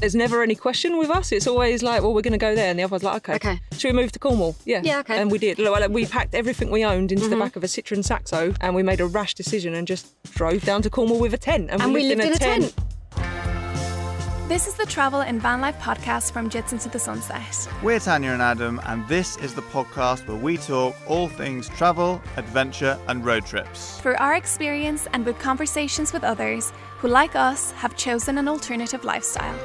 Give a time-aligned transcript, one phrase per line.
[0.00, 1.32] there's never any question with us.
[1.32, 3.34] It's always like, well, we're going to go there, and the other one's like, okay,
[3.36, 3.60] Okay.
[3.76, 4.54] should we move to Cornwall?
[4.64, 5.14] Yeah, Yeah, okay.
[5.14, 5.22] Mm-hmm.
[5.22, 5.58] And we did.
[5.58, 8.82] Look, We packed everything we owned into the back of a Citroen Saxo, and we
[8.82, 11.70] made a rash decision and just drove down to Cornwall with a tent.
[11.70, 12.74] And we lived in a tent.
[14.48, 17.68] This is the Travel and Van Life podcast from Jits into the Sunset.
[17.82, 22.22] We're Tanya and Adam, and this is the podcast where we talk all things travel,
[22.36, 23.98] adventure, and road trips.
[23.98, 29.02] Through our experience and with conversations with others who, like us, have chosen an alternative
[29.02, 29.58] lifestyle.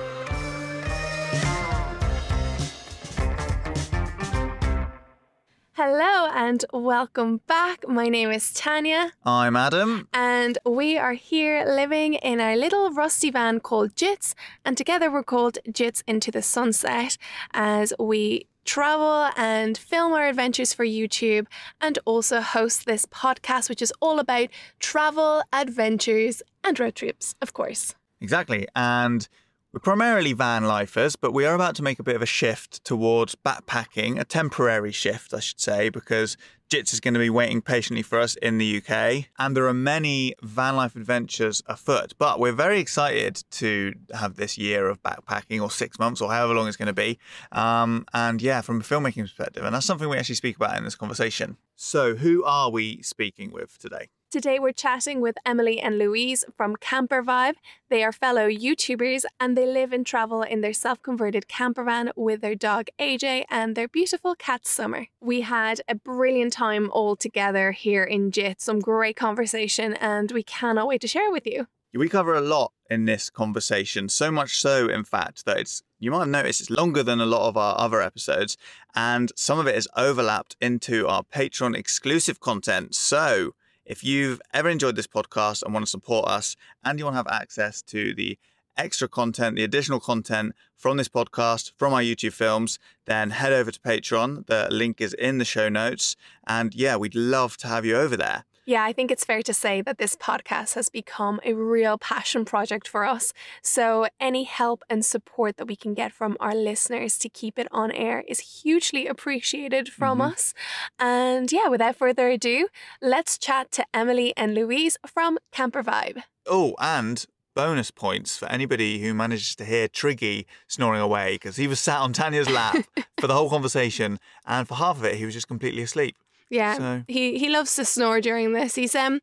[5.84, 7.88] Hello and welcome back.
[7.88, 10.08] My name is Tanya, I'm Adam.
[10.14, 15.24] and we are here living in our little rusty van called Jits, and together we're
[15.24, 17.18] called Jits into the Sunset
[17.52, 21.48] as we travel and film our adventures for YouTube
[21.82, 27.54] and also host this podcast, which is all about travel, adventures, and road trips, of
[27.54, 27.96] course.
[28.22, 28.68] Exactly.
[28.76, 29.28] And
[29.74, 32.84] we're primarily van lifers, but we are about to make a bit of a shift
[32.84, 36.36] towards backpacking, a temporary shift, I should say, because
[36.70, 39.28] Jits is going to be waiting patiently for us in the UK.
[39.40, 42.14] And there are many van life adventures afoot.
[42.18, 46.54] But we're very excited to have this year of backpacking, or six months, or however
[46.54, 47.18] long it's going to be.
[47.54, 49.64] Um, and yeah, from a filmmaking perspective.
[49.64, 51.56] And that's something we actually speak about in this conversation.
[51.78, 54.10] So, who are we speaking with today?
[54.32, 57.56] Today we're chatting with Emily and Louise from Camper Vibe.
[57.90, 62.14] They are fellow YouTubers and they live and travel in their self converted camper van
[62.16, 65.08] with their dog AJ and their beautiful cat Summer.
[65.20, 70.44] We had a brilliant time all together here in JIT, some great conversation, and we
[70.44, 71.68] cannot wait to share it with you.
[71.94, 76.10] We cover a lot in this conversation, so much so, in fact, that it's you
[76.10, 78.56] might have noticed it's longer than a lot of our other episodes,
[78.96, 82.96] and some of it is overlapped into our Patreon exclusive content.
[82.96, 87.16] So, if you've ever enjoyed this podcast and want to support us, and you want
[87.16, 88.38] to have access to the
[88.78, 93.72] extra content, the additional content from this podcast, from our YouTube films, then head over
[93.72, 94.46] to Patreon.
[94.48, 96.16] The link is in the show notes.
[96.48, 98.46] And yeah, we'd love to have you over there.
[98.72, 102.46] Yeah, I think it's fair to say that this podcast has become a real passion
[102.46, 103.34] project for us.
[103.62, 107.68] So, any help and support that we can get from our listeners to keep it
[107.72, 110.32] on air is hugely appreciated from Mhm.
[110.32, 110.54] us.
[110.98, 112.70] And yeah, without further ado,
[113.02, 116.24] let's chat to Emily and Louise from Camper Vibe.
[116.48, 121.68] Oh, and bonus points for anybody who manages to hear Triggy snoring away because he
[121.68, 122.78] was sat on Tanya's lap
[123.20, 126.16] for the whole conversation, and for half of it, he was just completely asleep.
[126.52, 128.76] Yeah, So- he he loves to snore during this.
[128.76, 129.22] He's um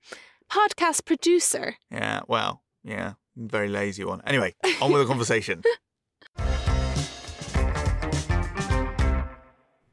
[0.51, 1.77] podcast producer.
[1.91, 4.23] Yeah, well, yeah, very lazy one.
[4.27, 5.63] Anyway, on with the conversation.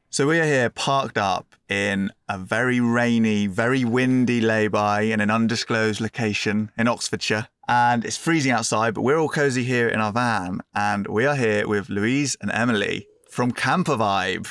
[0.08, 5.30] So we are here parked up in a very rainy, very windy lay-by in an
[5.30, 7.48] undisclosed location in Oxfordshire.
[7.68, 10.60] And it's freezing outside, but we're all cozy here in our van.
[10.74, 14.48] And we are here with Louise and Emily from Camper Vibe.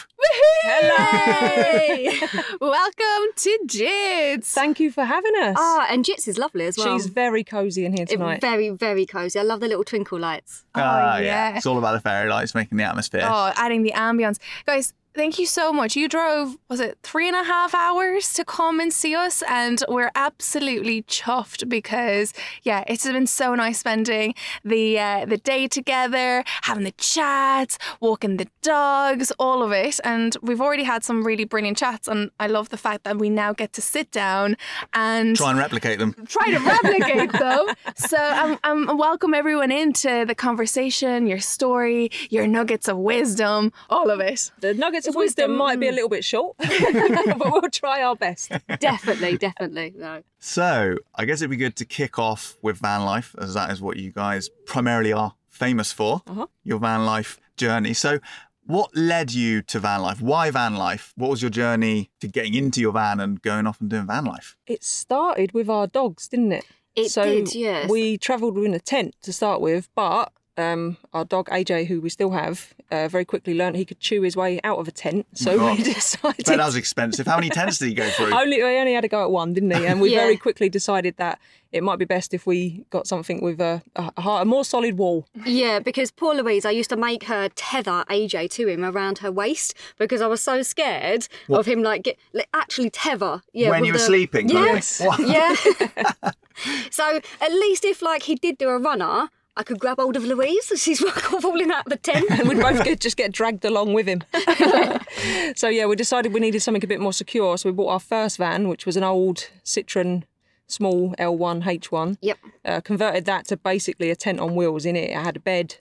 [0.68, 2.32] Hello.
[2.62, 4.46] Welcome to Jits.
[4.46, 5.56] Thank you for having us.
[5.60, 6.98] Ah, and Jits is lovely as well.
[6.98, 8.42] She's very cosy in here It- tonight.
[8.42, 9.38] very, very cosy.
[9.40, 10.64] I love the little twinkle lights.
[10.74, 11.56] Ah, yeah.
[11.58, 13.22] It's all about the fairy lights making the atmosphere.
[13.24, 14.40] Oh, adding the ambience.
[14.66, 15.96] Guys, thank you so much.
[15.96, 19.42] You drove, was it three and a half hours to come and see us?
[19.48, 22.34] And we're absolutely chuffed because,
[22.64, 28.38] yeah, it's been so nice spending the uh, the day together, having the chats, walking
[28.38, 30.00] the dogs, all of it.
[30.04, 32.08] And we've already had some really brilliant chats.
[32.08, 34.58] And I love the fact that we now get to sit down
[34.94, 36.14] and Try and replicate them.
[36.28, 37.68] try to replicate them.
[37.96, 44.10] So um, um, welcome everyone into the conversation, your story, your nuggets of wisdom, all
[44.10, 44.52] of it.
[44.60, 45.58] the nuggets of wisdom wisdom.
[45.58, 48.52] might be a little bit short, but we'll try our best.
[48.80, 49.94] definitely, definitely.
[49.98, 50.24] No.
[50.40, 53.82] So, I guess it'd be good to kick off with van life, as that is
[53.82, 56.48] what you guys primarily are famous for Uh-huh.
[56.64, 57.94] your van life journey.
[57.94, 58.20] So,
[58.66, 60.22] what led you to van life?
[60.22, 61.14] Why van life?
[61.16, 64.26] What was your journey to getting into your van and going off and doing van
[64.26, 64.56] life?
[64.66, 66.66] It started with our dogs, didn't it?
[66.96, 67.90] It so did, yes.
[67.90, 72.10] We travelled in a tent to start with, but um, our dog AJ, who we
[72.10, 75.26] still have, uh, very quickly learned he could chew his way out of a tent.
[75.34, 75.78] So God.
[75.78, 76.46] we decided.
[76.46, 77.26] Bet that was expensive.
[77.28, 78.34] How many tents did he go through?
[78.34, 79.86] only he only had to go at one, didn't he?
[79.86, 80.20] And we Yeah.
[80.20, 81.40] very quickly decided that
[81.72, 84.98] it might be best if we got something with a, a, a a more solid
[84.98, 85.28] wall.
[85.46, 89.32] Yeah, because poor Louise, I used to make her tether AJ to him around her
[89.32, 93.42] waist because I was so scared of him like get like, actually tether.
[93.52, 94.48] Yeah, when you were the- sleeping?
[94.48, 95.08] kind of thing?
[95.08, 95.18] Yes.
[95.20, 95.20] What?
[95.28, 96.32] Yeah.
[96.92, 100.24] so at least if like he did do a runner, I could grab hold of
[100.26, 101.00] Louise as she's
[101.42, 102.26] falling out of the tent.
[102.30, 104.22] and we'd both get, just get dragged along with him.
[105.56, 107.58] so yeah, we decided we needed something a bit more secure.
[107.58, 110.24] So we bought our first van, which was an old Citroen
[110.68, 112.18] small L1 H1.
[112.22, 112.38] Yep.
[112.66, 114.86] Uh, converted that to basically a tent on wheels.
[114.86, 115.78] In it, it had a bed,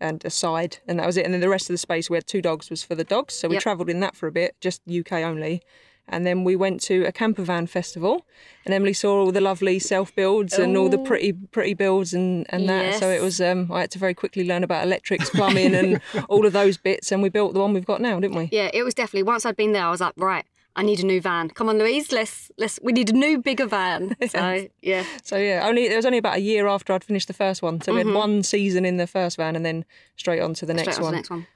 [0.00, 1.24] and a side, and that was it.
[1.24, 3.34] And then the rest of the space we had two dogs was for the dogs.
[3.34, 3.62] So we Yep.
[3.62, 5.60] travelled in that for a bit, just UK only.
[6.08, 8.26] And then we went to a camper van festival,
[8.64, 12.46] and Emily saw all the lovely self builds and all the pretty pretty builds and,
[12.48, 12.98] and that.
[12.98, 16.46] So it was um, I had to very quickly learn about electrics, plumbing, and all
[16.46, 18.48] of those bits, and we built the one we've got now, didn't we?
[18.52, 20.44] Yeah, it was definitely once I'd been there, I was like, right,
[20.76, 21.50] I need a new van.
[21.50, 24.16] Come on, Louise, let's let's we need a new bigger van.
[24.28, 25.04] So yeah.
[25.24, 27.80] So yeah, only it was only about a year after I'd finished the first one.
[27.80, 29.84] So we had one season in the first van, and then
[30.16, 30.78] straight on to the Mm-hmm.
[30.82, 31.46] Straight next on to the next one.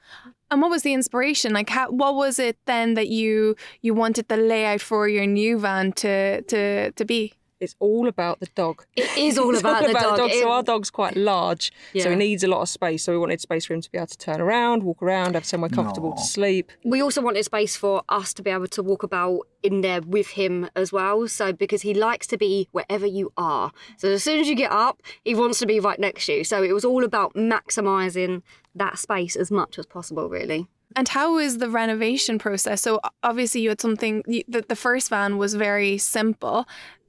[0.53, 1.55] And what was the inspiration?
[1.55, 5.59] Like, how, what was it then that you you wanted the layout for your new
[5.59, 7.33] van to to to be?
[7.63, 8.85] It's all about the dog.
[8.97, 10.19] It is all It's about the dog.
[10.31, 13.05] It- So our dog's quite large, so he needs a lot of space.
[13.05, 15.45] So we wanted space for him to be able to turn around, walk around, have
[15.45, 16.71] somewhere comfortable to sleep.
[16.85, 20.29] we also wanted space for us to be able to walk about in there with
[20.31, 21.29] him as well.
[21.29, 23.71] So because he likes to be wherever you are.
[23.97, 26.45] So as soon as you get up, he wants to be right next to you.
[26.45, 28.43] So it was all about maximising
[28.75, 30.67] that space as much as possible, really.
[30.97, 32.83] And how was the renovation process?
[32.83, 34.23] So obviously you had something.
[34.27, 36.67] You, the, the first van was very simple.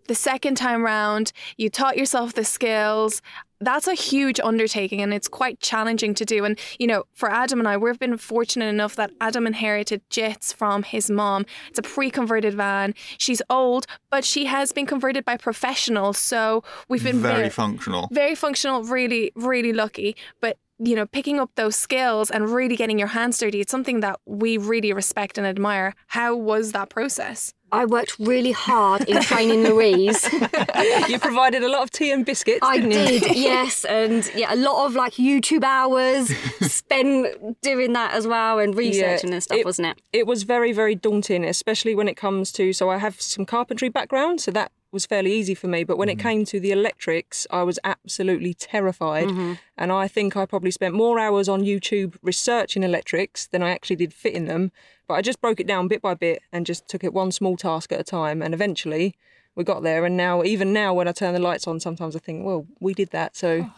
[0.07, 3.21] The second time round, you taught yourself the skills.
[3.61, 6.43] That's a huge undertaking and it's quite challenging to do.
[6.43, 10.53] And, you know, for Adam and I, we've been fortunate enough that Adam inherited Jits
[10.53, 11.45] from his mom.
[11.69, 12.93] It's a pre converted van.
[13.17, 16.17] She's old, but she has been converted by professionals.
[16.17, 18.09] So we've been very functional.
[18.11, 20.17] very functional, really, really lucky.
[20.41, 24.01] But you know, picking up those skills and really getting your hands dirty, it's something
[24.01, 25.95] that we really respect and admire.
[26.07, 27.53] How was that process?
[27.73, 30.31] I worked really hard in training Louise.
[31.09, 32.89] you provided a lot of tea and biscuits, I you?
[33.33, 36.29] yes, and yeah, a lot of like YouTube hours
[36.71, 39.97] spent doing that as well and researching and stuff, it- wasn't it?
[40.13, 42.73] It was very, very daunting, especially when it comes to.
[42.73, 45.83] So I have some carpentry background, so that was fairly easy for me.
[45.83, 46.27] But when it mm-hmm.
[46.27, 49.27] came to the electrics, I was absolutely terrified.
[49.27, 49.53] Mm-hmm.
[49.77, 53.97] And I think I probably spent more hours on YouTube researching electrics than I actually
[53.97, 54.71] did fitting them.
[55.07, 57.57] But I just broke it down bit by bit and just took it one small
[57.57, 58.41] task at a time.
[58.41, 59.15] And eventually
[59.55, 60.03] we got there.
[60.05, 62.93] And now, even now, when I turn the lights on, sometimes I think, well, we
[62.93, 63.35] did that.
[63.35, 63.69] So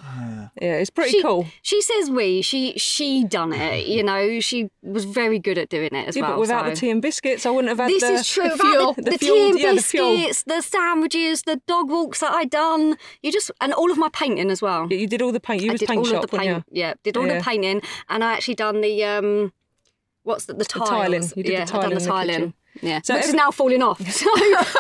[0.62, 1.48] yeah, it's pretty She, cool.
[1.62, 2.42] she says we.
[2.42, 3.86] She she done it.
[3.88, 6.32] You know, she was very good at doing it as Yeah, well.
[6.34, 6.70] but without so.
[6.70, 8.50] the tea and biscuits, I wouldn't have had This the, is true.
[8.50, 8.94] the fuel.
[8.94, 12.98] the, the, fuel- tea and yeah, biscuits, the, sandwiches, the dog walks that I done.
[13.22, 14.88] You just and all of my painting as well.
[14.90, 15.62] Yeah, you did all the paint.
[15.62, 16.64] You I was did paint all shop, of the weren't paint.
[16.72, 16.80] you?
[16.82, 17.40] Yeah, did all Yeah.
[17.40, 19.52] the painting, and I actually done the um,
[20.24, 20.90] what's the, the tiles?
[20.90, 21.24] tiling.
[21.36, 22.54] You did the yeah, I done in the the tiling.
[22.76, 22.88] Kitchen.
[22.90, 24.00] Yeah, So which is every- now falling off.
[24.12, 24.30] So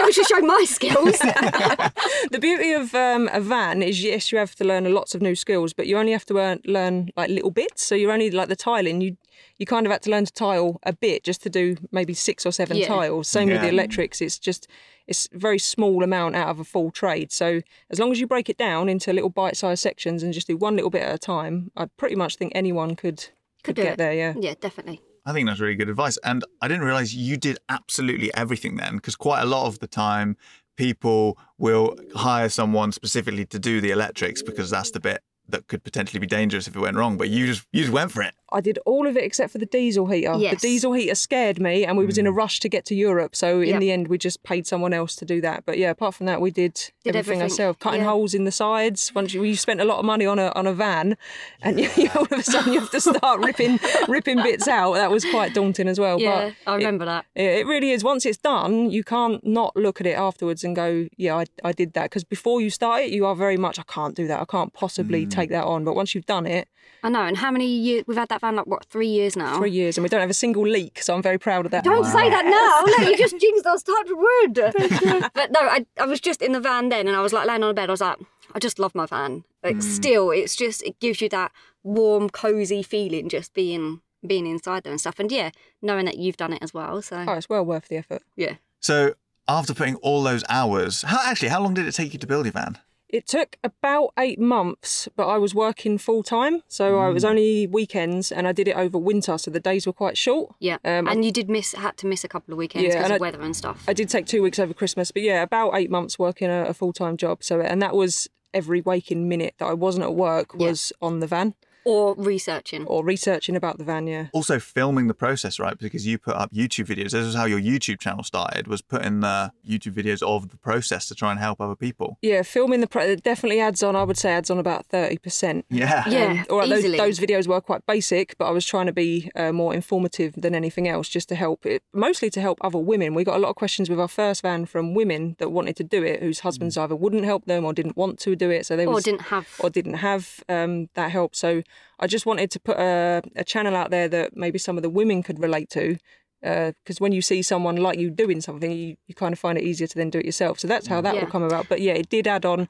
[0.05, 1.19] I should show my skills.
[2.31, 5.35] The beauty of um, a van is yes, you have to learn lots of new
[5.35, 7.83] skills, but you only have to learn, learn like little bits.
[7.85, 9.01] So you're only like the tiling.
[9.01, 9.17] You
[9.57, 12.45] you kind of had to learn to tile a bit just to do maybe six
[12.45, 12.87] or seven Yeah.
[12.87, 13.27] tiles.
[13.27, 14.21] Same with the electrics.
[14.21, 14.67] It's just
[15.07, 17.31] it's a very small amount out of a full trade.
[17.31, 20.57] So as long as you break it down into little bite-sized sections and just do
[20.57, 23.27] one little bit at a time, I pretty much think anyone could
[23.63, 23.97] could, do get it.
[23.97, 24.13] there.
[24.13, 24.33] Yeah.
[24.37, 25.01] yeah, definitely.
[25.25, 26.17] I think that's really good advice.
[26.23, 29.87] And I didn't realize you did absolutely everything then, because quite a lot of the
[29.87, 30.37] time
[30.77, 35.83] people will hire someone specifically to do the electrics because that's the bit that could
[35.83, 37.17] potentially be dangerous if it went wrong.
[37.17, 38.35] But you just you just went for it.
[38.55, 40.33] I did all of it except for the diesel heater.
[40.37, 40.61] Yes.
[40.61, 42.37] The diesel heater scared me, and we was in a mm.
[42.37, 43.35] rush to get to Europe.
[43.35, 43.79] So in Yep.
[43.81, 45.65] the end, we just paid someone else to do that.
[45.65, 47.77] But yeah, apart from that, we did, Did everything, everything, ourselves.
[47.81, 48.07] Cutting yeah.
[48.07, 49.13] holes in the sides.
[49.13, 51.17] Once you, you spent a lot of money on a on a van,
[51.61, 54.93] and you, you- all of a sudden you have to start ripping ripping bits out.
[54.93, 56.19] That was quite daunting as well.
[56.21, 57.25] Yeah, but I remember that.
[57.35, 58.05] it, it really is.
[58.05, 61.71] Once it's done, you can't not look at it afterwards and go, "Yeah, I, I
[61.73, 64.39] did that." Because before you start it, you are very much, "I can't do that.
[64.39, 65.29] I can't possibly mm.
[65.29, 66.69] take that on." But once you've done it,
[67.03, 67.21] I know.
[67.21, 68.55] And how many years we've had that van?
[68.55, 68.85] Like what?
[68.85, 69.57] Three years now.
[69.57, 71.01] three years, and we don't have a single leak.
[71.01, 71.83] So I'm very proud of that.
[71.83, 73.03] Don't say that now.
[73.03, 73.83] No, you just jinxed us.
[73.83, 74.53] Touch wood.
[75.33, 77.63] but no, I, I was just in the van then, and I was like laying
[77.63, 77.89] on a bed.
[77.89, 78.17] I was like,
[78.53, 79.43] I just love my van.
[79.63, 79.83] Like mm.
[79.83, 81.51] still, it's just it gives you that
[81.83, 85.19] warm, cozy feeling just being being inside there and stuff.
[85.19, 87.01] And yeah, knowing that you've done it as well.
[87.01, 88.23] So Oh, it's well worth the effort.
[88.35, 88.55] yeah.
[88.79, 89.15] So
[89.47, 92.45] after putting all those hours, how actually how long did it take you to build
[92.45, 92.77] your van?
[93.15, 97.65] It took about eight months, but I was working full time, so I was only
[97.65, 100.53] weekends, and I did it over winter, so the days were quite short.
[100.59, 103.05] Yeah, Um, and you did miss had to miss a couple of weekends Yeah, because
[103.05, 103.83] and of I- weather and stuff.
[103.87, 106.73] I did take two weeks over Christmas, but yeah, about eight months working a, a
[106.73, 107.43] full time job.
[107.43, 110.67] So, and that was every waking minute that I wasn't at work Yeah.
[110.69, 111.55] was on the van
[111.85, 112.85] or researching.
[112.85, 114.07] or researching about the van.
[114.07, 114.27] Yeah.
[114.33, 115.77] Also filming the process, right?
[115.77, 117.11] Because you put up YouTube videos.
[117.11, 118.67] This is how your YouTube channel started.
[118.67, 122.17] Was putting the YouTube videos of the process to try and help other people.
[122.21, 123.95] Yeah, filming the pro- it definitely adds on.
[123.95, 125.65] I would say adds on about thirty percent.
[125.69, 126.03] Yeah.
[126.07, 126.97] Yeah, All right, those, easily.
[126.97, 130.55] those videos were quite basic, but I was trying to be uh, more informative than
[130.55, 133.13] anything else, just to help it, mostly to help other women.
[133.13, 135.83] We got a lot of questions with our first van from women that wanted to
[135.83, 138.75] do it, whose husbands either wouldn't help them or didn't want to do it, so
[138.75, 139.47] they or was, didn't have.
[139.59, 141.35] or didn't have um, that help.
[141.35, 141.61] So
[141.99, 144.89] I just wanted to put a, a channel out there that maybe some of the
[144.89, 145.97] women could relate to.
[146.43, 149.57] Uh, because when you see someone like you doing something, you, you kind of find
[149.57, 150.59] it easier to then do it yourself.
[150.59, 151.03] So that's how mm.
[151.03, 151.21] that Yeah.
[151.21, 151.67] will come about.
[151.67, 152.67] But yeah, it did add on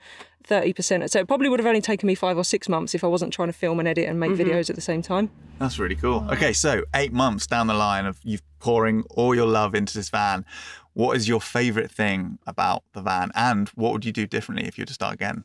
[0.47, 1.09] 30%.
[1.09, 3.33] So it probably would have only taken me five or six months if I wasn't
[3.33, 4.49] trying to film and edit and make mm-hmm.
[4.49, 5.29] videos at the same time.
[5.59, 6.25] That's really cool.
[6.31, 10.09] Okay, so eight months down the line of you pouring all your love into this
[10.09, 10.45] van,
[10.93, 14.77] what is your favourite thing about the van, and what would you do differently if
[14.77, 15.43] you were to start again?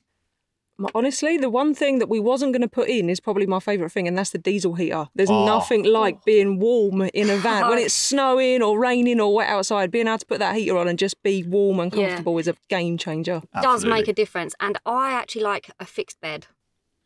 [0.95, 3.93] Honestly, the one thing that we wasn't going to put in is probably my favourite
[3.93, 5.09] thing, and that's the diesel heater.
[5.15, 5.45] There's Oh.
[5.45, 9.91] nothing like being warm in a van when it's snowing or raining or wet outside.
[9.91, 12.07] Being able to put that heater on and just be warm and Yeah.
[12.09, 13.43] comfortable is a game changer.
[13.63, 14.55] does make a difference.
[14.61, 16.47] And I actually like a fixed bed.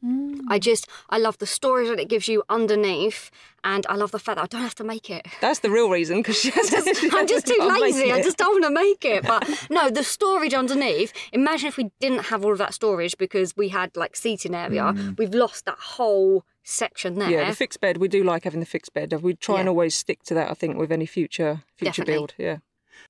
[0.04, 0.40] Mm.
[0.48, 3.30] I just, I love the storage that it gives you underneath,
[3.62, 5.26] and I love the fact that I don't have to make it.
[5.40, 6.44] That's the real reason because
[7.12, 8.12] I'm just too lazy.
[8.12, 9.24] I just don't want to make it.
[9.24, 11.12] But no, the storage underneath.
[11.32, 14.92] Imagine if we didn't have all of that storage because we had like seating area.
[14.92, 15.12] Hmm.
[15.16, 17.30] We've lost that whole section there.
[17.30, 17.96] Yeah, the fixed bed.
[17.98, 19.12] We do like having the fixed bed.
[19.22, 20.50] We try and always stick to that.
[20.50, 22.14] I think with any future future Definitely.
[22.14, 22.34] build.
[22.38, 22.56] Yeah.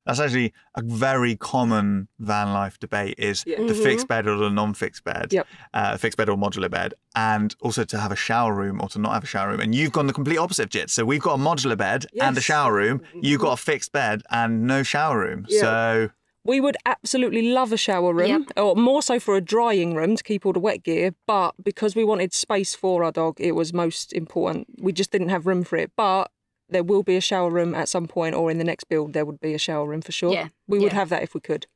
[0.06, 3.62] That's actually a very common van life debate: is Yeah.
[3.66, 5.46] the fixed bed or the non-fixed bed, Yep.
[5.72, 8.98] uh, fixed bed or modular bed, and also to have a shower room or to
[8.98, 9.60] not have a shower room.
[9.60, 10.90] And you've gone the complete opposite, Jit.
[10.90, 13.00] So we've got a modular bed and a shower room.
[13.14, 15.46] You've got a fixed bed and no shower room.
[15.48, 15.60] Yeah.
[15.60, 16.10] So
[16.46, 20.22] We would absolutely love a shower room, or more so for a drying room to
[20.22, 21.14] keep all the wet gear.
[21.26, 24.66] But because we wanted space for our dog, it was most important.
[24.78, 25.92] We just didn't have room for it.
[25.96, 26.30] But
[26.68, 29.24] there will be a shower room at some point, or in the next build, there
[29.24, 30.32] would be a shower room for sure.
[30.32, 30.98] Yeah, We would yeah.
[30.98, 31.66] have that if we could.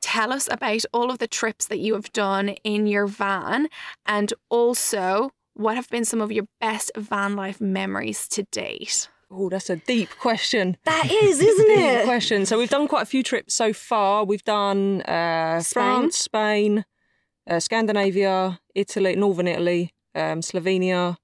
[0.00, 3.68] Tell us about all of the trips that you have done in your van
[4.06, 9.08] and also what have been some of your best van life memories to date?
[9.30, 10.76] Oh, that's a deep question.
[10.84, 12.04] that is, isn't Deep it?
[12.04, 12.44] question.
[12.44, 14.24] So we've done quite a few trips so far.
[14.24, 15.82] We've done uh, Spain.
[15.84, 16.84] France, Spain,
[17.48, 21.16] uh, Scandinavia, Italy, Northern Italy, um, Slovenia,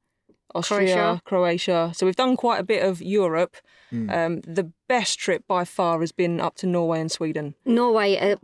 [0.54, 1.22] Austria, Croatia.
[1.24, 1.92] Croatia.
[1.94, 3.56] So we've done quite a bit of Europe.
[3.92, 7.54] Um, the best trip by far has been up to Norway and Sweden.
[7.64, 8.36] Norway, uh,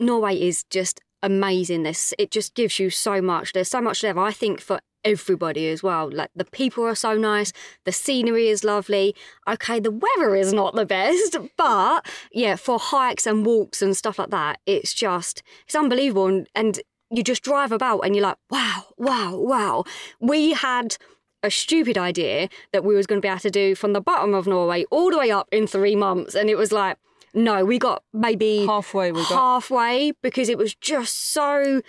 [0.00, 1.84] Norway is just amazing.
[1.84, 3.52] This it just gives you so much.
[3.52, 4.18] There's so much there.
[4.18, 6.10] I think for everybody as well.
[6.10, 7.52] Like the people are so nice,
[7.84, 9.14] the scenery is lovely.
[9.48, 14.18] Okay, the weather is not the best, but yeah, for hikes and walks and stuff
[14.18, 16.26] like that, it's just it's unbelievable.
[16.26, 19.84] And, and you just drive about and you're like, wow, wow, wow.
[20.20, 20.96] We had
[21.42, 24.34] a stupid idea that we was going to be able to do from the bottom
[24.34, 26.96] of Norway all the way up in three months, and it was like,
[27.34, 29.28] no, we got maybe Halfway we got.
[29.28, 31.82] halfway because it was just so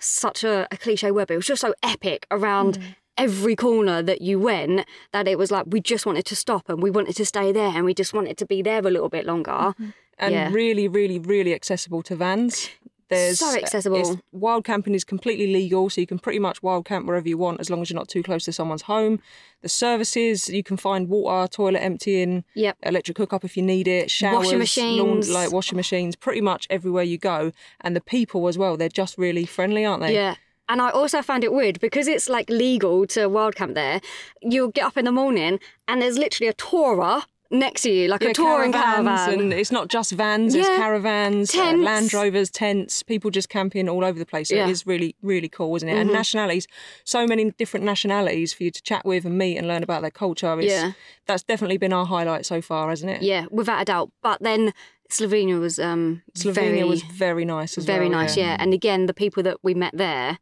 [0.00, 2.94] such a, a cliche word, but it was just so epic around Mm.
[3.18, 6.82] every corner that you went that it was like we just wanted to stop and
[6.82, 9.26] we wanted to stay there and we just wanted to be there a little bit
[9.26, 9.50] longer.
[9.50, 9.90] Mm-hmm.
[10.18, 10.48] and yeah.
[10.52, 12.70] really, really, really accessible to vans.
[13.10, 13.96] There's So uh, accessible.
[13.98, 17.36] it's- wild camping is completely legal, so you can pretty much wild camp wherever you
[17.36, 19.20] want as long as you're not too close to someone's home.
[19.62, 22.76] The services you can find water, toilet emptying, Yep.
[22.84, 25.28] electric hookup if you need it, showers, laun- machines.
[25.28, 27.52] like washing machines, pretty much everywhere you go.
[27.80, 30.14] And the people as well, they're just really friendly, aren't they?
[30.14, 30.36] Yeah.
[30.68, 34.00] And I also found it weird because it's like legal to wild camp there.
[34.40, 38.22] You'll get up in the morning and there's literally a tourer next to you, like
[38.22, 39.40] Yeah, a touring caravan.
[39.40, 40.76] and it's not just vans; it's Yeah.
[40.76, 41.82] caravans, uh, Tents.
[41.84, 44.48] Land Rovers, tents, people just camping all over the place.
[44.48, 44.62] So Yeah.
[44.62, 44.68] Mm-hmm.
[44.70, 45.96] it is really, really cool, isn't it?
[45.96, 46.66] And nationalities,
[47.04, 50.10] so many different nationalities for you to chat with and meet and learn about their
[50.10, 50.58] culture.
[50.60, 50.92] It's, Yeah.
[51.26, 53.22] that's definitely been our highlight so far, hasn't it?
[53.22, 54.10] Yeah, without a doubt.
[54.22, 54.72] But then
[55.10, 58.20] Slovenia was um Slovenia very, was very nice as very well.
[58.20, 58.56] nice, yeah.
[58.60, 60.38] And again, the people that we met there,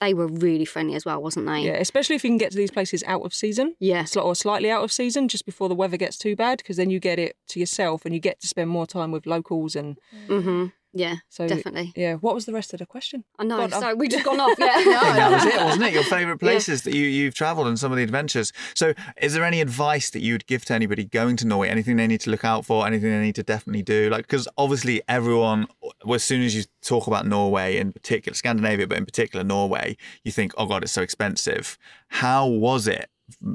[0.00, 1.60] they were really friendly as well, wasn't they?
[1.60, 3.76] Yeah, especially if you can get to these places out of season.
[3.78, 4.04] Yeah.
[4.16, 7.00] Or slightly out of season, just before the weather gets too bad, because then you
[7.00, 9.74] get it to yourself and you get to spend more time with locals.
[9.74, 9.98] And
[10.28, 10.66] Mm-hmm.
[10.98, 11.92] Yeah, so, definitely.
[11.94, 12.14] yeah.
[12.14, 13.22] What was the rest of the question?
[13.38, 13.58] I know.
[13.58, 14.58] God, I've- so we just gone off.
[14.58, 14.66] Yeah.
[14.70, 15.92] I think that was it, wasn't it?
[15.92, 18.52] Your favourite places that you, you've travelled and some of the adventures.
[18.74, 21.68] So, is there any advice that you would give to anybody going to Norway?
[21.68, 22.86] Anything they need to look out for?
[22.86, 24.08] Anything they need to definitely do?
[24.08, 25.66] Like, because obviously everyone,
[26.10, 30.32] as soon as you talk about Norway in particular, Scandinavia, but in particular Norway, you
[30.32, 31.76] think, oh God, it's so expensive.
[32.08, 33.10] How was it?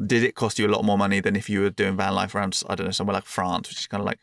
[0.05, 2.35] Did it cost you a lot more money than if you were doing van life
[2.35, 4.19] around, I don't know, somewhere like France, which is kind of like.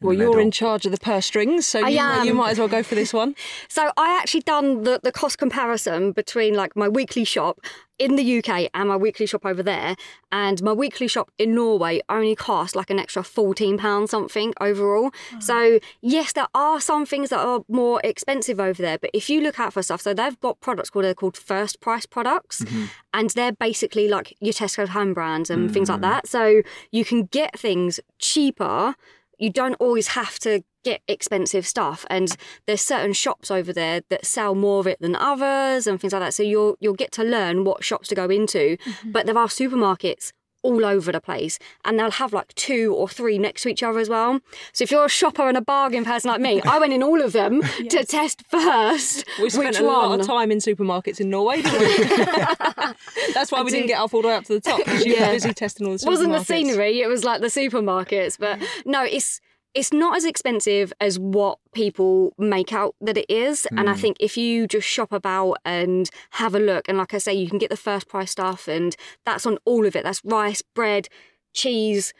[0.00, 2.34] In Well, the you're in charge of the purse strings, so I you, might- you
[2.34, 3.34] might as well go for this one.
[3.68, 7.60] So I actually done the, the cost comparison between like my weekly shop
[7.98, 9.96] in the UK and my weekly shop over there.
[10.30, 15.10] And my weekly shop in Norway only cost like an extra £14 something overall.
[15.40, 19.40] So yes, there are some things that are more expensive over there, but if you
[19.40, 22.62] look out for stuff, so they've got products called they're called first price products.
[22.62, 22.84] Mm-hmm.
[23.14, 26.02] And they're basically like your Tesco home brands and things like mm.
[26.02, 26.28] that.
[26.28, 28.94] So you can get things cheaper
[29.38, 34.24] you don't always have to get expensive stuff and there's certain shops over there that
[34.24, 36.34] sell more of it than others and things like that.
[36.34, 38.76] So you'll you'll get to learn what shops to go into.
[38.76, 39.10] Mm-hmm.
[39.10, 40.32] But there are supermarkets
[40.66, 43.98] all over the place and they'll have like two or three next to each other
[43.98, 44.40] as well
[44.72, 47.20] so if you're a shopper and a bargain person like me i went in all
[47.22, 51.30] of them to test first We spent which a lot of time in supermarkets in
[51.30, 53.32] Norway, didn't we?
[53.34, 55.14] That's why we didn't get up all the way up to the top because you
[55.14, 55.28] Yeah.
[55.28, 56.06] were busy testing all the supermarkets.
[56.06, 59.40] It wasn't the scenery it was like the supermarkets but no it's
[59.76, 63.66] it's not as expensive as what people make out that it is.
[63.66, 64.00] And i hmm.
[64.00, 67.48] think if you just shop about and have a look and like i say you
[67.48, 70.02] can get the first price stuff and that's on all of it.
[70.02, 71.08] That's rice bread
[71.52, 72.14] cheese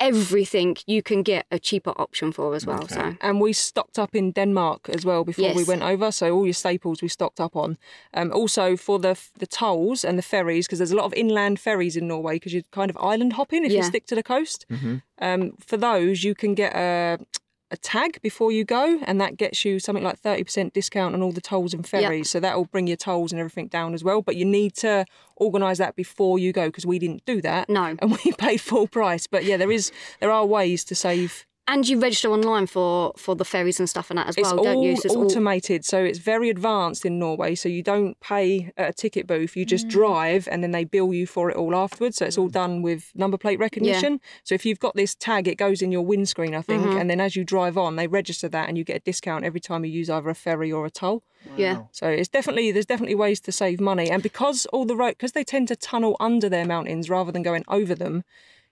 [0.00, 4.14] everything you can get a cheaper option for as well so And we stocked up
[4.14, 6.10] in Denmark as well before we went over.
[6.12, 7.76] So all your staples we stocked up on.
[8.14, 11.58] Um, also for the the tolls and the ferries because there's a lot of inland
[11.60, 14.66] ferries in Norway because you're kind of island hopping if you stick to the coast.
[15.20, 17.18] Um, for those you can get a
[17.70, 21.22] a tag before you go, and that gets you something like thirty percent discount on
[21.22, 22.30] all the tolls and ferries.
[22.30, 24.22] So that will bring your tolls and everything down as well.
[24.22, 25.04] But you need to
[25.36, 27.68] organise that before you go because we didn't do that.
[27.68, 27.84] No.
[28.00, 29.26] and we paid full price.
[29.26, 33.34] But yeah, there is there are ways to save and you register online for for
[33.34, 35.24] the ferries and stuff and that as It's well all don't you So it's all-
[35.24, 37.54] automated, so it's very advanced in Norway.
[37.54, 39.68] So you don't pay at a ticket booth; you Mm.
[39.68, 42.16] just drive, and then they bill you for it all afterwards.
[42.18, 44.20] So it's all done with number plate recognition.
[44.44, 46.98] So if you've got this tag, it goes in your windscreen, I think, Mm-hmm.
[46.98, 49.60] and then as you drive on, they register that, and you get a discount every
[49.60, 51.22] time you use either a ferry or a toll.
[51.56, 55.10] yeah So it's definitely there's definitely ways to save money, and because all the road
[55.16, 58.24] because they tend to tunnel under their mountains rather than going over them,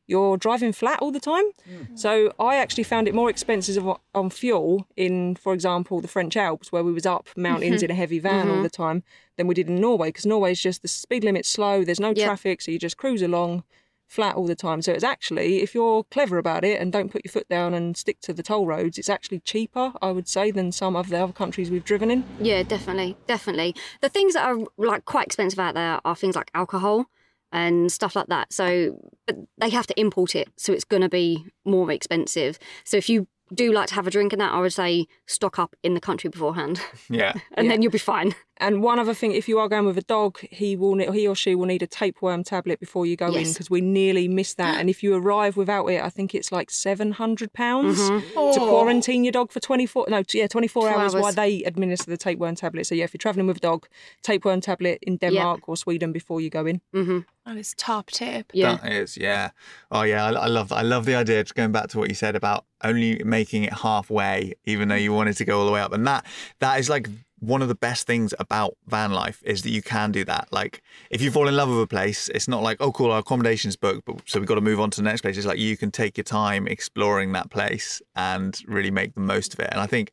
[0.07, 1.45] you're driving flat all the time.
[1.69, 1.99] Mm.
[1.99, 6.37] So I actually found it more expensive of- on fuel in, for example, the French
[6.37, 8.63] Alps, where we was up mountains in a heavy van all mm-hmm.
[8.63, 9.03] the time,
[9.37, 12.27] than we did in Norway, because Norway's just the speed limit's slow, there's no Yeah.
[12.27, 13.65] traffic, so you just cruise along
[14.07, 14.83] flat all the time.
[14.83, 17.97] So it's actually, if you're clever about it and don't put your foot down and
[17.97, 21.19] stick to the toll roads, it's actually cheaper, I would say, than some of the
[21.19, 22.25] other countries we've driven in.
[22.41, 23.75] Yeah, definitely, definitely.
[24.03, 27.07] The things that are like quite expensive out there are things like alcohol
[27.55, 28.53] and stuff like that.
[28.53, 32.59] So, but they have to import it, so it's going to be more expensive.
[32.85, 35.59] So, if you do like to have a drink and that, I would say stock
[35.59, 37.35] up in the country beforehand, Yeah.
[37.55, 38.35] and then you'll be fine.
[38.59, 41.27] And one other thing, if you are going with a dog, he will ne- he
[41.29, 44.57] or she will need a tapeworm tablet before you go in because we nearly missed
[44.59, 44.75] that.
[44.81, 48.53] And if you arrive without it, I think it's like seven hundred pounds Mm-hmm.
[48.55, 50.07] to quarantine your dog for twenty four.
[50.09, 52.87] No, yeah, twenty four Four hours, while they administer the tapeworm tablet.
[52.87, 53.87] So yeah, if you're travelling with a dog,
[54.23, 56.81] tapeworm tablet in Denmark or Sweden before you go in.
[57.47, 58.51] That is top tip.
[58.55, 59.51] Yeah, That is, yeah.
[59.91, 60.25] Oh, yeah.
[60.25, 60.77] I, I love that.
[60.77, 61.43] I love the idea.
[61.43, 65.13] Just going back to what you said about only making it halfway, even though you
[65.13, 66.25] wanted to go all the way up, and that
[66.61, 67.09] that is like
[67.47, 70.49] one of the best things about van life is that you can do that.
[70.51, 73.19] Like, if you fall in love with a place, it's not like, oh, cool, our
[73.19, 75.37] accommodation's booked, but so we've got to move on to the next place.
[75.37, 79.53] It's like you can take your time exploring that place and really make the most
[79.53, 79.69] of it.
[79.71, 80.13] And I think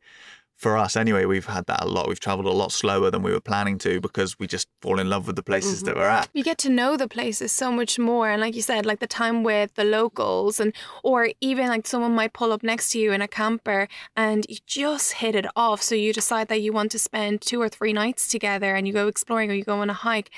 [0.62, 2.08] for us anyway, we've had that a lot.
[2.08, 5.10] We've traveled a lot slower than we were planning to because we just fall in
[5.10, 6.22] love with the places that we're mm-hmm.
[6.22, 6.30] at.
[6.32, 9.08] You get to know the places so much more, and like you said, like the
[9.08, 10.72] time with the locals, and
[11.02, 14.58] or even like someone might pull up next to you in a camper, and you
[14.64, 15.82] just hit it off.
[15.82, 18.92] So you decide that you want to spend two or three nights together, and you
[18.92, 20.30] go exploring or you go on a hike.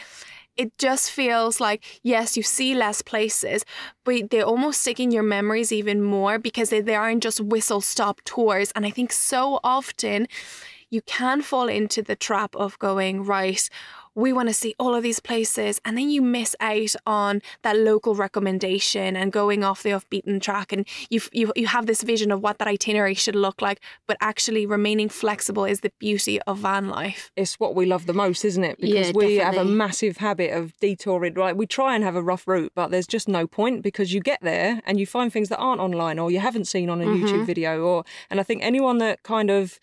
[0.57, 3.65] It just feels like yes, you see less places,
[4.05, 7.81] but they're almost stick in your memories even more because they, they aren't just whistle
[7.81, 8.71] stop tours.
[8.77, 10.29] And I think so often
[10.91, 13.69] you can fall into the trap of going, right,
[14.15, 15.81] we want to see all of these places.
[15.85, 20.41] And then you miss out on that local recommendation and going off the off beaten
[20.41, 20.73] track.
[20.73, 24.17] And you, you, you have this vision of what that itinerary should look like, but
[24.21, 27.31] actually remaining flexible is the beauty of van life.
[27.37, 28.81] It's what we love the most, isn't it?
[28.81, 31.35] Because Yeah, we have a massive habit of detouring.
[31.35, 34.21] Like we try and have a rough route, but there's just no point because you
[34.21, 37.05] get there and you find things that aren't online or you haven't seen on a
[37.05, 37.27] Mm-hmm.
[37.27, 37.83] YouTube video.
[37.83, 39.79] Or and I think anyone that kind of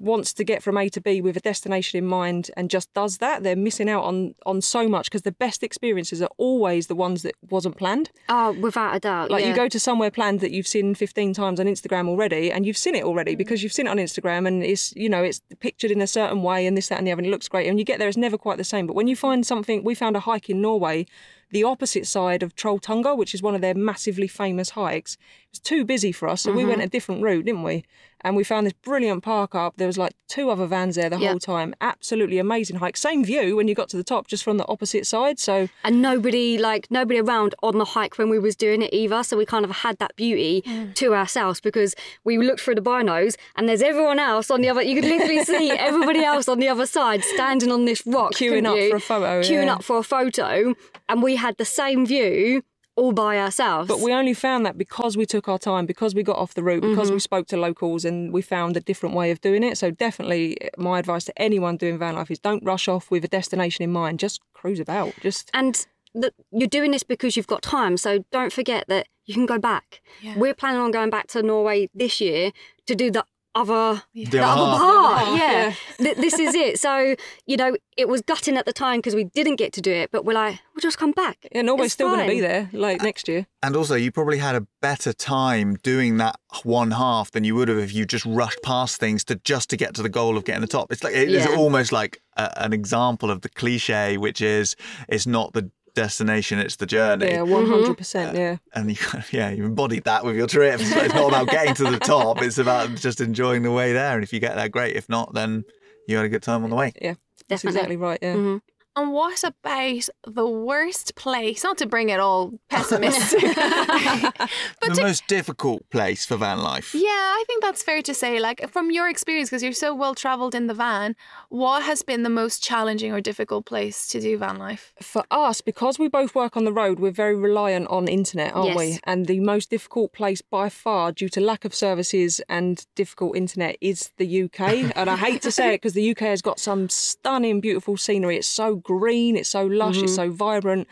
[0.00, 3.18] wants to get from A to B with a destination in mind and just does
[3.18, 6.94] that, they're missing out on on so much because the best experiences are always the
[6.94, 8.10] ones that wasn't planned.
[8.28, 9.30] oh, without a doubt.
[9.30, 9.50] Like yeah.
[9.50, 12.76] you go to somewhere planned that you've seen 15 times on Instagram already and you've
[12.76, 13.38] seen it already mm.
[13.38, 16.42] because you've seen it on Instagram and it's, you know, it's pictured in a certain
[16.42, 17.68] way and this, that and the other and it looks great.
[17.68, 18.86] And you get there, it's never quite the same.
[18.86, 21.06] But when you find something, we found a hike in Norway,
[21.54, 25.14] the opposite side of Trolltunga, which is one of their massively famous hikes.
[25.14, 26.42] It was too busy for us.
[26.42, 27.84] So we went a different route, didn't we?
[28.26, 29.76] And we found this brilliant park up.
[29.76, 31.28] There was like two other vans there the Yeah.
[31.30, 31.74] whole time.
[31.82, 32.96] Absolutely amazing hike.
[32.96, 35.38] Same view when you got to the top, just from the opposite side.
[35.38, 39.22] So and nobody like nobody around on the hike when we was doing it either
[39.22, 40.94] so we kind of had that beauty Mm.
[40.94, 44.82] to ourselves because we looked through the binos and there's everyone else on the other
[44.82, 48.66] you could literally see everybody else on the other side standing on this rock Queuing
[48.66, 48.88] up you?
[48.90, 49.74] for a photo, queuing yeah.
[49.74, 50.74] up for a photo
[51.10, 52.62] and we had the same view
[52.96, 53.88] all by ourselves.
[53.88, 56.62] But we only found that because we took our time, because we got off the
[56.62, 57.14] route, because Mm-hmm.
[57.14, 59.76] we spoke to locals and we found a different way of doing it.
[59.78, 63.28] So definitely my advice to anyone doing van life is don't rush off with a
[63.28, 64.20] destination in mind.
[64.20, 65.12] Just cruise about.
[65.20, 65.74] Just and
[66.14, 67.96] that you're doing this because you've got time.
[67.96, 70.00] So don't forget that you can go back.
[70.22, 70.38] Yeah.
[70.38, 72.52] We're planning on going back to Norway this year
[72.86, 73.24] to do the
[73.54, 75.24] other The the other other half.
[75.24, 75.38] part.
[75.38, 75.52] Yeah.
[75.54, 76.80] Yeah, Th- this is it.
[76.80, 77.14] So
[77.46, 80.10] you know, it was gutting at the time because we didn't get to do it,
[80.10, 81.46] but we're like, we'll just come back.
[81.54, 83.46] yeah, Norway's It's still going to be there like next year.
[83.62, 87.68] And also, you probably had a better time doing that one half than you would
[87.68, 90.44] have if you just rushed past things to just to get to the goal of
[90.44, 90.90] getting the top.
[90.92, 91.56] It's like it is Yeah.
[91.56, 94.76] almost like a, an example of the cliche, which is
[95.08, 97.26] it's not the destination, it's the journey.
[97.30, 98.36] Yeah, one hundred percent.
[98.36, 98.56] Yeah.
[98.74, 100.80] And you, kind of- yeah, you embodied that with your trip.
[100.80, 104.14] So it's not about getting to the top; it's about just enjoying the way there.
[104.14, 104.96] And if you get there, great.
[104.96, 105.64] If not, then
[106.06, 106.92] you had a good time on the way.
[107.00, 107.14] Yeah,
[107.48, 107.76] that's Definitely.
[107.78, 108.18] exactly right.
[108.20, 108.34] Yeah.
[108.34, 108.60] Mhm.
[108.96, 111.64] And what about the worst place?
[111.64, 114.48] Not to bring it all pessimistic, but
[114.80, 116.94] the to most difficult place for van life.
[116.94, 118.38] Yeah, I think that's fair to say.
[118.38, 121.16] Like from your experience, because you're so well traveled in the van,
[121.48, 124.92] what has been the most challenging or difficult place to do van life?
[125.02, 128.76] For us, because we both work on the road, we're very reliant on internet, aren't
[128.76, 128.86] we?
[128.86, 129.00] Yes.
[129.02, 133.76] And the most difficult place by far, due to lack of services and difficult internet,
[133.80, 134.60] is the UK.
[134.94, 138.36] and I hate to say it because the UK has got some stunning, beautiful scenery.
[138.36, 140.30] It's so green, it's so lush, it's mm-hmm.
[140.30, 140.86] so vibrant.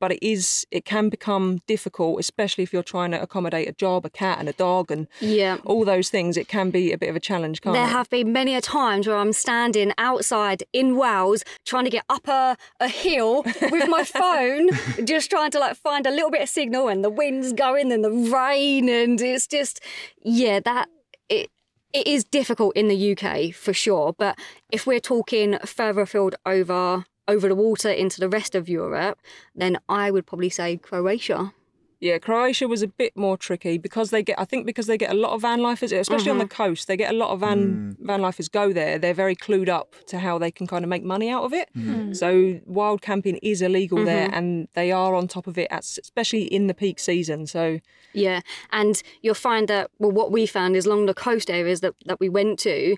[0.00, 4.06] But it is, it can become difficult, especially if you're trying to accommodate a job,
[4.06, 5.56] a cat, and a dog, and Yeah.
[5.64, 6.36] all those things.
[6.36, 7.88] It can be a bit of a challenge, can't There it?
[7.90, 12.28] have been many a times where I'm standing outside in Wales trying to get up
[12.28, 14.68] a, a hill with my phone,
[15.04, 18.04] just trying to like find a little bit of signal and the wind's going and
[18.04, 19.80] the rain and it's just
[20.22, 20.88] yeah, that
[21.28, 21.50] it
[21.92, 24.14] it is difficult in the UK for sure.
[24.16, 24.38] But
[24.70, 29.20] if we're talking further afield over over the water into the rest of Europe,
[29.54, 31.52] then I would probably say Croatia.
[32.00, 34.38] Yeah, Croatia was a bit more tricky because they get.
[34.38, 36.68] I think because they get a lot of van lifers, especially on the uh-huh.
[36.68, 36.86] coast.
[36.86, 38.06] They get a lot of van mm.
[38.06, 38.98] van lifers go there.
[38.98, 41.68] They're very clued up to how they can kind of make money out of it.
[41.76, 42.10] Mm.
[42.10, 42.16] Mm.
[42.16, 44.38] So wild camping is illegal there, mm-hmm.
[44.38, 47.48] and they are on top of it, at, especially in the peak season.
[47.48, 47.80] So
[48.12, 51.94] Yeah, and you'll find that well, what we found is along the coast areas that
[52.06, 52.96] that we went to,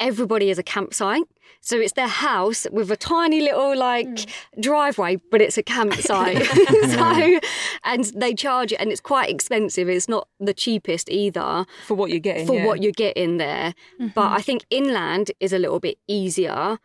[0.00, 1.24] everybody is a campsite.
[1.60, 4.60] So it's their house with a tiny little like hmm.
[4.60, 6.44] driveway, but it's a campsite.
[6.46, 7.40] so,
[7.84, 9.88] and they charge it, and it's quite expensive.
[9.88, 12.66] It's not the cheapest either for what you're getting, for yeah.
[12.66, 13.74] what you're getting there.
[13.98, 14.34] But mm-hmm.
[14.34, 16.78] I think inland is a little bit easier,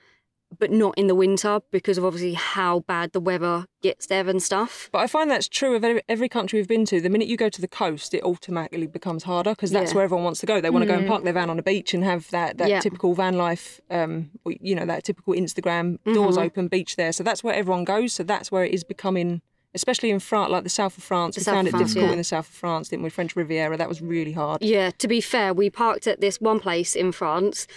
[0.58, 4.42] but not in the winter because of obviously how bad the weather gets there and
[4.42, 4.90] stuff.
[4.92, 7.02] But I find that's true of every, every country we've been to.
[7.02, 9.96] The minute you go to the coast, it automatically becomes harder because that's Yeah.
[9.96, 10.62] where everyone wants to go.
[10.62, 12.70] They want to go and park their van on a beach and have that, that
[12.70, 12.80] Yeah.
[12.80, 17.12] typical van life, um, you know, that typical Instagram doors open beach there.
[17.12, 18.14] So that's where everyone goes.
[18.14, 19.42] So that's where it is becoming,
[19.76, 21.36] especially in France, like the south of France.
[21.36, 22.12] The we south found of it France, difficult yeah.
[22.14, 23.10] in the south of France, didn't we?
[23.10, 23.76] French Riviera.
[23.78, 24.64] That was really hard.
[24.64, 27.68] Yeah, to be fair, we parked at this one place in France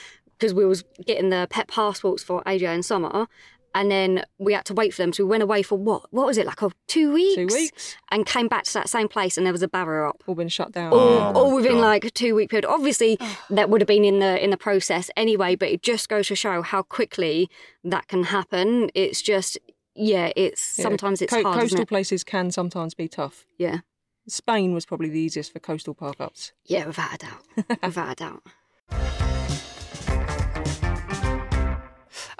[0.40, 3.28] because we was getting the pet passports for AJ and Summer,
[3.74, 5.12] and then we had to wait for them.
[5.12, 6.12] So we went away for what?
[6.12, 6.62] What was it like?
[6.62, 7.36] A two weeks.
[7.36, 10.24] Two weeks, And came back to that same place, and there was a barrier up.
[10.26, 10.92] all been shut down.
[10.92, 11.80] All, Oh, all within God.
[11.82, 12.64] like a two week period.
[12.64, 13.18] Obviously,
[13.50, 15.54] that would have been in the in the process anyway.
[15.56, 17.48] But it just goes to show how quickly
[17.84, 18.90] that can happen.
[18.94, 19.58] It's just
[19.94, 20.32] yeah.
[20.34, 21.56] It's Yeah, sometimes it's Co- hard.
[21.58, 21.88] isn't coastal it?
[21.88, 23.44] places can sometimes be tough.
[23.58, 23.80] Yeah,
[24.26, 26.52] Spain was probably the easiest for coastal park ups.
[26.64, 29.29] yeah, without a doubt, without a doubt.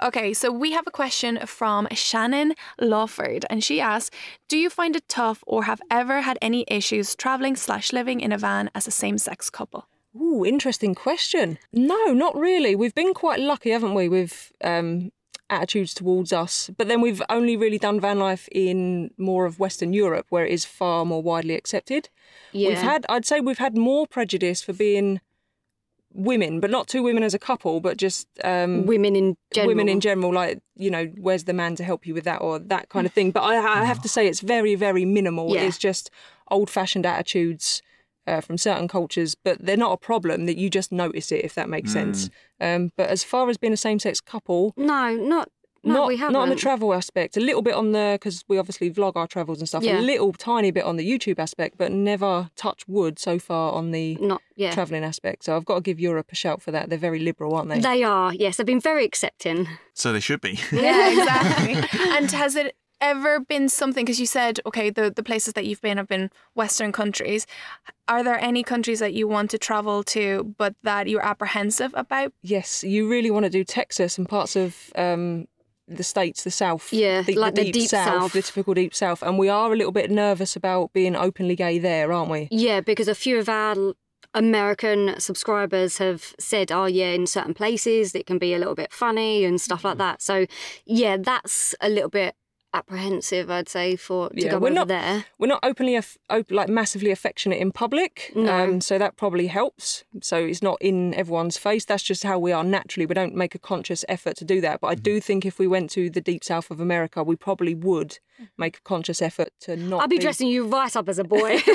[0.03, 4.15] Okay, so we have a question from Shannon Lawford, and she asks,
[4.49, 8.31] "Do you find it tough, or have ever had any issues traveling slash living in
[8.31, 9.87] a van as a same-sex couple?"
[10.19, 11.59] Ooh, interesting question.
[11.71, 12.75] No, not really.
[12.75, 15.11] We've been quite lucky, haven't we, with um,
[15.51, 16.71] attitudes towards us.
[16.77, 20.51] But then we've only really done van life in more of Western Europe, where it
[20.51, 22.09] is far more widely accepted.
[22.51, 25.21] Yeah, We've had, I'd say, we've had more prejudice for being
[26.13, 29.67] women, but not two women as a couple, but just um, women in general.
[29.69, 30.33] women in general.
[30.33, 33.13] Like, you know, where's the man to help you with that, or that kind of
[33.13, 33.31] thing.
[33.31, 35.53] But I, I have to say, it's very, very minimal.
[35.53, 35.63] Yeah.
[35.63, 36.09] It's just
[36.49, 37.81] old-fashioned attitudes
[38.27, 41.55] uh, from certain cultures, but they're not a problem that you just notice it, if
[41.55, 42.29] that makes sense.
[42.59, 45.49] Um, but as far as being a same-sex couple, No, not
[45.83, 46.33] no, not we haven't.
[46.33, 47.37] not on the travel aspect.
[47.37, 49.83] A little bit on the because we obviously vlog our travels and stuff.
[49.83, 49.99] Yeah.
[49.99, 53.91] A little tiny bit on the YouTube aspect, but never touch wood so far on
[53.91, 54.71] the Not yeah.
[54.71, 55.43] traveling aspect.
[55.43, 56.89] So I've got to give Europe a shout for that.
[56.89, 57.79] They're very liberal, aren't they?
[57.79, 58.57] They are yes.
[58.57, 59.67] They've been very accepting.
[59.93, 60.59] So they should be.
[60.71, 61.99] Yeah, exactly.
[62.15, 64.05] and has it ever been something?
[64.05, 67.47] Because you said, okay, the the places that you've been have been Western countries.
[68.07, 72.33] Are there any countries that you want to travel to, but that you're apprehensive about?
[72.41, 75.47] Yes, you really want to do Texas and parts of um,
[75.97, 78.33] the states, the south, Yeah, the, like the deep south, south.
[78.33, 81.79] the typical deep south, and we are a little bit nervous about being openly gay
[81.79, 82.47] there, aren't we?
[82.51, 83.75] Yeah, because a few of our
[84.33, 88.93] American subscribers have said, oh, yeah, in certain places it can be a little bit
[88.93, 89.99] funny and stuff like mm.
[89.99, 90.21] that.
[90.21, 90.45] So,
[90.85, 92.35] yeah, that's a little bit
[92.73, 95.25] apprehensive, I'd say, for to Yeah, go we're over not- there.
[95.37, 98.51] We're not openly, aff- op- like massively affectionate in public, No.
[98.63, 100.03] um, so that probably helps.
[100.21, 101.83] So it's not in everyone's face.
[101.85, 103.05] That's just how we are naturally.
[103.05, 104.79] We don't make a conscious effort to do that.
[104.81, 107.75] But I do think if we went to the deep south of America, we probably
[107.75, 108.19] would
[108.57, 110.01] make a conscious effort to not.
[110.03, 111.59] I'd be dressing you right up as a boy.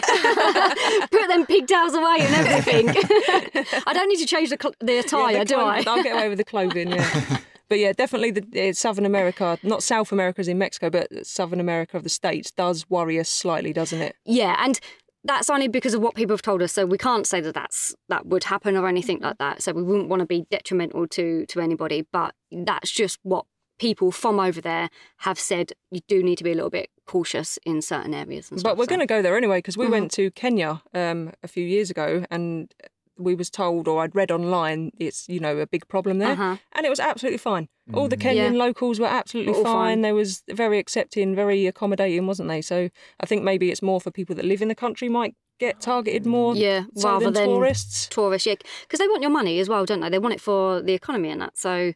[1.10, 2.88] Put them pigtails away and everything.
[3.86, 5.84] I don't need to change the, cl- the Yeah, attire, the do clo- I?
[5.86, 7.38] I'll get away with the clothing, yeah.
[7.68, 11.96] But yeah, definitely the Southern America, not South America as in Mexico, but Southern America
[11.96, 14.14] of the States does worry us slightly, doesn't it?
[14.24, 14.78] Yeah, and
[15.24, 16.72] that's only because of what people have told us.
[16.72, 19.62] So we can't say that that's that would happen or anything like that.
[19.62, 22.06] So we wouldn't want to be detrimental to to anybody.
[22.12, 23.44] But that's just what
[23.78, 25.72] people from over there have said.
[25.90, 28.50] You do need to be a little bit cautious in certain areas.
[28.50, 28.90] And stuff, But we're so.
[28.90, 29.90] going to go there anyway because we Mhm.
[29.90, 32.72] went to Kenya um, a few years ago and
[33.18, 36.56] we was told or I'd read online it's you know a big problem there Uh-huh.
[36.74, 37.68] and it was absolutely fine.
[37.94, 38.58] All the Kenyan Yeah.
[38.58, 39.72] locals were absolutely All fine.
[39.74, 40.00] fine.
[40.02, 42.60] They was very accepting, very accommodating, wasn't they?
[42.60, 42.88] So
[43.20, 46.26] I think maybe it's more for people that live in the country might get targeted
[46.26, 48.08] more Yeah, so rather than, than tourists.
[48.08, 48.44] tourists.
[48.46, 50.08] Yeah, because they want your money as well, don't they?
[50.10, 51.56] They want it for the economy and that.
[51.56, 51.92] So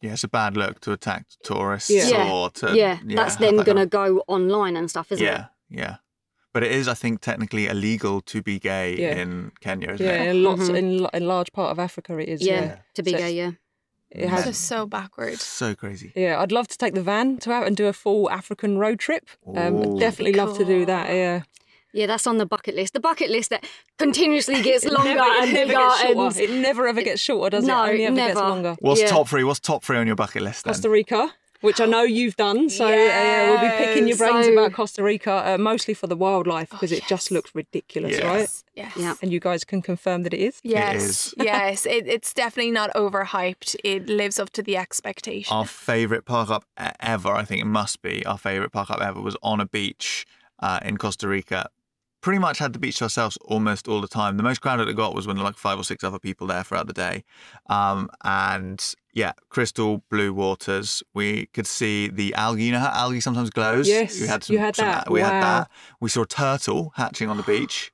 [0.00, 2.30] Yeah, it's a bad look to attack tourists Yeah.
[2.30, 5.30] or to yeah, that's then that going to kind go online and stuff, isn't it?
[5.30, 5.96] yeah, yeah.
[6.54, 9.16] But it is, I think, technically illegal to be gay Yeah.
[9.16, 10.28] in Kenya, isn't Yeah, it?
[10.30, 10.76] in lots Mhm.
[10.76, 12.40] in, in large part of Africa it is.
[12.40, 13.32] Yeah, Yeah, to be So gay.
[13.32, 13.50] Yeah.
[14.12, 14.44] it has.
[14.44, 15.40] just so backward.
[15.40, 16.12] So crazy.
[16.14, 19.00] Yeah, I'd love to take the van to out and do a full African road
[19.00, 19.28] trip.
[19.56, 19.98] Um, Ooh.
[19.98, 21.08] definitely love to do that.
[21.12, 21.42] Yeah,
[21.92, 22.92] Yeah, that's on the bucket list.
[22.92, 23.64] The bucket list that
[23.98, 26.20] continuously gets longer never, and it never bigger.
[26.22, 26.36] and.
[26.36, 27.90] It never ever gets shorter, does No, it?
[27.90, 28.48] Only ever gets never.
[28.48, 28.76] longer.
[28.80, 29.06] What's Yeah.
[29.08, 29.44] top three?
[29.44, 30.72] What's top three on your bucket list then?
[30.74, 31.32] Costa Rica,
[31.64, 32.90] which I know you've done, so uh,
[33.48, 36.92] we'll be picking your brains So- about Costa Rica, uh, mostly for the wildlife because
[36.92, 38.22] it just looks ridiculous, Yes.
[38.24, 38.62] right?
[38.74, 38.96] Yes.
[38.96, 39.14] Yeah.
[39.22, 40.60] And you guys can confirm that it is.
[40.62, 41.34] Yes, is.
[41.38, 43.76] yes, it, it's definitely not overhyped.
[43.82, 45.52] It lives up to the expectation.
[45.56, 46.64] Our favourite park up
[47.00, 50.26] ever, I think it must be, our favourite park up ever was on a beach
[50.60, 51.68] uh, in Costa Rica.
[52.20, 54.36] Pretty much had the beach to ourselves almost all the time.
[54.38, 56.46] The most crowded it got was when there were like five or six other people
[56.46, 57.22] there throughout the day.
[57.68, 58.82] Um, and
[59.14, 61.02] yeah, crystal blue waters.
[61.14, 62.64] We could see the algae.
[62.64, 63.88] You know how algae sometimes glows?
[63.88, 65.10] Yes, we had you had some- that.
[65.10, 65.70] We had that.
[66.00, 67.92] We saw a turtle hatching on the beach.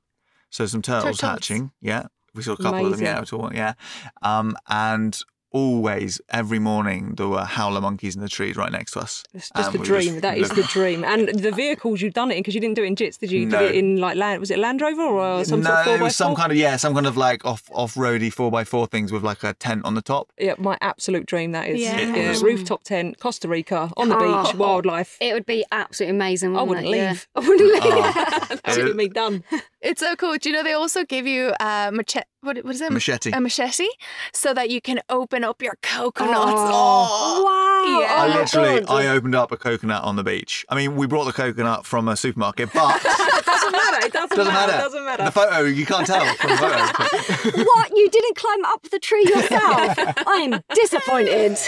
[0.50, 1.20] So some turtles, Turtles.
[1.20, 1.70] hatching.
[1.80, 2.06] Yeah.
[2.34, 3.02] We saw a couple of them.
[3.02, 3.18] Yeah.
[3.18, 3.38] Amazing.
[3.40, 3.74] all- yeah.
[4.22, 5.16] Um, and
[5.52, 9.24] always, every morning, there were howler monkeys in the trees right next to us.
[9.34, 10.20] It's just And the we dream.
[10.20, 11.04] That is the dream.
[11.04, 13.30] And the vehicles you've done it in because you didn't do it in Jits, did
[13.30, 13.40] you?
[13.40, 13.58] You No.
[13.60, 14.40] did it in like land.
[14.40, 16.28] Was it Land Rover or uh, some no, sort of four it by was some
[16.30, 16.36] four?
[16.36, 19.22] kind of yeah, some kind of like off off roady four x four things with
[19.22, 20.32] like a tent on the top.
[20.38, 21.52] Yeah, my absolute dream.
[21.52, 21.80] That is.
[21.80, 21.98] Yeah.
[21.98, 24.44] It was- rooftop tent, Costa Rica, on the Oh.
[24.44, 25.16] beach, wildlife.
[25.20, 26.56] It would be absolutely amazing.
[26.56, 26.98] I Wouldn't wouldn't it?
[26.98, 27.10] Yeah.
[27.10, 27.28] leave.
[27.36, 27.86] I wouldn't ah.
[27.86, 28.50] leave.
[28.52, 28.56] Oh.
[28.64, 29.44] That's it, me done.
[29.82, 30.36] It's so cool.
[30.36, 32.24] Do you know they also give you a machete?
[32.42, 32.92] What, what is it?
[32.92, 33.30] Machete.
[33.32, 33.86] A machete,
[34.32, 36.34] so that you can open up your coconuts.
[36.36, 38.00] Oh, wow.
[38.00, 38.14] Yeah.
[38.14, 40.64] Oh I literally, I opened up a coconut on the beach.
[40.68, 43.00] I mean, we brought the coconut from a supermarket, but
[43.40, 44.06] It doesn't matter.
[44.06, 44.72] It doesn't, doesn't matter.
[44.72, 45.24] It doesn't matter.
[45.24, 47.62] The photo, you can't tell from the photo.
[47.64, 47.90] what?
[47.96, 49.94] You didn't climb up the tree yourself?
[50.26, 51.58] I'm disappointed.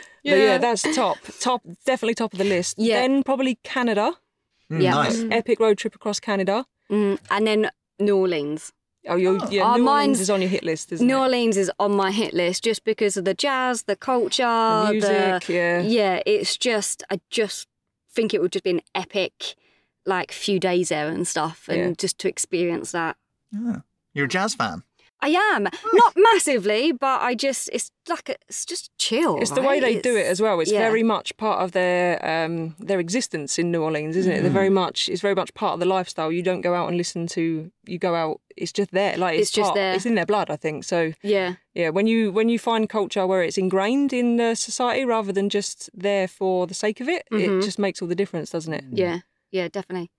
[0.24, 1.16] But yeah, that's top.
[1.40, 2.74] Top, definitely top of the list.
[2.76, 3.00] Yeah.
[3.00, 4.12] Then probably Canada.
[4.70, 4.90] Mm, Yeah.
[4.90, 5.24] Nice.
[5.30, 6.66] Epic road trip across Canada.
[6.90, 8.72] Mm, and then New Orleans.
[9.08, 11.16] Oh, you're, yeah, Oh, New Orleans is on your hit list, isn't New it?
[11.16, 14.90] New Orleans is on my hit list just because of the jazz, the culture, The
[14.92, 15.80] music, yeah.
[15.80, 16.22] yeah.
[16.26, 17.68] It's just, I just
[18.10, 19.54] think it would just be an epic,
[20.04, 21.92] like, few days there and stuff, and Yeah.
[21.96, 23.16] just to experience that.
[23.52, 23.76] Yeah.
[24.14, 24.82] You're a jazz fan.
[25.20, 29.38] I am not massively, but I just it's like a, it's just chill.
[29.40, 30.60] It's the way they do it as well.
[30.60, 30.78] It's yeah.
[30.78, 34.42] very much part of their um, their existence in New Orleans, isn't it?
[34.42, 34.54] They're Mm.
[34.62, 36.30] very much it's very much part of the lifestyle.
[36.30, 37.70] You don't go out and listen to.
[37.86, 38.40] You go out.
[38.56, 39.16] It's just there.
[39.16, 39.94] Like it's, It's just part- there.
[39.94, 40.84] It's in their blood, I think.
[40.84, 45.04] So Yeah, yeah, when you when you find culture where it's ingrained in the society
[45.04, 47.40] rather than just there for the sake of it, Mhm.
[47.60, 48.84] it just makes all the difference, doesn't it?
[48.92, 49.18] yeah,
[49.50, 50.10] yeah, definitely.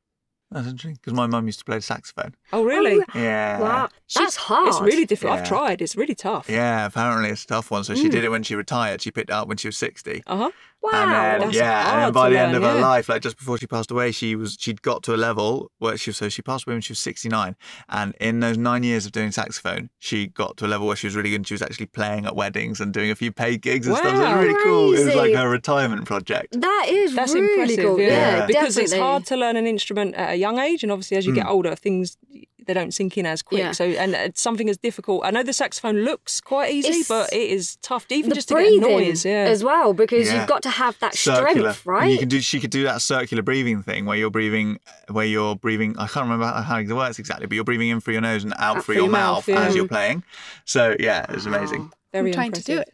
[0.51, 2.33] That's interesting because my mum used to play the saxophone.
[2.51, 2.99] Oh, really?
[3.13, 3.59] Yeah.
[3.59, 4.67] Wow, She's- that's hard.
[4.69, 5.35] It's really difficult.
[5.37, 5.41] Yeah.
[5.43, 5.81] I've tried.
[5.81, 6.49] It's really tough.
[6.49, 7.83] Yeah, apparently it's a tough one.
[7.83, 9.01] So she did it when she retired.
[9.01, 10.23] She picked it up when she was 60.
[10.25, 10.51] Uh huh.
[10.81, 10.91] Wow.
[10.93, 13.21] and then, that's yeah, and then by to the end learn, of her life, like
[13.21, 16.29] just before she passed away, she was she'd got to a level where she so
[16.29, 17.55] she passed away when she was sixty nine,
[17.89, 21.07] and in those nine years of doing saxophone, she got to a level where she
[21.07, 21.37] was really good.
[21.37, 24.09] and She was actually playing at weddings and doing a few paid gigs and stuff.
[24.09, 24.39] So it was Wow.
[24.41, 24.93] really cool.
[24.93, 26.59] It was like her retirement project.
[26.59, 27.99] that is That's really impressive, cool.
[27.99, 28.07] yeah.
[28.39, 31.25] Yeah, because it's hard to learn an instrument at a young age, and obviously as
[31.25, 31.51] you get Mm.
[31.51, 32.17] older, things
[32.65, 33.59] they don't sink in as quick.
[33.59, 33.71] Yeah.
[33.71, 35.21] So and it's something as difficult.
[35.25, 38.55] I know the saxophone looks quite easy, It's- but it is tough, even just to
[38.55, 39.25] get a noise.
[39.25, 39.45] Yeah.
[39.49, 40.39] as well because Yeah.
[40.39, 41.49] you've got to have that circular.
[41.73, 42.11] strength, And right?
[42.11, 42.39] You can do.
[42.41, 45.95] She could do that circular breathing thing where you're breathing, where you're breathing.
[45.97, 48.53] I can't remember how it works exactly, but you're breathing in through your nose and
[48.57, 49.61] out, through your, mouth, yeah.
[49.65, 50.23] as you're playing.
[50.65, 51.91] So yeah, it's amazing.
[52.11, 52.65] Very I'm trying impressive.
[52.65, 52.93] to do it.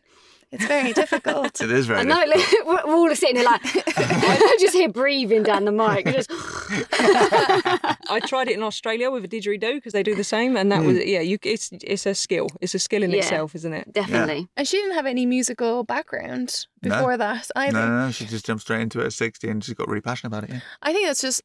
[0.55, 1.61] It's very difficult.
[1.61, 1.99] It is very.
[1.99, 2.67] I know, difficult.
[2.67, 3.61] like, we're all sitting here like,
[3.97, 6.05] I just hear breathing down the mic.
[6.05, 6.29] Just,
[8.09, 10.83] I tried it in Australia with a didgeridoo because they do the same, and that
[10.83, 11.03] was hmm.
[11.05, 11.21] yeah.
[11.21, 12.47] You, it's it's a skill.
[12.61, 13.17] It's a skill in Yeah.
[13.19, 13.93] itself, isn't it?
[13.93, 14.47] definitely.
[14.57, 16.89] and she didn't have any musical background No.
[16.89, 17.73] before that either.
[17.73, 18.11] No, no, no.
[18.11, 20.53] She just jumped straight into it at 60 and she's got really passionate about it.
[20.55, 20.59] Yeah.
[20.81, 21.41] I think that's just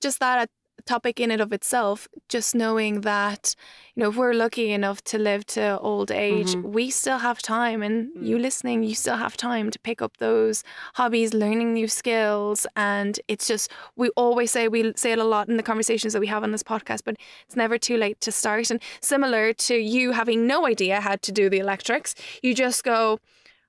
[0.00, 0.48] just that
[0.86, 2.08] topic in and of itself.
[2.28, 3.54] Just knowing that
[3.94, 6.72] you know if we're lucky enough to live to old age, mm-hmm.
[6.72, 8.42] we still have time, and you mm.
[8.42, 10.64] listening, you still have time to pick up those
[10.94, 15.48] hobbies, learning new skills, and it's just we always say we say it a lot
[15.48, 17.16] in the conversations that we have on this podcast, but
[17.46, 18.70] it's never too late to start.
[18.70, 23.18] And similar to you having no idea how to do the electrics, you just go.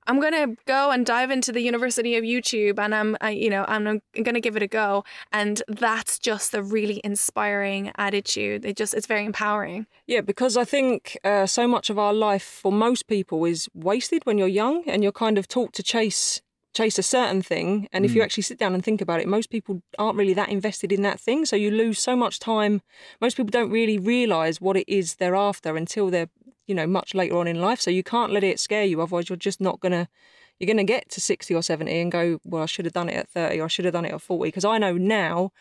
[0.08, 3.66] I'm gonna go and dive into the University of YouTube, and I'm, I, you know,
[3.68, 5.04] I'm gonna give it a go.
[5.32, 8.66] And that's just a really inspiring attitude.
[8.66, 9.88] It just, it's very empowering.
[10.08, 14.26] Yeah, because I think uh, so much of our life for most people is wasted
[14.26, 16.42] when you're young and you're kind of taught to chase
[16.74, 19.52] chase a certain thing and if you actually sit down and think about it most
[19.52, 22.82] people aren't really that invested in that thing so you lose so much time
[23.22, 26.30] most people don't really realize what it is they're after until they're
[26.67, 29.30] you know much later on in life so you can't let it scare you otherwise
[29.30, 30.08] you're just not going to
[30.60, 33.10] you're going to get to 60 or 70 and go well I should have done
[33.10, 35.52] it at 30 or I should have done it at 40 because I know now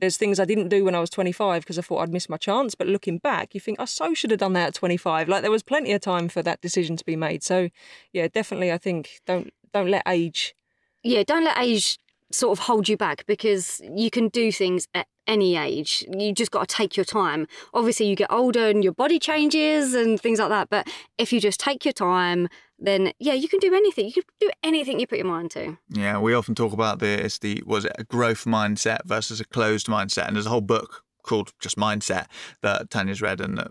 [0.00, 2.36] there's things I didn't do when I was 25 because I thought I'd miss my
[2.36, 2.74] chance.
[2.74, 5.28] But looking back, you think I so should have done that at 25.
[5.28, 7.42] Like there was plenty of time for that decision to be made.
[7.42, 7.68] So,
[8.12, 10.54] yeah, definitely, I think don't don't let age.
[11.02, 11.98] Yeah, don't let age
[12.30, 16.04] sort of hold you back because you can do things at any age.
[16.10, 17.46] You just got to take your time.
[17.74, 20.70] Obviously, you get older and your body changes and things like that.
[20.70, 20.88] But
[21.18, 24.06] if you just take your time, then yeah, you can do anything.
[24.06, 25.78] You can do anything you put your mind to.
[25.90, 29.44] Yeah, we often talk about the it's the was it a growth mindset versus a
[29.44, 32.26] closed mindset, and there's a whole book called just Mindset
[32.62, 33.68] that Tanya's read and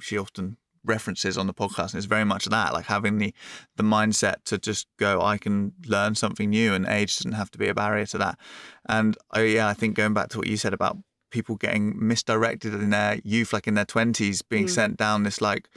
[0.00, 3.34] she often references on the podcast, and it's very much that like having the
[3.76, 7.58] the mindset to just go, I can learn something new, and age doesn't have to
[7.58, 8.38] be a barrier to that.
[8.88, 10.98] And I, yeah, I think going back to what you said about
[11.30, 14.70] people getting misdirected in their youth, like in their twenties, being mm.
[14.70, 15.68] sent down this like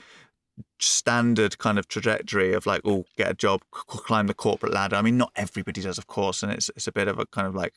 [0.78, 4.96] standard kind of trajectory of like, oh, get a job, climb the corporate ladder.
[4.96, 7.46] I mean, not everybody does, of course, and it's it's a bit of a kind
[7.46, 7.74] of like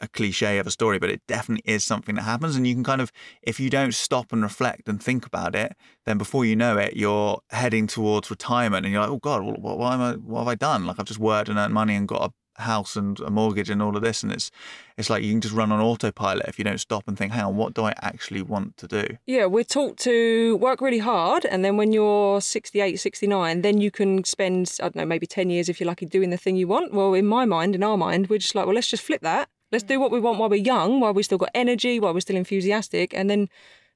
[0.00, 2.56] a cliche of a story, but it definitely is something that happens.
[2.56, 5.76] And you can kind of, if you don't stop and reflect and think about it,
[6.06, 9.78] then before you know it, you're heading towards retirement, and you're like, oh God, what,
[9.78, 10.12] what, am I?
[10.12, 10.86] What have I done?
[10.86, 13.82] Like I've just worked and earned money and got a house and a mortgage and
[13.82, 14.50] all of this, and it's
[14.96, 17.44] it's like you can just run on autopilot if you don't stop and think, hang
[17.44, 19.16] on, what do I actually want to do?
[19.26, 23.90] Yeah, we're taught to work really hard, and then when you're 68, 69, then you
[23.90, 26.68] can spend, I don't know, maybe 10 years if you're lucky doing the thing you
[26.68, 26.92] want.
[26.92, 29.48] Well, in my mind, in our mind, we're just like, well, let's just flip that.
[29.72, 30.00] Let's do mm.
[30.00, 33.14] what we want while we're young, while we've still got energy, while we're still enthusiastic,
[33.14, 33.48] and then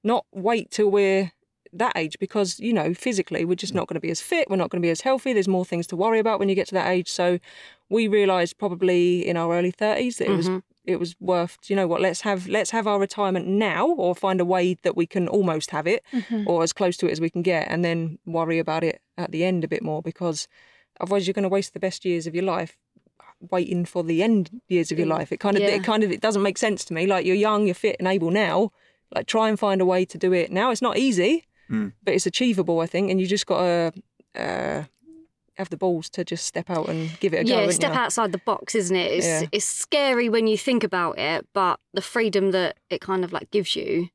[0.02, 1.32] not wait till we're
[1.72, 3.76] that age because, you know, physically we're just mm.
[3.76, 5.32] not going to be as fit, we're not going to be as healthy.
[5.32, 7.10] There's more things to worry about when you get to that age.
[7.10, 7.38] So
[7.88, 10.58] we realised probably in our early 30s that it was mm-hmm.
[10.84, 14.40] it was worth you know what let's have let's have our retirement now or find
[14.40, 16.48] a way that we can almost have it mm-hmm.
[16.48, 19.30] or as close to it as we can get and then worry about it at
[19.32, 20.48] the end a bit more because
[21.00, 22.76] otherwise you're going to waste the best years of your life
[23.50, 25.70] waiting for the end years of your life it kind of Yeah.
[25.70, 28.08] it kind of it doesn't make sense to me like you're young you're fit and
[28.08, 28.70] able now
[29.14, 32.26] like try and find a way to do it now it's not easy but it's
[32.26, 33.92] achievable i think and you just got to
[34.40, 34.84] uh,
[35.56, 37.98] have the balls to just step out and give it a go yeah, step you?
[37.98, 39.12] outside the box, isn't it?
[39.12, 39.48] It's Yeah.
[39.52, 43.50] it's scary when you think about it, but the freedom that it kind of like
[43.52, 44.08] gives you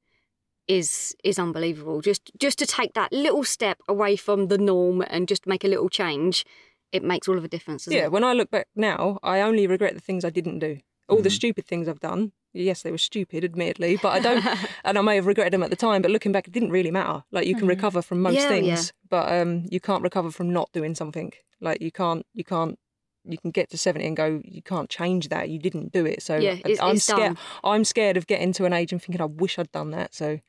[0.68, 2.02] is is unbelievable.
[2.02, 5.68] Just just to take that little step away from the norm and just make a
[5.68, 6.44] little change,
[6.92, 7.88] it makes all of a difference.
[7.88, 8.12] Yeah, it?
[8.12, 10.80] when I look back now, I only regret the things I didn't do.
[11.08, 12.34] All the stupid things I've done.
[12.54, 14.46] Yes, they were stupid, admittedly, but I don't,
[14.84, 16.04] and I may have regretted them at the time.
[16.04, 17.24] But looking back, it didn't really matter.
[17.32, 18.82] Like you can recover from most Yeah, things, yeah.
[19.10, 21.32] but um, you can't recover from not doing something.
[21.60, 22.78] Like you can't, you can't,
[23.24, 25.50] you can get to seventy and go, you can't change that.
[25.50, 27.20] You didn't do it, so Yeah, I- it's- I'm it's scared.
[27.36, 27.38] done.
[27.64, 30.14] I'm scared of getting to an age and thinking, I wish I'd done that.
[30.14, 30.40] So,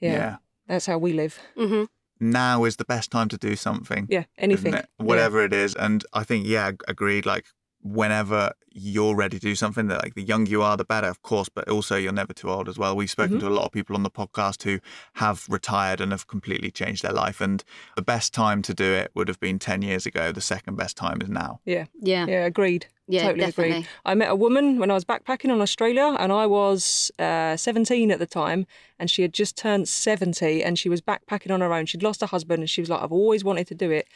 [0.00, 0.36] yeah, Yeah.
[0.66, 1.38] that's how we live.
[1.56, 1.84] hmm
[2.18, 4.06] Now is the best time to do something.
[4.08, 4.74] Yeah, anything?
[4.96, 5.74] Whatever it is.
[5.74, 7.26] And I think, yeah, agreed.
[7.26, 7.46] Like
[7.94, 11.22] whenever you're ready to do something that like the younger you are the better of
[11.22, 13.46] course but also you're never too old as well we've spoken Mm-hmm.
[13.46, 14.78] to a lot of people on the podcast who
[15.14, 17.64] have retired and have completely changed their life and
[17.96, 20.96] the best time to do it would have been 10 years ago the second best
[20.96, 21.86] time is now Yeah.
[22.00, 22.26] Yeah.
[22.26, 22.86] Yeah, agreed.
[23.08, 23.70] Yeah, totally definitely.
[23.76, 23.88] agreed.
[24.04, 28.10] I met a woman when I was backpacking on Australia, and I was uh, 17
[28.10, 28.66] at the time,
[28.98, 31.86] and she had just turned 70, and she was backpacking on her own.
[31.86, 34.08] She'd lost her husband, and she was like, "I've always wanted to do it."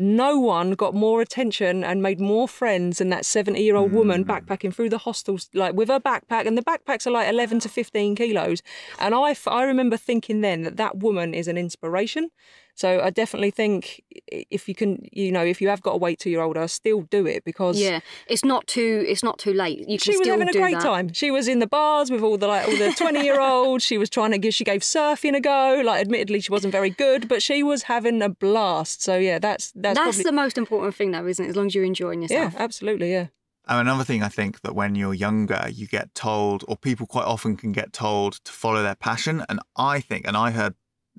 [0.00, 4.22] No one got more attention and made more friends than that 70 year old woman
[4.22, 4.30] hmm.
[4.30, 6.46] backpacking through the hostels, like with her backpack.
[6.46, 8.62] And the backpacks are like 11 to 15 kilos.
[9.00, 12.30] And I, f- I remember thinking then that that woman is an inspiration.
[12.78, 16.20] So I definitely think if you can, you know, if you have got to wait
[16.20, 17.98] till you're older, still do it because Yeah,
[18.28, 19.80] it's not too it's not too late.
[19.80, 20.82] You can she was still having a great that.
[20.82, 21.12] time.
[21.12, 23.82] She was in the bars with all the like all the twenty year olds.
[23.84, 24.54] She was trying to give.
[24.54, 25.82] She gave surfing a go.
[25.84, 29.02] Like, admittedly, she wasn't very good, but she was having a blast.
[29.02, 31.48] So yeah, that's that's, That's, probably the most important thing, though, isn't it?
[31.48, 32.38] As long as you're enjoying yourself.
[32.38, 32.62] yeah, yourself.
[32.62, 33.26] absolutely, yeah.
[33.66, 37.06] Oh, and another thing I think that when you're younger, you get told, or people
[37.06, 39.44] quite often can get told to follow their passion.
[39.48, 40.74] And I think, and I heard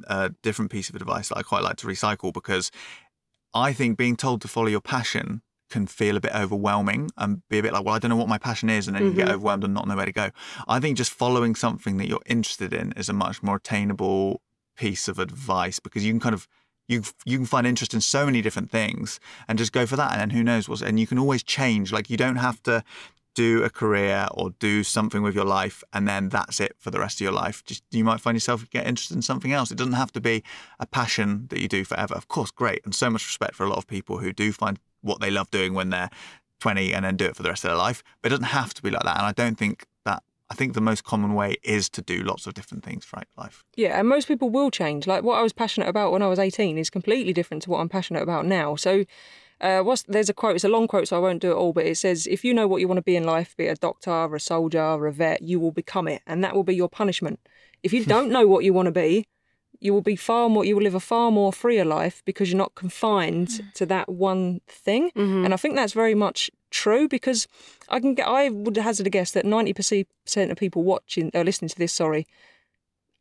[0.07, 2.71] a different piece of advice that I quite like to recycle because
[3.53, 7.59] I think being told to follow your passion can feel a bit overwhelming and be
[7.59, 9.27] a bit like, well, I don't know what my passion is, and then you get
[9.27, 9.33] Mhm.
[9.33, 10.31] overwhelmed and not know where to go.
[10.67, 14.41] I think just following something that you're interested in is a much more attainable
[14.75, 16.47] piece of advice because you can kind of
[16.87, 20.11] you you can find interest in so many different things and just go for that
[20.13, 22.83] and then who knows what's and you can always change like you don't have to
[23.35, 26.99] do a career or do something with your life and then that's it for the
[26.99, 29.77] rest of your life just you might find yourself get interested in something else it
[29.77, 30.43] doesn't have to be
[30.79, 33.69] a passion that you do forever of course great and so much respect for a
[33.69, 36.09] lot of people who do find what they love doing when they're
[36.59, 38.73] 20 and then do it for the rest of their life but it doesn't have
[38.73, 41.55] to be like that and i don't think that i think the most common way
[41.63, 45.07] is to do lots of different things throughout life Yeah, and most people will change.
[45.07, 47.79] Like what I was passionate about when I was 18 is completely different to what
[47.79, 48.75] I'm passionate about now.
[48.75, 49.05] So,
[49.61, 50.55] uh, what's there's a quote.
[50.55, 51.73] It's a long quote, so I won't do it all.
[51.73, 53.77] But it says, "If you know what you want to be in life, be it
[53.77, 56.63] a doctor, or a soldier, or a vet, you will become it, and that will
[56.63, 57.39] be your punishment.
[57.83, 59.25] If you don't know what you want to be,
[59.79, 60.65] you will be far more.
[60.65, 64.61] You will live a far more freer life because you're not confined to that one
[64.67, 65.11] thing.
[65.15, 65.45] Mhm.
[65.45, 67.47] And I think that's very much true because
[67.89, 68.27] I can get.
[68.27, 71.93] I would hazard a guess that 90 percent of people watching or listening to this,
[71.93, 72.27] sorry,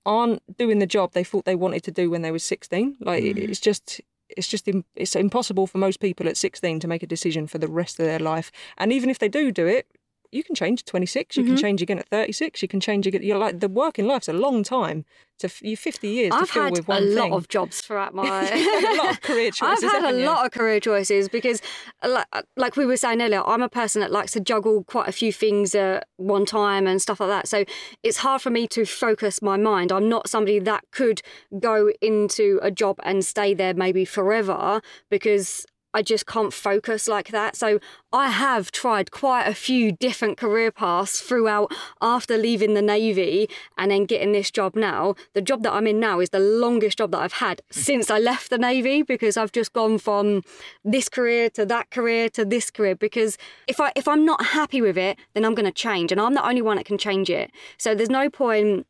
[0.06, 3.22] aren't doing the job they thought they wanted to do when they were 16 like
[3.22, 4.00] it it's just
[4.36, 7.68] it's just it's impossible for most people at 16 to make a decision for the
[7.68, 8.50] rest of their life.
[8.76, 9.86] And even if they do do it
[10.30, 13.22] you can change at 26 you can change again at 36 you can change again
[13.22, 15.04] you're like the working life's a long time
[15.38, 17.80] to you 50 years to I've fill had with a one lot thing of jobs
[17.80, 18.24] throughout my.
[18.26, 20.26] a lot of career choices I've had a you?
[20.26, 21.62] lot of career choices because,
[22.02, 25.08] uh, like, like we were saying earlier, I'm a person that likes to juggle quite
[25.08, 27.46] a few things at one time and stuff like that.
[27.46, 27.64] So
[28.02, 29.92] it's hard for me to focus my mind.
[29.92, 31.22] I'm not somebody that could
[31.60, 35.64] go into a job and stay there maybe forever because
[35.94, 37.56] I just can't focus like that.
[37.56, 37.80] So
[38.12, 41.72] I have tried quite a few different career paths throughout
[42.02, 45.14] after leaving the Navy and then getting this job now.
[45.32, 48.18] The job that I'm in now is the longest job that I've had since I
[48.18, 50.42] left the Navy because I've just gone from
[50.84, 54.82] this career to that career to this career because if I if I'm not happy
[54.82, 57.30] with it, then I'm going to change and I'm the only one that can change
[57.30, 57.50] it.
[57.78, 58.86] So there's no point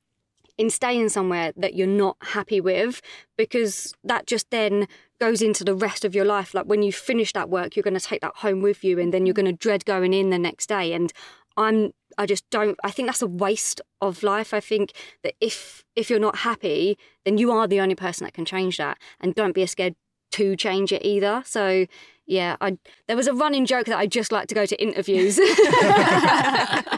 [0.58, 3.00] in staying somewhere that you're not happy with
[3.36, 4.88] because that just then
[5.20, 7.94] goes into the rest of your life like when you finish that work you're going
[7.94, 10.38] to take that home with you and then you're going to dread going in the
[10.38, 11.12] next day and
[11.56, 14.92] i'm i just don't i think that's a waste of life i think
[15.24, 18.76] that if if you're not happy then you are the only person that can change
[18.76, 19.94] that and don't be scared
[20.30, 21.86] to change it either so
[22.26, 22.76] yeah i
[23.08, 25.36] there was a running joke that i just like to go to interviews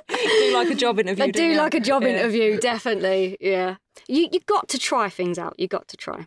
[0.08, 1.56] do like a job interview I do you?
[1.56, 2.08] like a job Yeah.
[2.10, 3.36] interview, definitely.
[3.40, 3.76] Yeah.
[4.08, 5.54] You you got to try things out.
[5.58, 6.26] You got to try.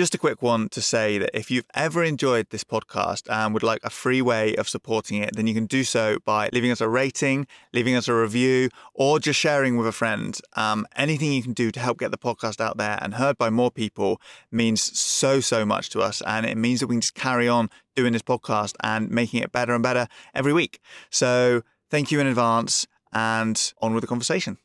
[0.00, 3.62] Just a quick one to say that if you've ever enjoyed this podcast and would
[3.62, 6.80] like a free way of supporting it, then you can do so by leaving us
[6.80, 10.40] a rating, leaving us a review, or just sharing with a friend.
[10.54, 13.50] Um, anything you can do to help get the podcast out there and heard by
[13.50, 16.22] more people means so, so much to us.
[16.26, 19.52] And it means that we can just carry on doing this podcast and making it
[19.52, 20.80] better and better every week.
[21.10, 24.56] So thank you in advance and on with the conversation.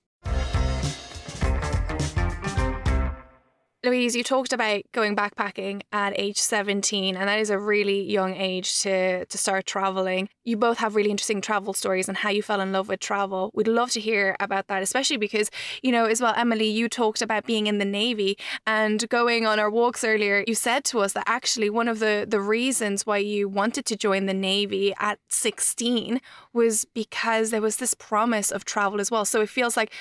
[3.85, 8.33] Louise, you talked about going backpacking at age 17, and that is a really young
[8.33, 10.27] age to, to start traveling.
[10.43, 13.51] You both have really interesting travel stories and how you fell in love with travel.
[13.53, 15.51] We'd love to hear about that, especially because,
[15.83, 19.59] you know, as well, Emily, you talked about being in the Navy and going on
[19.59, 20.43] our walks earlier.
[20.47, 23.95] You said to us that actually one of the, the reasons why you wanted to
[23.95, 26.19] join the Navy at 16
[26.53, 29.25] was because there was this promise of travel as well.
[29.25, 29.93] So it feels like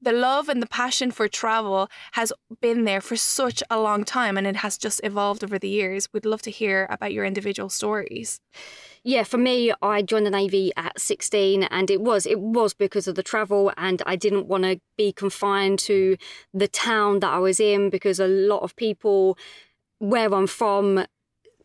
[0.00, 4.36] the love and the passion for travel has been there for such a long time
[4.36, 6.08] and it has just evolved over the years.
[6.12, 8.40] We'd love to hear about your individual stories.
[9.02, 13.08] Yeah, for me, I joined the Navy at 16 and it was it was because
[13.08, 16.16] of the travel and I didn't want to be confined to
[16.52, 19.38] the town that I was in because a lot of people
[19.98, 21.04] where I'm from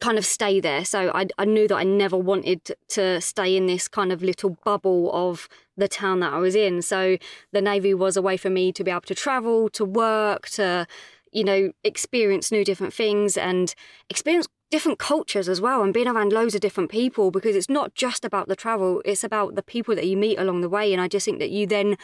[0.04, 0.84] kind of stay there.
[0.84, 4.58] So I, I knew that I never wanted to stay in this kind of little
[4.66, 5.48] bubble of
[5.78, 6.82] the town that I was in.
[6.82, 7.18] So
[7.54, 10.86] the Navy was a way for me to be able to travel, to work, to,
[11.32, 13.74] you know, experience new different things and
[14.10, 17.96] experience different cultures as well and being around loads of different people because it's not
[17.96, 20.92] just about the travel, it's about the people that you meet along the way.
[20.92, 21.96] And I just think that you then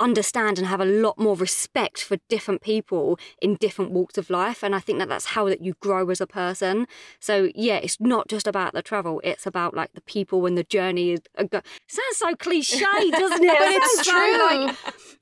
[0.00, 4.62] understand and have a lot more respect for different people in different walks of life
[4.62, 6.86] and i think that that's how that you grow as a person.
[7.20, 10.64] So yeah it's not just about the travel it's about like the people and the
[10.64, 11.46] journey uh,
[11.86, 12.78] sounds so cliche
[13.10, 13.58] doesn't it?
[13.58, 14.38] But it's true.
[14.38, 14.76] like,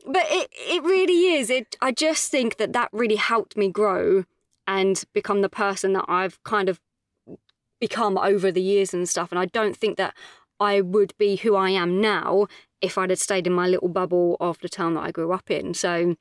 [0.06, 1.50] but it, it really is.
[1.50, 4.24] It i just think that that really helped me grow
[4.66, 6.80] and become the person that i've kind of
[7.80, 10.14] become over the years and stuff and i don't think that
[10.60, 12.46] I would be who I am now
[12.80, 15.50] if I'd had stayed in my little bubble of the town that I grew up
[15.50, 15.74] in.
[15.74, 16.16] So,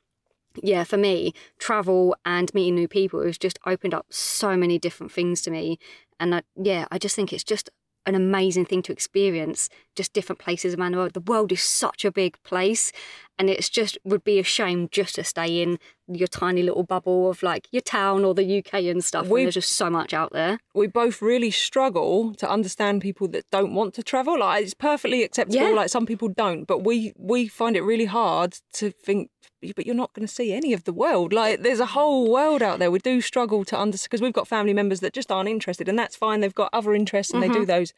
[0.62, 5.12] yeah, for me, travel and meeting new people has just opened up so many different
[5.12, 5.80] things to me.
[6.20, 7.70] And I, yeah, I just think it's just
[8.10, 11.14] an amazing thing to experience, just different places around the world.
[11.14, 12.91] The world is such a big place,
[13.38, 17.30] and it's just would be a shame just to stay in your tiny little bubble
[17.30, 19.28] of like your town or the UK and stuff.
[19.28, 20.60] We, there's just so much out there.
[20.74, 24.39] We both really struggle to understand people that don't want to travel.
[24.39, 25.70] Like it's perfectly acceptable.
[25.70, 25.76] Yeah.
[25.76, 29.30] Like some people don't, but we we find it really hard to think.
[29.76, 31.34] But you're not going to see any of the world.
[31.34, 32.91] Like there's a whole world out there.
[32.91, 35.99] We do struggle to understand because we've got family members that just aren't interested, and
[35.99, 36.39] that's fine.
[36.39, 37.66] They've got other interests and they do mm-hmm.
[37.66, 37.93] those.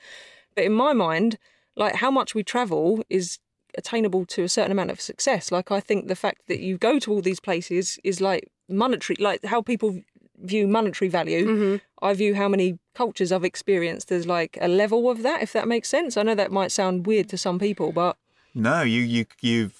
[0.56, 1.38] But in my mind,
[1.76, 3.40] like how much we travel is
[3.78, 5.52] attainable to a certain amount of success.
[5.52, 9.18] Like I think the fact that you go to all these places is like monetary,
[9.20, 10.02] like how people
[10.38, 11.48] view monetary value.
[11.48, 12.06] Mm-hmm.
[12.06, 15.68] I view how many cultures I've experienced as like a level of that, if that
[15.68, 16.18] makes sense.
[16.18, 18.18] I know that might sound weird to some people, but
[18.54, 19.72] No, you you you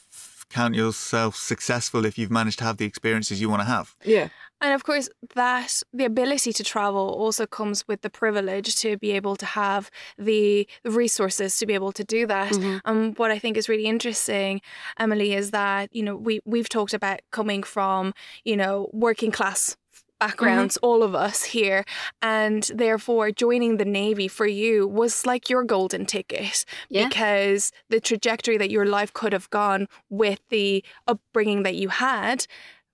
[0.52, 3.96] count yourself successful if you've managed to have the experiences you want to have.
[4.04, 4.30] yeah.
[4.62, 9.12] And of course, that the ability to travel also comes with the privilege to be
[9.12, 9.90] able to have
[10.20, 12.56] the resources to be able to do that.
[12.86, 14.62] And what I think is really interesting,
[15.00, 18.14] Emily, is that you know we we've talked about coming from
[18.46, 19.76] you know working class
[20.22, 20.28] Mm-hmm.
[20.30, 21.84] backgrounds all of us here
[22.22, 27.08] and therefore joining the navy for you was like your golden ticket Yeah.
[27.08, 32.46] because the trajectory that your life could have gone with the upbringing that you had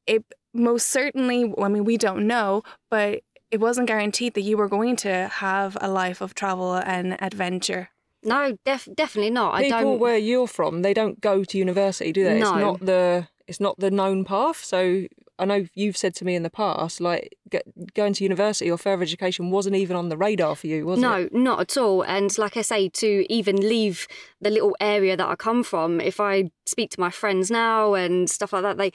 [0.06, 0.24] it
[0.54, 3.22] most certainly i mean we don't know but
[3.52, 7.90] it wasn't guaranteed that you were going to have a life of travel and adventure
[8.24, 9.54] No, def- definitely not.
[9.56, 10.00] I People don't.
[10.00, 12.40] where you're from, they don't go to university, do they?
[12.40, 12.50] No.
[12.52, 14.60] It's not the it's not the known path.
[14.74, 14.80] So
[15.40, 17.64] I know you've said to me in the past, like get,
[17.94, 21.02] going to university or further education wasn't even on the radar for you, was it?
[21.02, 22.02] No, not at all.
[22.02, 24.08] And like I say, to even leave
[24.42, 28.30] the little area that I come from, if I speak to my friends now and
[28.30, 28.92] stuff like that, they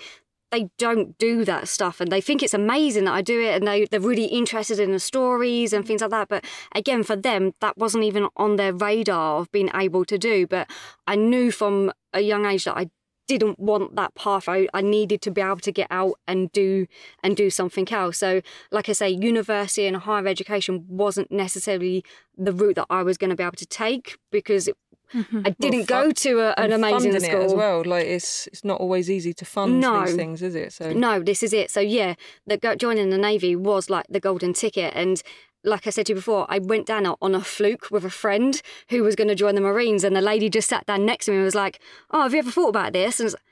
[0.52, 3.66] they don't do that stuff and they think it's amazing that I do it and
[3.66, 6.28] they, they're really interested in the stories and things like that.
[6.28, 10.46] But again, for them, that wasn't even on their radar of being able to do.
[10.46, 10.70] But
[11.06, 12.90] I knew from a young age that I
[13.38, 14.48] didn't want that path.
[14.48, 16.86] I, I needed to be able to get out and do
[17.22, 18.18] and do something else.
[18.18, 22.04] So, like I say, university and higher education wasn't necessarily
[22.36, 24.76] the route that I was going to be able to take because it,
[25.14, 25.42] mm-hmm.
[25.44, 27.42] I didn't go fun- to a, an amazing school.
[27.42, 27.82] as well.
[27.84, 30.04] Like it's it's not always easy to fund No.
[30.04, 30.72] these things, is it?
[30.72, 31.70] So No, this is it.
[31.70, 32.14] So yeah,
[32.46, 35.22] the joining the navy was like the golden ticket, and
[35.64, 38.60] like I said to you before, I went down on a fluke with a friend
[38.90, 41.30] who was going to join the Marines, and the lady just sat down next to
[41.30, 43.42] me and was like, "Oh, have you ever thought about this?" And I was like,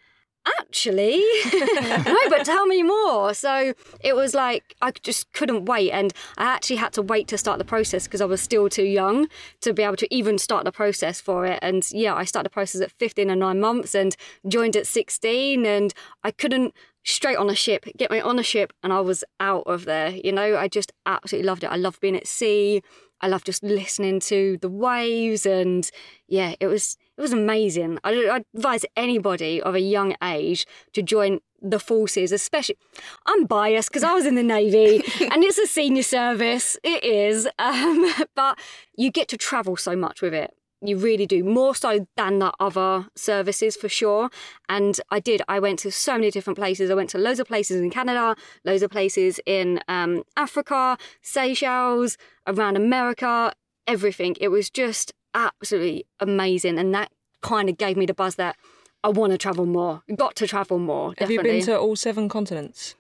[0.47, 1.23] Actually,
[1.53, 3.35] no, but tell me more.
[3.35, 7.39] So it was like I just couldn't wait, and I actually had to wait to
[7.39, 9.29] start the process because I was still too young
[9.61, 11.59] to be able to even start the process for it.
[11.61, 14.17] And yeah, I started the process at 15 and nine months and
[14.49, 15.93] joined at 16, and
[16.25, 16.75] I couldn't
[17.05, 20.11] straight on a ship, get me on a ship, and I was out of there.
[20.11, 21.71] You know, I just absolutely loved it.
[21.71, 22.83] I loved being at sea.
[23.21, 25.89] I loved just listening to the waves, and
[26.29, 27.99] yeah, it was it was amazing.
[28.03, 32.79] I I advise anybody of a young age to join the forces, especially.
[33.27, 36.79] I'm biased because I was in the navy, and it's a senior service.
[36.83, 38.59] It is, um, but
[38.97, 40.55] you get to travel so much with it.
[40.81, 44.31] You really do, more so than the other services for sure.
[44.71, 45.43] And I did.
[45.47, 46.91] I went to so many different places.
[46.91, 52.17] I went to loads of places in Canada, loads of places in um, Africa, Seychelles,
[52.47, 53.53] around America,
[53.87, 54.37] everything.
[54.41, 56.79] It was just absolutely amazing.
[56.79, 57.11] And that
[57.43, 58.57] kind of gave me the buzz that
[59.03, 60.03] I want to travel more.
[60.15, 61.15] Got to travel more.
[61.19, 62.95] Have you been to all seven continents?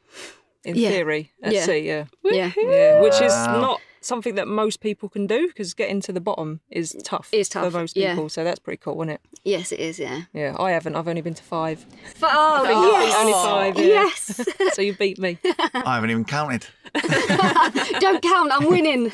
[0.64, 0.90] In Yeah.
[0.90, 1.64] theory, at Yeah.
[1.64, 2.04] sea, yeah.
[2.22, 2.52] Yeah.
[2.56, 6.60] Yeah, which is not something that most people can do because getting to the bottom
[6.70, 7.28] is tough.
[7.32, 8.14] Is tough, for most yeah.
[8.14, 8.28] people.
[8.28, 9.20] So that's pretty cool, isn't it?
[9.44, 9.98] Yes, it is.
[9.98, 10.22] Yeah.
[10.32, 10.96] Yeah, I haven't.
[10.96, 11.84] I've only been to five.
[12.18, 13.14] But, oh, Oh, yes.
[13.18, 13.78] only five.
[13.78, 14.02] Yeah.
[14.02, 14.48] Yes.
[14.74, 15.38] so you beat me.
[15.74, 16.66] I haven't even counted.
[18.00, 18.52] Don't count.
[18.52, 19.10] I'm winning.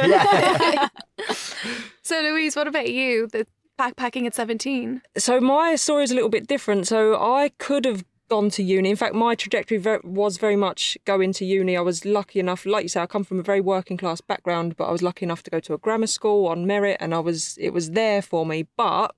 [2.02, 3.26] So, Louise, what about you?
[3.26, 3.46] The
[3.78, 5.02] backpacking at 17?
[5.18, 6.86] So my story is a little bit different.
[6.86, 8.90] So I could have gone to uni.
[8.90, 11.76] In fact, my trajectory ver- was very much going to uni.
[11.76, 14.76] I was lucky enough, like you say, I come from a very working class background,
[14.76, 17.18] but I was lucky enough to go to a grammar school on merit, and I
[17.20, 18.66] was it was there for me.
[18.76, 19.14] But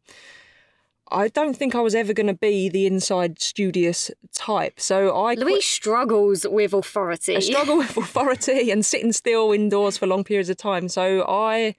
[1.10, 4.78] I don't think I was ever going to be the inside studious type.
[4.78, 7.36] So I quit- Louise struggles with authority.
[7.36, 10.88] I struggle with authority and sitting still indoors for long periods of time.
[10.88, 11.76] So I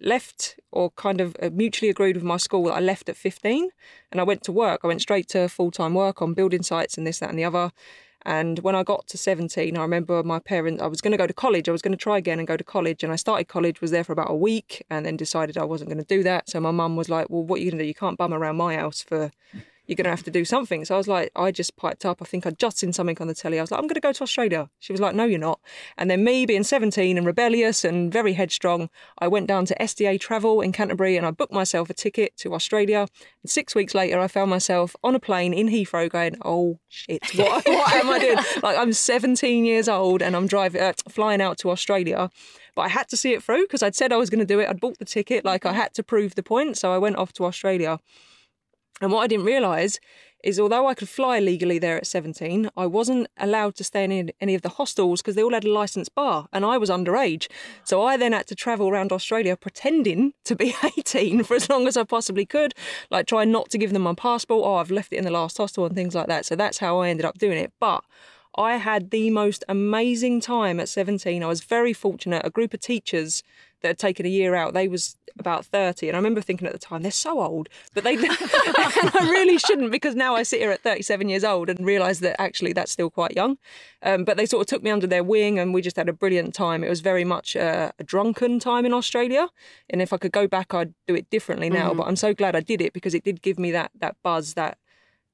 [0.00, 3.70] left or kind of uh, mutually agreed with my school that I left at 15
[4.10, 4.80] and I went to work.
[4.82, 7.44] I went straight to full time work on building sites and this, that, and the
[7.44, 7.72] other.
[8.26, 11.26] And when I got to 17, I remember my parents, I was going to go
[11.26, 11.68] to college.
[11.68, 13.02] I was going to try again and go to college.
[13.02, 15.88] And I started college, was there for about a week, and then decided I wasn't
[15.88, 16.50] going to do that.
[16.50, 17.88] So my mum was like, Well, what are you going to do?
[17.88, 19.30] You can't bum around my house for
[19.90, 20.84] you're going to have to do something.
[20.84, 22.22] So I was like, I just piped up.
[22.22, 23.58] I think I'd just seen something on the telly.
[23.58, 24.70] I was like, I'm going to go to Australia.
[24.78, 25.58] She was like, No, you're not.
[25.98, 28.88] And then me being 17 and rebellious and very headstrong,
[29.18, 32.54] I went down to STA Travel in Canterbury and I booked myself a ticket to
[32.54, 33.08] Australia.
[33.42, 37.24] And six weeks later, I found myself on a plane in Heathrow going, Oh shit,
[37.34, 38.38] what, what am I doing?
[38.62, 42.30] Like, I'm 17 years old and I'm driving, uh, flying out to Australia.
[42.76, 44.60] But I had to see it through because I'd said I was going to do
[44.60, 44.68] it.
[44.68, 45.44] I'd bought the ticket.
[45.44, 46.76] Like, I had to prove the point.
[46.78, 47.98] So I went off to Australia.
[49.00, 49.98] And what I didn't realise
[50.42, 54.32] is although I could fly legally there at 17, I wasn't allowed to stay in
[54.40, 57.48] any- of the hostels because they all had a licensed bar and I was underage.
[57.84, 61.86] So I then had to travel around Australia pretending to be 18 for as long
[61.86, 62.74] as I possibly could,
[63.10, 64.64] like trying not to give them my passport.
[64.66, 66.46] Oh, I've left it in the last hostel and things like that.
[66.46, 67.72] So that's how I ended up doing it.
[67.78, 68.04] But
[68.56, 71.42] I had the most amazing time at 17.
[71.42, 72.42] I was very fortunate.
[72.44, 73.42] A group of teachers
[73.82, 76.08] that had taken a year out, they was about 30.
[76.08, 77.68] And I remember thinking at the time, they're so old.
[77.94, 81.70] But they, and I really shouldn't because now I sit here at 37 years old
[81.70, 83.58] and realise that actually that's still quite young.
[84.02, 86.12] Um, but they sort of took me under their wing and we just had a
[86.12, 86.84] brilliant time.
[86.84, 89.48] It was very much uh, a drunken time in Australia.
[89.88, 91.94] And if I could go back, I'd do it differently now.
[91.94, 94.54] But I'm so glad I did it because it did give me that, that buzz,
[94.54, 94.78] that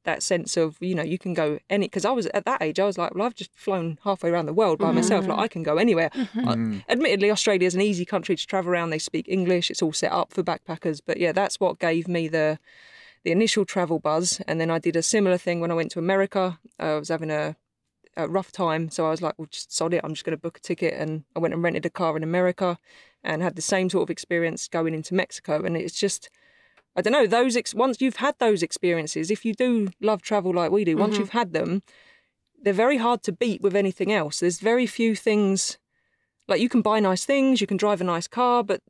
[0.07, 2.81] that sense of you know you can go any because I was at that age
[2.81, 5.49] I was like well I've just flown halfway around the world by myself like I
[5.49, 6.11] can go anywhere.
[6.47, 6.57] Uh,
[6.89, 8.91] admittedly, Australia is an easy country to travel around.
[8.91, 9.71] They speak English.
[9.71, 11.01] It's all set up for backpackers.
[11.05, 12.59] But yeah, that's what gave me the
[13.25, 14.41] the initial travel buzz.
[14.47, 16.59] And then I did a similar thing when I went to America.
[16.79, 17.57] I was having a
[18.17, 18.89] a rough time.
[18.89, 20.01] So I was like, well, just sod it.
[20.03, 20.95] I'm just going to book a ticket.
[20.95, 22.79] And I went and rented a car in America
[23.23, 25.63] and had the same sort of experience going into Mexico.
[25.65, 26.31] And it's just,
[26.97, 30.53] I don't know, those, ex- once you've had those experiences, if you do love travel
[30.53, 31.21] like we do, once mm-hmm.
[31.21, 31.83] you've had them,
[32.63, 34.41] they're very hard to beat with anything else.
[34.41, 35.79] There's very few things,
[36.49, 38.81] like you can buy nice things, you can drive a nice car, but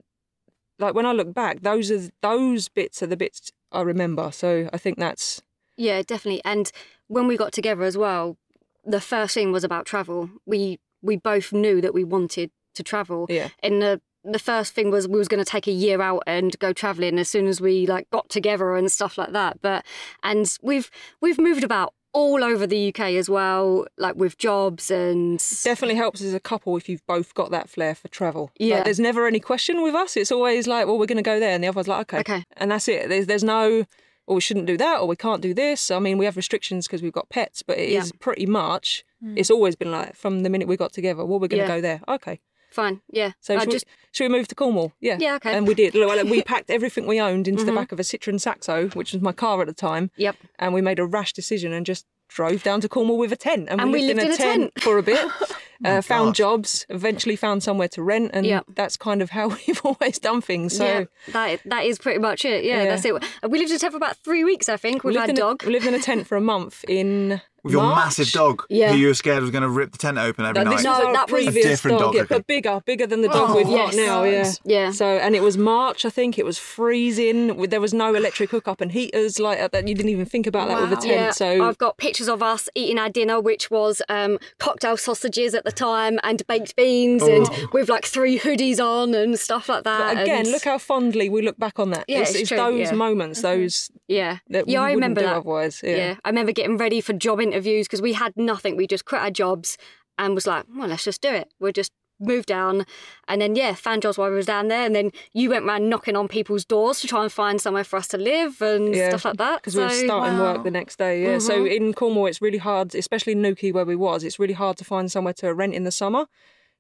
[0.79, 4.31] like when I look back, those are those bits are the bits I remember.
[4.33, 5.43] So I think that's
[5.77, 6.43] Yeah, definitely.
[6.45, 6.71] And
[7.09, 8.37] when we got together as well,
[8.85, 10.31] the first thing was about travel.
[10.45, 13.27] We we both knew that we wanted to travel.
[13.29, 13.49] yeah.
[13.63, 14.01] In the
[14.31, 17.19] the first thing was we was going to take a year out and go traveling
[17.19, 19.61] as soon as we like got together and stuff like that.
[19.63, 19.85] But
[20.23, 25.39] and we've we've moved about all over the UK as well, like with jobs and
[25.63, 28.45] definitely helps as a couple if you've both got that flair for travel.
[28.59, 28.83] Like, Yeah.
[28.83, 30.17] there's never any question with us.
[30.17, 32.21] It's always like, well, we're going to go there, and the other one's like, okay,
[32.21, 32.45] Okay.
[32.57, 33.11] and that's it.
[33.11, 33.85] There's there's no,
[34.27, 35.91] or we shouldn't do that, or we can't do this.
[35.91, 38.19] I mean, we have restrictions because we've got pets, but it is Yeah.
[38.19, 39.05] pretty much.
[39.23, 39.37] Hmm.
[39.37, 41.23] It's always been like from the minute we got together.
[41.27, 41.77] Well, we're going to Yeah.
[41.77, 42.01] go there.
[42.09, 42.41] Okay.
[42.77, 43.01] Fine.
[43.11, 43.33] Yeah.
[43.41, 44.93] So should, just we, should we move to Cornwall?
[45.01, 45.17] Yeah.
[45.19, 45.49] Yeah, okay.
[45.49, 45.59] Mm-hmm.
[45.59, 45.95] And we did.
[45.95, 49.33] We packed everything we owned into the back of a Citroen Saxo, which was my
[49.33, 50.11] car at the time.
[50.17, 50.37] Yep.
[50.59, 53.69] And we made a rash decision and just drove down to Cornwall with a tent.
[53.69, 54.73] And, And we lived in a tent.
[54.81, 55.29] for a bit.
[55.85, 58.61] uh, found jobs, eventually found somewhere to rent, and Yeah.
[58.75, 60.77] that's kind of how we've always done things.
[60.77, 62.65] So yeah, that that is pretty much it.
[62.65, 62.91] Yeah, Yeah.
[62.91, 63.15] that's it.
[63.49, 65.05] We lived in a tent for about three weeks, I think.
[65.05, 65.63] we We've lived had in dog.
[65.63, 67.97] A, we lived in a tent for a month in With your March.
[68.05, 68.93] massive dog, Yeah.
[68.93, 70.85] who you were scared was going to rip the tent open every That- night.
[70.85, 72.35] No, that was- previous A different dog, dog, yeah, okay.
[72.37, 73.97] but bigger, bigger than the dog Oh, we've got yes.
[73.97, 74.23] now.
[74.23, 74.91] Yeah, Yeah.
[74.93, 76.39] So, and it was March, I think.
[76.39, 77.61] It was freezing.
[77.69, 79.89] There was no electric hookup and heaters like that.
[79.89, 81.07] You didn't even think about that with a tent.
[81.07, 85.53] Yeah, so I've got pictures of us eating our dinner, which was um, cocktail sausages
[85.55, 89.85] at the time and baked beans, and with like three hoodies on and stuff like
[89.85, 90.15] that.
[90.15, 92.07] But again, and- look how fondly we look back on that.
[92.09, 92.87] Yeah, it's, it's it's true, those yeah.
[92.87, 92.97] Mm-hmm.
[92.97, 95.37] moments, those yeah, yeah, I remember that.
[95.37, 95.83] otherwise.
[95.85, 95.97] Yeah.
[95.97, 96.15] Yeah.
[96.25, 98.77] I remember getting ready for job interviews because we had nothing.
[98.77, 99.77] We just quit our jobs
[100.17, 101.53] and was like, well, let's just do it.
[101.61, 102.87] We'll just moved down,
[103.29, 105.91] and then yeah, found jobs while we was down there, and then you went round
[105.91, 109.09] knocking on people's doors to try and find somewhere for us to live and Yeah,
[109.11, 109.61] stuff like that.
[109.63, 110.55] because we were So- starting Wow.
[110.55, 111.23] work the next day.
[111.23, 111.39] Yeah.
[111.39, 111.85] So mm-hmm.
[111.87, 114.25] in Cornwall, it's really hard, especially in Newquay where we was.
[114.25, 116.27] It's really hard to find somewhere to rent in the summer.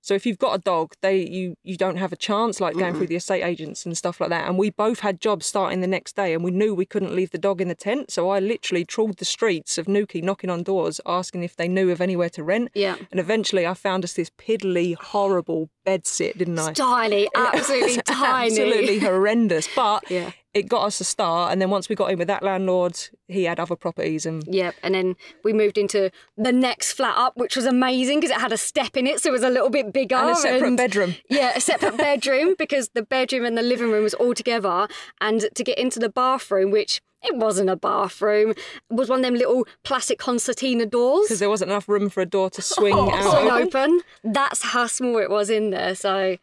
[0.07, 2.95] So if you've got a dog, they you you don't have a chance like going
[2.95, 4.47] through the estate agents and stuff like that.
[4.49, 7.33] And we both had jobs starting the next day, and we knew we couldn't leave
[7.33, 8.13] the dog in the tent.
[8.13, 11.91] So I literally trawled the streets of Newquay, knocking on doors, asking if they knew
[11.91, 12.71] of anywhere to rent.
[12.73, 12.95] Yeah.
[13.11, 16.73] And eventually, I found us this piddly, horrible bed sit, didn't I?
[16.73, 18.53] tiny, absolutely tiny.
[18.53, 19.69] Absolutely horrendous.
[19.75, 20.31] But Yeah.
[20.57, 21.53] It got us a start.
[21.53, 22.99] And then once we got in with that landlord,
[23.29, 27.37] he had other properties and Yep, and then we moved into the next flat up,
[27.37, 29.71] which was amazing because it had a step in it, so it was a little
[29.71, 30.17] bit bigger.
[30.17, 31.15] And a separate bedroom.
[31.29, 34.89] Yeah, a separate bedroom because the bedroom and the living room was all together.
[35.21, 38.55] And to get into the bathroom, which it wasn't a bathroom,
[38.91, 41.27] was one of them little plastic concertina doors.
[41.27, 43.33] because there wasn't enough room for a door to swing Oh, out.
[43.33, 44.01] swing open.
[44.23, 45.95] That's how small it was in there.
[45.97, 46.37] So,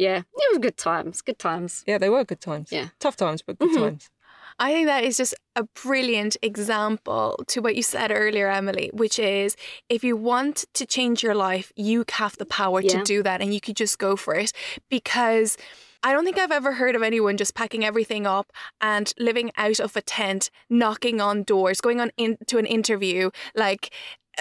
[0.00, 1.20] yeah, it was good times.
[1.20, 1.84] Good times.
[1.86, 2.72] Yeah, they were good times.
[2.72, 2.88] Yeah.
[2.98, 3.82] Tough times, but good mm-hmm.
[3.82, 4.10] times.
[4.58, 9.18] I think that is just a brilliant example to what you said earlier, Emily, which
[9.18, 9.56] is
[9.88, 12.98] if you want to change your life, you have the power Yeah.
[12.98, 14.52] to do that and you could just go for it
[14.88, 15.56] because.
[16.02, 19.80] I don't think I've ever heard of anyone just packing everything up and living out
[19.80, 23.92] of a tent, knocking on doors, going on into an interview, like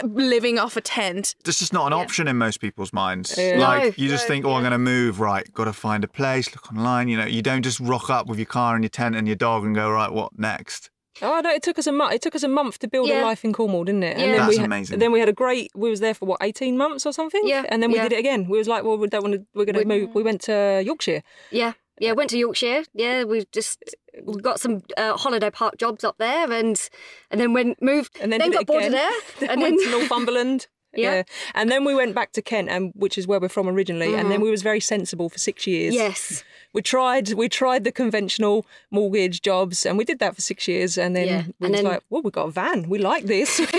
[0.03, 1.35] living off a tent.
[1.43, 3.35] That's just not an option in most people's minds.
[3.37, 3.57] Yeah.
[3.57, 5.19] Like No, you just no, think, oh, I'm going to move.
[5.19, 6.53] Right, got to find a place.
[6.55, 7.07] Look online.
[7.07, 9.35] You know, you don't just rock up with your car and your tent and your
[9.35, 10.89] dog and go, right, what next?
[11.21, 12.13] Oh no, it took us a month.
[12.13, 13.21] It took us a month to build Yeah.
[13.21, 14.17] a life in Cornwall, didn't it?
[14.17, 14.23] Yeah.
[14.23, 14.99] And then That's we had, amazing.
[14.99, 15.69] Then we had a great.
[15.75, 17.41] We was there for what eighteen months or something.
[17.45, 18.03] Yeah, And then we yeah.
[18.03, 18.47] did it again.
[18.47, 19.45] We was like, well, we don't want to.
[19.53, 20.15] We're going to move.
[20.15, 21.21] We went to Yorkshire.
[21.51, 22.13] Yeah, yeah.
[22.13, 22.83] Went to Yorkshire.
[22.93, 23.83] Yeah, we just
[24.24, 26.89] we got some uh, holiday park jobs up there, and
[27.32, 28.91] and then went moved, And then then got bored again.
[28.93, 30.67] there, Then and went then to Northumberland.
[30.95, 31.22] Yeah.
[31.53, 34.15] And then we went back to Kent, and which is where we're from originally.
[34.15, 35.93] And then we was very sensible for six years.
[35.93, 36.03] Mm-hmm.
[36.03, 36.43] yes,
[36.74, 37.34] We tried.
[37.34, 40.97] We tried the conventional mortgage jobs, and we did that for six years.
[40.97, 42.88] And then Yeah, we and was then- like, well, we got a van.
[42.89, 43.59] We like this.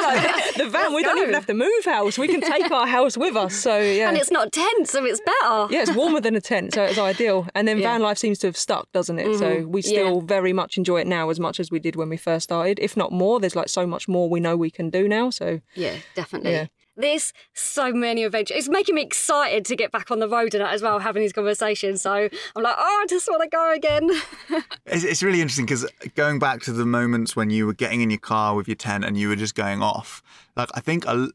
[0.00, 0.94] Like, the van.
[0.94, 1.22] we don't go.
[1.22, 2.18] even have to move house.
[2.18, 3.54] We can take our house with us.
[3.54, 4.08] So yeah.
[4.08, 5.72] and it's not tent, so it's better.
[5.72, 7.46] yeah, it's warmer than a tent, so it's ideal.
[7.54, 7.84] And then Yeah.
[7.84, 7.92] Mm-hmm.
[7.94, 9.38] van life seems to have stuck, doesn't it?
[9.38, 12.16] So we still very much enjoy it now as much as we did when we
[12.16, 13.38] first started, if not more.
[13.40, 15.30] There's like so much more we know we can do now.
[15.30, 16.68] So Yeah, definitely.
[17.00, 18.56] There's so many adventures.
[18.56, 21.22] It's making me excited to get back on the road and that as well, having
[21.22, 22.02] these conversations.
[22.02, 24.10] So I'm like, oh, I just want to go again.
[24.86, 25.86] It's, it's really interesting because
[26.16, 29.04] going back to the moments when you were getting in your car with your tent
[29.04, 30.20] and you were just going off,
[30.56, 31.28] like I think a,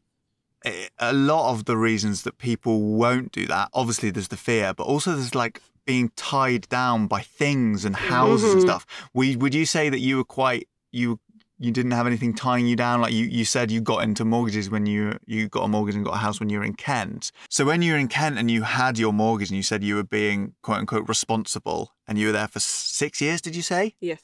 [0.98, 4.84] a lot of the reasons that people won't do that, obviously there's the fear, but
[4.84, 8.68] also there's like being tied down by things and houses and mm-hmm.
[8.68, 8.86] stuff.
[9.14, 11.18] We, would you say that you were quite, you
[11.58, 13.00] you didn't have anything tying you down?
[13.00, 16.04] Like you, you said you got into mortgages when you you got a mortgage and
[16.04, 17.32] got a house when you were in Kent.
[17.48, 19.96] So when you were in Kent and you had your mortgage and you said you
[19.96, 23.94] were being quote unquote responsible and you were there for six years did you say?
[24.00, 24.20] Yes,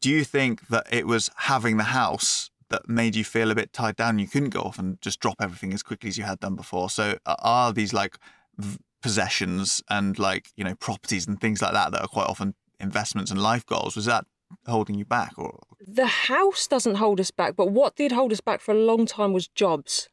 [0.00, 3.72] do you think that it was having the house that made you feel a bit
[3.72, 4.18] tied down?
[4.18, 6.90] You couldn't go off and just drop everything as quickly as you had done before.
[6.90, 8.18] So are these like
[8.56, 12.54] v- possessions and like you know properties and things like that that are quite often
[12.80, 14.24] investments and life goals was that
[14.66, 18.40] holding you back or the house doesn't hold us back, but what did hold us
[18.40, 20.08] back for a long time was jobs.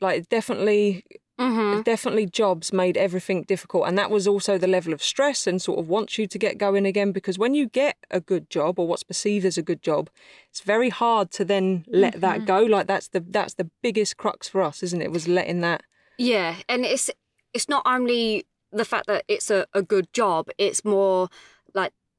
[0.00, 1.04] Like definitely,
[1.38, 1.82] Mm-hmm.
[1.82, 5.78] definitely jobs made everything difficult, and that was also the level of stress and sort
[5.78, 7.12] of wants you to get going again.
[7.12, 10.08] Because when you get a good job or what's perceived as a good job,
[10.50, 12.62] it's very hard to then let that go.
[12.62, 15.12] Like that's the that's the biggest crux for us, isn't it?
[15.12, 15.82] Was letting that.
[16.16, 17.10] Yeah, and it's
[17.52, 21.28] it's not only the fact that it's a, a good job, it's more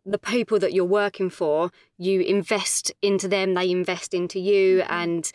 [0.07, 4.93] the people that you're working for, you invest into them, they invest into you mm-hmm.
[4.93, 5.31] and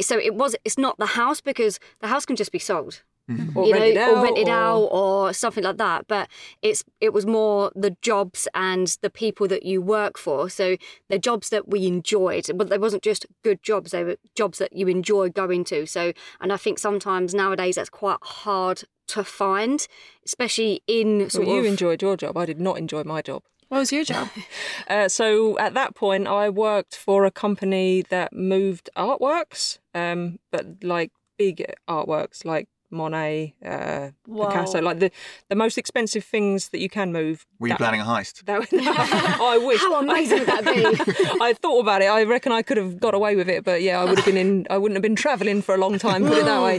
[0.00, 3.02] so it was it's not the house because the house can just be sold.
[3.30, 3.56] Mm-hmm.
[3.56, 6.06] Or you rented know, out, or rented or- out or something like that.
[6.08, 6.28] But
[6.60, 10.50] it's it was more the jobs and the people that you work for.
[10.50, 10.76] So
[11.08, 14.74] the jobs that we enjoyed, but they wasn't just good jobs; they were jobs that
[14.74, 15.86] you enjoy going to.
[15.86, 19.86] So, and I think sometimes nowadays that's quite hard to find,
[20.26, 21.66] especially in sort Well, you of.
[21.66, 22.36] enjoyed your job.
[22.36, 23.42] I did not enjoy my job.
[23.74, 24.28] What was your job?
[24.86, 30.84] Uh, so at that point, I worked for a company that moved artworks, um, but
[30.84, 35.10] like big artworks, like Monet, uh, Picasso, like the
[35.48, 37.44] the most expensive things that you can move.
[37.58, 38.68] were you That- planning a heist That,
[39.40, 39.80] I wish.
[39.80, 41.38] How amazing would that be?
[41.40, 42.06] I thought about it.
[42.06, 44.36] I reckon I could have got away with it, but yeah, I would have been
[44.36, 44.66] in.
[44.70, 46.24] I wouldn't have been travelling for a long time.
[46.24, 46.78] Put it that way.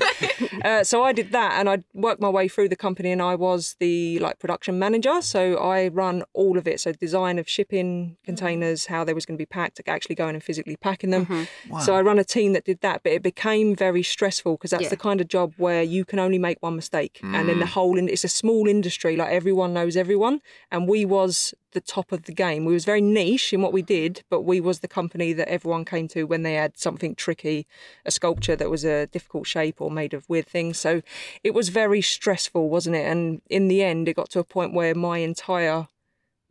[0.63, 3.35] Uh, so I did that, and I worked my way through the company, and I
[3.35, 5.21] was the like production manager.
[5.21, 6.79] So I run all of it.
[6.79, 10.43] So design of shipping containers, how they was going to be packed, actually going and
[10.43, 11.47] physically packing them.
[11.83, 14.83] So I run a team that did that, but it became very stressful because that's
[14.83, 14.89] Yeah.
[14.89, 17.65] the kind of job where you you can only make one mistake, and then the
[17.65, 17.69] mm.
[17.69, 19.15] whole, in, it's a small industry.
[19.15, 20.39] Like everyone knows everyone,
[20.69, 22.63] and we was the top of the game.
[22.63, 25.83] We was very niche in what we did, but we was the company that everyone
[25.83, 27.65] came to when they had something tricky,
[28.05, 30.77] a sculpture that was a difficult shape or made of weird things.
[30.77, 31.01] So
[31.43, 33.07] it was very stressful, wasn't it?
[33.07, 35.87] And in the end, it got to a point where my entire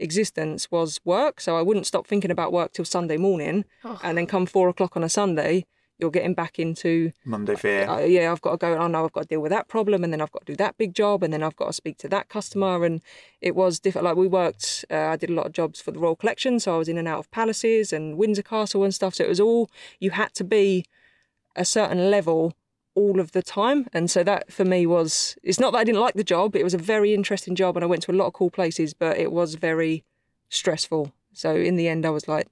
[0.00, 1.40] existence was work.
[1.40, 4.00] So I wouldn't stop thinking about work till Sunday morning, oh.
[4.02, 5.64] and then come four o'clock on a Sunday,
[5.98, 7.88] you're getting back into Monday fear.
[7.88, 8.76] uh, yeah, I've got to go.
[8.76, 10.56] Oh no, I've got to deal with that problem, and then I've got to do
[10.56, 13.00] that big job, and then I've got to speak to that customer, and
[13.40, 14.04] it was different.
[14.04, 16.74] Like we worked, uh, I did a lot of jobs for the Royal Collection, so
[16.74, 19.14] I was in and out of palaces and Windsor Castle and stuff.
[19.14, 19.70] So it was all
[20.00, 20.84] you had to be
[21.56, 22.54] a certain level
[22.96, 25.36] all of the time, and so that for me was.
[25.42, 27.84] It's not that I didn't like the job; it was a very interesting job, and
[27.84, 30.04] I went to a lot of cool places, but it was very
[30.48, 31.12] stressful.
[31.32, 32.48] So in the end, I was like.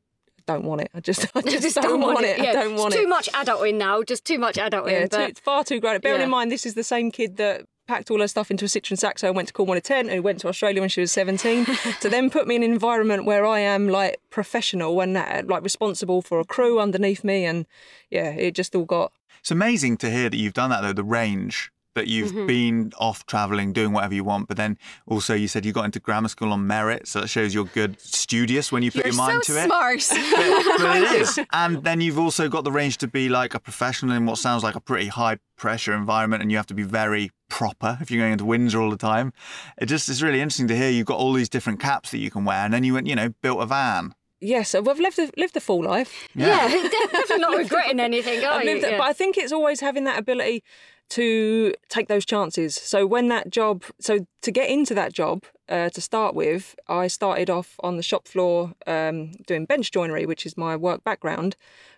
[0.48, 0.90] I don't want it.
[0.94, 2.38] I just, I just, don't, want it.
[2.38, 3.04] Yeah, I don't want it's it.
[3.04, 4.02] Too much adulting now.
[4.02, 4.90] Just too much adulting.
[4.90, 6.00] Yeah, but too, far too grown.
[6.00, 6.24] Bearing Yeah.
[6.24, 8.96] in mind, this is the same kid that packed all her stuff into a Citroen
[8.98, 11.10] Saxo and went to Cornwall in a tent and went to Australia when she was
[11.12, 11.66] 17
[12.00, 15.64] to then put me in an environment where I am like professional and uh, like
[15.64, 17.66] responsible for a crew underneath me and
[18.08, 21.02] yeah it just all got It's amazing to hear that you've done that though, the
[21.04, 22.46] range that you've Mm-hmm.
[22.46, 26.00] been off traveling, doing whatever you want, but then also you said you got into
[26.00, 29.16] grammar school on merit, so that shows you're good studious when you put You're your
[29.16, 29.66] mind so to it.
[29.66, 29.92] smart.
[30.32, 31.38] But, but it is.
[31.52, 34.62] And then you've also got the range to be like a professional in what sounds
[34.62, 38.20] like a pretty high pressure environment and you have to be very proper if you're
[38.22, 39.32] going into Windsor all the time.
[39.78, 42.30] It just is really interesting to hear you've got all these different caps that you
[42.30, 44.14] can wear and then you went, you know, built a van.
[44.40, 48.42] yes I've lived the, lived a full life yeah, definitely not regretting anything.
[48.44, 48.70] Are I've you?
[48.72, 48.98] lived it, Yeah.
[48.98, 50.64] but I think it's always having that ability
[51.12, 52.74] to take those chances.
[52.74, 57.06] So when that job, so to get into that job uh, to start with, I
[57.08, 61.56] started off on the shop floor um, doing bench joinery, which is my work background.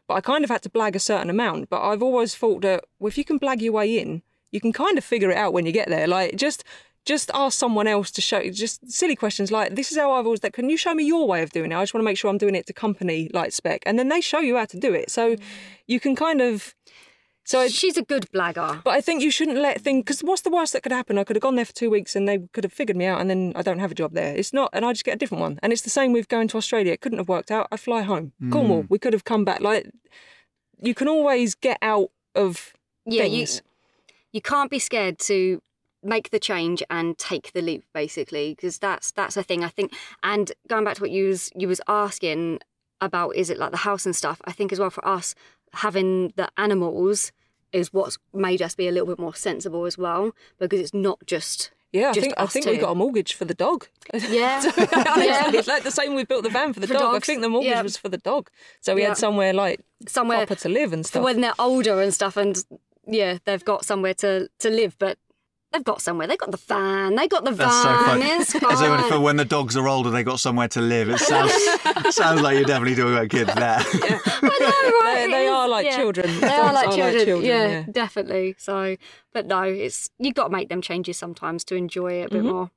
[0.09, 1.71] But I kind of had to blag a certain amount.
[1.71, 4.73] But I've always thought that well, if you can blag your way in, you can
[4.73, 6.09] kind of figure it out when you get there.
[6.09, 6.65] Like just.
[7.07, 8.39] Just ask someone else to show.
[8.39, 8.51] You.
[8.51, 11.29] Just silly questions like, "This is how I've always that Can you show me your
[11.29, 11.77] way of doing it?
[11.77, 14.09] I just want to make sure I'm doing it to company like spec." And then
[14.09, 15.11] they show you how to do it.
[15.11, 15.37] So
[15.87, 16.75] you can kind of
[17.45, 18.82] so I, She's a good blagger.
[18.82, 21.18] but I think you shouldn't let things because what's the worst that could happen?
[21.18, 23.20] I could have gone there for two weeks and they could have figured me out,
[23.20, 24.34] and then I don't have a job there.
[24.34, 25.59] It's not, and I just get a different one.
[25.62, 26.92] And it's the same with going to Australia.
[26.92, 27.68] It couldn't have worked out.
[27.70, 28.51] I fly home, mm.
[28.51, 28.86] Cornwall.
[28.88, 29.61] We could have come back.
[29.61, 29.90] Like
[30.80, 32.72] you can always get out of
[33.07, 33.62] Yeah, you things.
[34.32, 35.61] you can't be scared to
[36.03, 39.90] make the change and take the leap basically because that's that's a thing i think
[40.22, 42.59] and going back to what you was you was asking
[43.01, 45.34] about is it like the house and stuff i think as well for us
[45.75, 47.33] having the animals
[47.72, 51.18] is what's made us be a little bit more sensible as well because it's not
[51.27, 53.87] just yeah, I just think I think we got a mortgage for the dog.
[54.12, 57.14] yeah It's like the same we built the van for the For dog.
[57.14, 57.83] I think the mortgage yeah.
[57.83, 58.51] was for the dog,
[58.81, 59.09] so we Yeah.
[59.09, 61.22] had somewhere like somewhere proper to live and stuff.
[61.22, 62.62] when they're older and stuff and
[63.07, 65.18] yeah they've got somewhere to to live but
[65.75, 68.25] they've got somewhere they've got the van They've got the That's so funny.
[68.27, 71.09] it's As for when the dogs are older, they've got somewhere to live.
[71.11, 71.53] It sounds
[72.14, 73.81] sounds like you're definitely talking about kids there.
[74.09, 74.18] Yeah.
[74.25, 75.27] I know, right?
[75.27, 75.97] They- they are like yeah.
[75.97, 76.41] children.
[76.41, 77.25] They are like are like children.
[77.27, 77.85] children, yeah, yeah.
[77.91, 78.55] definitely.
[78.59, 78.97] So,
[79.33, 82.43] but no, it's you've got to make them changes sometimes to enjoy it a bit
[82.45, 82.53] Mm-hmm.
[82.53, 82.70] more.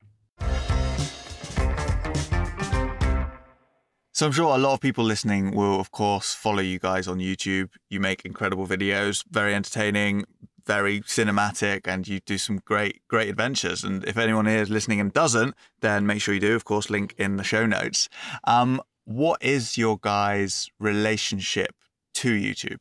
[4.14, 7.20] So I'm sure a lot of people listening will, of course, follow you guys on
[7.20, 7.70] YouTube.
[7.90, 10.26] You make incredible videos, very entertaining,
[10.68, 13.84] very cinematic, and you do some great, great adventures.
[13.84, 16.56] And if anyone here is listening and doesn't, then make sure you do.
[16.56, 18.10] Of course, link in the show notes.
[18.44, 21.74] Um, what is your guys' relationship
[22.16, 22.80] to YouTube?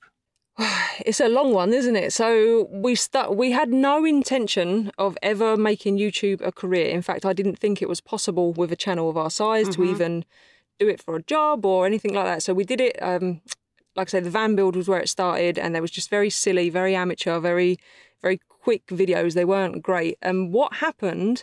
[1.04, 2.14] It's a long one, isn't it?
[2.14, 3.36] So we start.
[3.36, 6.86] We had no intention of ever making YouTube a career.
[6.86, 9.84] In fact, I didn't think it was possible with a channel of our size to
[9.84, 10.24] even
[10.78, 12.42] do it for a job or anything like that.
[12.42, 12.96] So we did it.
[13.02, 13.42] Um,
[13.96, 16.30] like I said, the van build was where it started, and there was just very
[16.30, 17.78] silly, very amateur, very,
[18.20, 19.34] very quick videos.
[19.34, 20.18] They weren't great.
[20.20, 21.42] And what happened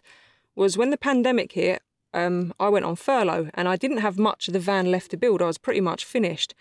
[0.56, 1.82] was when the pandemic hit,
[2.14, 5.18] um, I went on furlough, and I didn't have much of the van left to
[5.18, 5.42] build.
[5.42, 6.54] I was pretty much finished.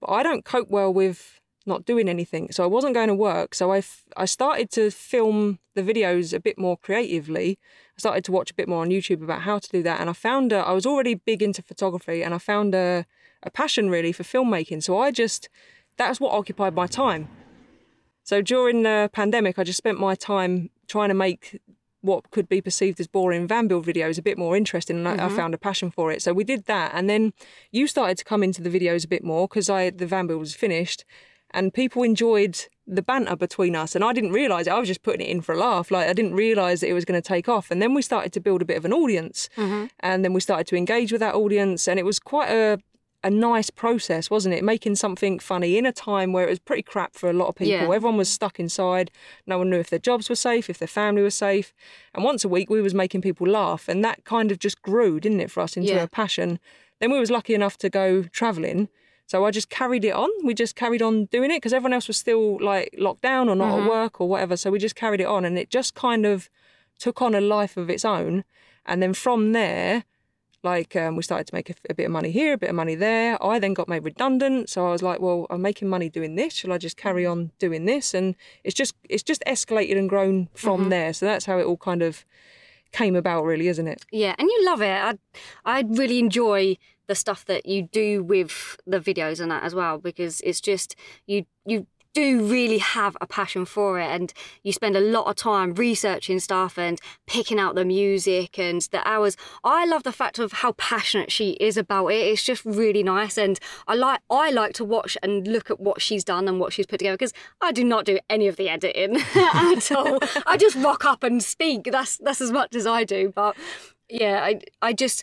[0.00, 2.50] But I don't cope well with not doing anything.
[2.50, 3.54] So I wasn't going to work.
[3.54, 7.58] So I, f- I started to film the videos a bit more creatively.
[7.96, 10.00] I started to watch a bit more on YouTube about how to do that.
[10.00, 13.04] And I found a, I was already big into photography and I found a,
[13.42, 14.82] a passion really for filmmaking.
[14.82, 15.48] So I just,
[15.96, 17.28] that's what occupied my time.
[18.24, 21.60] So during the pandemic, I just spent my time trying to make
[22.00, 25.12] what could be perceived as boring van build videos a bit more interesting, and I,
[25.12, 25.36] I mm-hmm.
[25.36, 26.22] found a passion for it.
[26.22, 27.32] So we did that, and then
[27.72, 30.40] you started to come into the videos a bit more because I the van build
[30.40, 31.04] was finished,
[31.50, 34.72] and people enjoyed the banter between us, and I didn't realise it.
[34.72, 35.90] I was just putting it in for a laugh.
[35.90, 38.32] Like I didn't realise that it was going to take off, and then we started
[38.34, 39.86] to build a bit of an audience, mm-hmm.
[40.00, 42.78] and then we started to engage with that audience, and it was quite a
[43.24, 44.62] a nice process, wasn't it?
[44.62, 47.56] Making something funny in a time where it was pretty crap for a lot of
[47.56, 47.72] people.
[47.72, 47.94] Yeah.
[47.94, 49.10] Everyone was stuck inside.
[49.46, 51.74] No one knew if their jobs were safe, if their family was safe.
[52.14, 55.18] And once a week, we was making people laugh, and that kind of just grew,
[55.18, 56.04] didn't it, for us into Yeah.
[56.04, 56.60] a passion.
[57.00, 58.88] Then we was lucky enough to go travelling.
[59.26, 60.30] So I just carried it on.
[60.42, 63.56] We just carried on doing it because everyone else was still like locked down or
[63.56, 63.88] not at mm-hmm.
[63.88, 64.56] work or whatever.
[64.56, 66.48] So we just carried it on, and it just kind of
[66.98, 68.44] took on a life of its own.
[68.86, 70.04] And then from there,
[70.62, 72.76] like um, we started to make a, a bit of money here, a bit of
[72.76, 73.42] money there.
[73.44, 76.54] I then got made redundant, so I was like, well, I'm making money doing this.
[76.54, 78.14] Shall I just carry on doing this?
[78.14, 78.34] And
[78.64, 81.12] it's just it's just escalated and grown from there.
[81.12, 82.24] So that's how it all kind of
[82.92, 84.04] came about, really, isn't it?
[84.10, 84.86] Yeah, and you love it.
[84.86, 85.18] I
[85.64, 89.98] I really enjoy the stuff that you do with the videos and that as well
[89.98, 90.94] because it's just
[91.26, 91.86] you you
[92.18, 94.32] do really have a passion for it and
[94.64, 99.06] you spend a lot of time researching stuff and picking out the music and the
[99.06, 99.36] hours.
[99.62, 102.26] I love the fact of how passionate she is about it.
[102.26, 103.56] It's just really nice and
[103.86, 106.86] I like I like to watch and look at what she's done and what she's
[106.86, 110.18] put together because I do not do any of the editing at all.
[110.44, 111.84] I just rock up and speak.
[111.84, 113.32] That's that's as much as I do.
[113.32, 113.56] But
[114.08, 115.22] yeah, I I just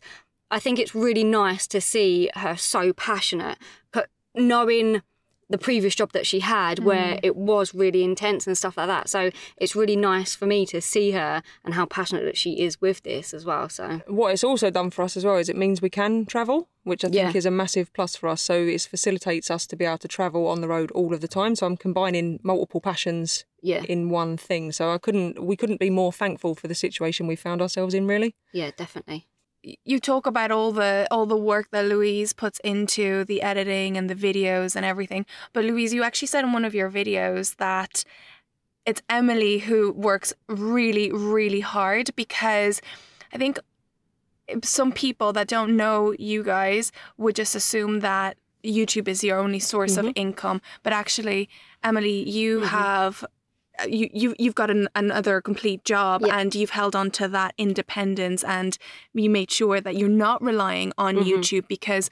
[0.50, 3.58] I think it's really nice to see her so passionate,
[3.92, 5.02] but knowing
[5.50, 7.20] the previous job that she had where mm.
[7.22, 9.08] it was really intense and stuff like that.
[9.10, 12.82] So it's really nice for me to see her and how passionate that she is
[12.82, 13.70] with this as well.
[13.70, 16.68] So What it's also done for us as well is it means we can travel,
[16.84, 17.38] which I think Yeah.
[17.38, 18.42] is a massive plus for us.
[18.42, 21.28] So it facilitates us to be able to travel on the road all of the
[21.28, 21.56] time.
[21.56, 24.72] So I'm combining multiple passions yeah, in one thing.
[24.72, 28.08] So I couldn't we couldn't be more thankful for the situation we found ourselves in
[28.08, 28.36] really.
[28.52, 29.28] yeah, definitely.
[29.84, 34.10] You talk about all the all the work that Louise puts into the editing and
[34.10, 35.26] the videos and everything.
[35.54, 38.04] But Louise, you actually said in one of your videos that
[38.86, 42.82] it's Emily who works really, really hard because
[43.34, 43.60] I think
[44.64, 49.60] some people that don't know you guys would just assume that YouTube is your only
[49.60, 50.14] source of mm-hmm.
[50.16, 50.62] income.
[50.84, 51.50] But actually,
[51.84, 52.68] Emily, you mm-hmm.
[52.68, 53.26] have
[53.88, 56.38] you, you you've got an, another complete job Yeah.
[56.38, 58.78] and you've held on to that independence and
[59.14, 61.30] you made sure that you're not relying on Mm-hmm.
[61.30, 62.10] YouTube because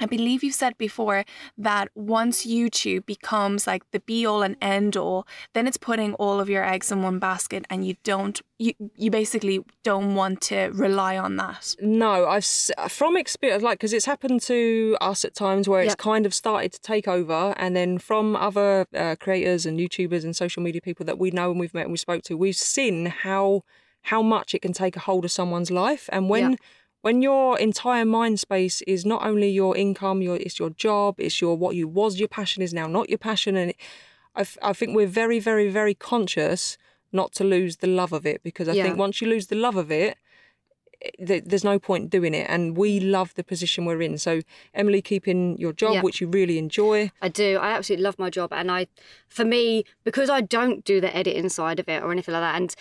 [0.00, 1.24] I believe you've said before
[1.56, 6.40] that once YouTube becomes like the be all and end all, then it's putting all
[6.40, 10.70] of your eggs in one basket and you don't you you basically don't want to
[10.72, 11.74] rely on that.
[11.80, 12.44] No, I've
[12.88, 15.98] from experience, like because it's happened to us at times where it's Yep.
[15.98, 20.34] kind of started to take over, and then from other uh, creators and YouTubers and
[20.34, 23.06] social media people that we know and we've met and we spoke to, we've seen
[23.06, 23.62] how
[24.02, 26.50] how much it can take a hold of someone's life, and when.
[26.52, 26.60] Yep.
[27.02, 31.40] When your entire mind space is not only your income, your it's your job, it's
[31.40, 33.76] your what you was your passion is now not your passion, and it,
[34.34, 36.76] I, f- I think we're very, very, very conscious
[37.12, 38.82] not to lose the love of it because I Yeah.
[38.84, 40.18] think once you lose the love of it,
[41.24, 44.40] th- there's no point doing it and we love the position we're in so
[44.74, 46.02] emily keeping your job Yeah.
[46.02, 47.58] which you really enjoy I do.
[47.58, 48.88] I absolutely love my job, and I,
[49.28, 52.56] for me, because I don't do the editing side of it or anything like that,
[52.56, 52.74] and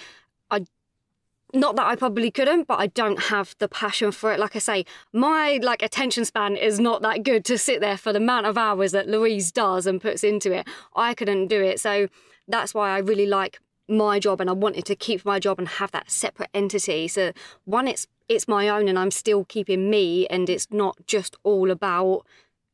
[1.54, 4.40] not that I probably couldn't, but I don't have the passion for it.
[4.40, 8.12] Like I say, my like attention span is not that good to sit there for
[8.12, 10.68] the amount of hours that Louise does and puts into it.
[10.96, 12.08] I couldn't do it, so
[12.48, 15.68] that's why I really like my job, and I wanted to keep my job and
[15.68, 17.08] have that separate entity.
[17.08, 17.32] So
[17.66, 21.70] one, it's it's my own, and I'm still keeping me, and it's not just all
[21.70, 22.26] about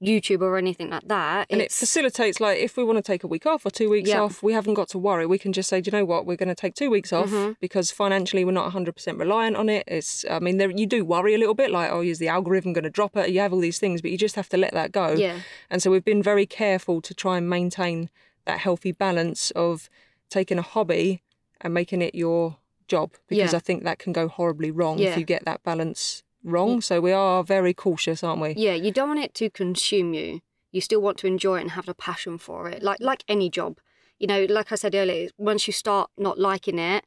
[0.02, 1.46] YouTube or anything like that.
[1.50, 4.10] and it facilitates like if we want to take a week off or two weeks
[4.10, 4.22] Yeah.
[4.22, 6.36] off we haven't got to worry we can just say do you know what we're
[6.38, 7.52] going to take two weeks off Mm-hmm.
[7.60, 11.36] because financially we're not 100% reliant on it it's i mean there, you do worry
[11.36, 13.60] a little bit like oh is the algorithm going to drop it you have all
[13.60, 15.40] these things but you just have to let that go Yeah.
[15.70, 18.10] and so we've been very careful to try and maintain
[18.46, 19.88] that healthy balance of
[20.30, 21.22] taking a hobby
[21.62, 23.58] and making it your job because Yeah.
[23.58, 25.12] I think that can go horribly wrong Yeah.
[25.12, 26.82] if you get that balance wrong.
[26.82, 28.54] So we are very cautious, aren't we?
[28.58, 30.42] Yeah, you don't want it to consume you.
[30.72, 33.50] You still want to enjoy it and have a passion for it, like like any
[33.50, 33.80] job.
[34.20, 37.06] You know, like I said earlier, once you start not liking it,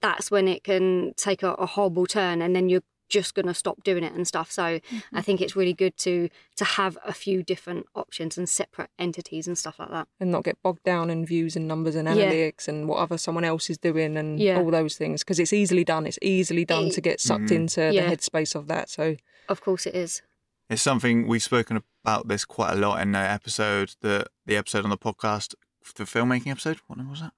[0.00, 3.82] that's when it can take a, a horrible turn, and then you're just gonna stop
[3.84, 4.50] doing it and stuff.
[4.50, 4.80] So
[5.12, 9.46] I think it's really good to to have a few different options and separate entities
[9.46, 10.08] and stuff like that.
[10.18, 12.14] And not get bogged down in views and numbers and Yeah.
[12.14, 14.58] analytics and whatever someone else is doing and Yeah.
[14.58, 16.06] all those things because it's easily done.
[16.06, 18.08] It's easily done to get sucked into Yeah.
[18.08, 18.88] the headspace of that.
[18.88, 19.16] So
[19.48, 20.22] Of course, it is.
[20.68, 24.84] It's something we've spoken about this quite a lot in the episode, the the episode
[24.84, 25.54] on the podcast,
[25.96, 26.78] the filmmaking episode.
[26.86, 27.32] What number was that?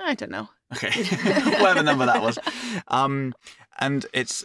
[0.00, 0.48] I don't know.
[0.74, 0.90] Okay,
[1.60, 2.38] whatever number that was.
[2.88, 3.34] Um,
[3.78, 4.44] and it's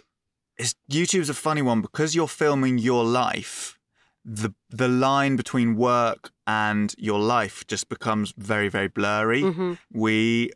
[0.90, 3.78] YouTube's a funny one because you're filming your life.
[4.24, 9.42] The the line between work and your life just becomes very very blurry.
[9.42, 9.74] Mm-hmm.
[9.92, 10.50] We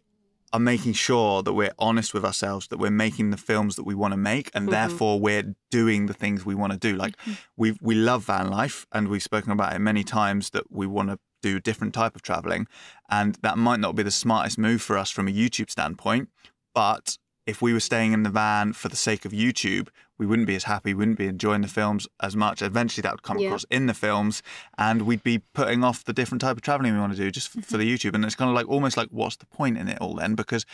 [0.53, 3.95] are making sure that we're honest with ourselves, that we're making the films that we
[3.95, 6.95] want to make, and therefore we're doing the things we want to do.
[6.95, 7.15] Like
[7.57, 11.09] we we love van life, and we've spoken about it many times that we want
[11.09, 12.67] to do a different type of traveling,
[13.09, 16.29] and that might not be the smartest move for us from a YouTube standpoint,
[16.75, 20.47] but if we were staying in the van for the sake of YouTube, we wouldn't
[20.47, 22.63] be as happy, wouldn't be enjoying the films as much.
[22.63, 23.49] Eventually, that would come Yeah.
[23.49, 24.43] across in the films,
[24.79, 27.49] and we'd be putting off the different type of traveling we want to do just
[27.49, 28.09] for the mm-hmm.
[28.09, 28.15] YouTube.
[28.15, 30.35] And it's kind of like almost like, what's the point in it all then?
[30.35, 30.65] Because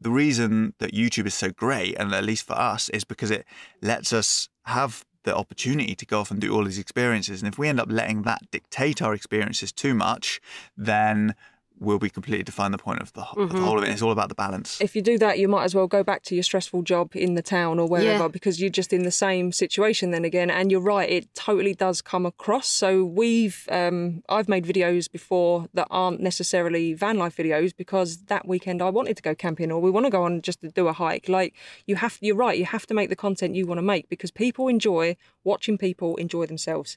[0.00, 3.44] the reason that YouTube is so great, and at least for us, is because it
[3.82, 7.42] lets us have the opportunity to go off and do all these experiences.
[7.42, 10.40] And if we end up letting that dictate our experiences too much,
[10.76, 11.34] then
[11.78, 13.90] we'll be completely define the point of the, of the whole of it.
[13.90, 14.80] It's all about the balance.
[14.80, 17.34] if you do that, you might as well go back to your stressful job in
[17.34, 18.28] the town or wherever Yeah.
[18.28, 20.50] because you're just in the same situation then again.
[20.50, 22.66] And you're right, it totally does come across.
[22.68, 28.46] So we've, um, I've made videos before that aren't necessarily van life videos because that
[28.48, 30.88] weekend I wanted to go camping or we want to go on just to do
[30.88, 31.28] a hike.
[31.28, 31.54] Like
[31.86, 34.30] you have, you're right, you have to make the content you want to make because
[34.30, 36.96] people enjoy watching people enjoy themselves.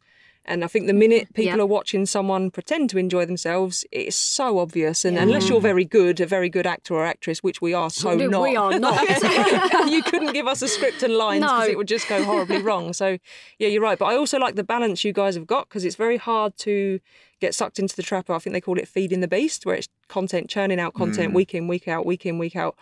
[0.49, 1.63] And I think the minute people Yeah.
[1.63, 5.05] are watching someone pretend to enjoy themselves, it's so obvious.
[5.05, 5.69] And unless you're mm.
[5.71, 8.55] very good, a very good actor or actress, which we are so No, not, we
[8.55, 8.99] are not.
[9.91, 11.71] you couldn't give us a script and lines because No.
[11.71, 12.93] it would just go horribly wrong.
[12.93, 13.19] So,
[13.59, 13.99] yeah, you're right.
[13.99, 16.99] But I also like the balance you guys have got because it's very hard to
[17.39, 18.27] get sucked into the trap.
[18.31, 21.35] I think they call it feeding the beast, where it's content churning out content mm.
[21.35, 22.75] week in, week out, week in, week out.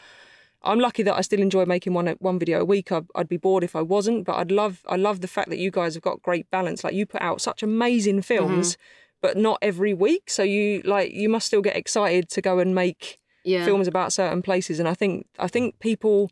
[0.64, 2.92] I'm lucky that I still enjoy making one one video a week.
[2.92, 5.60] I'd, I'd be bored if I wasn't, but I'd love I love the fact that
[5.60, 6.84] you guys have got great balance.
[6.84, 8.22] Like you put out such amazing mm-hmm.
[8.22, 8.78] films,
[9.22, 10.30] but not every week.
[10.30, 13.66] So you like you must still get excited to go and make yeah.
[13.66, 16.30] films about certain places and i think i think people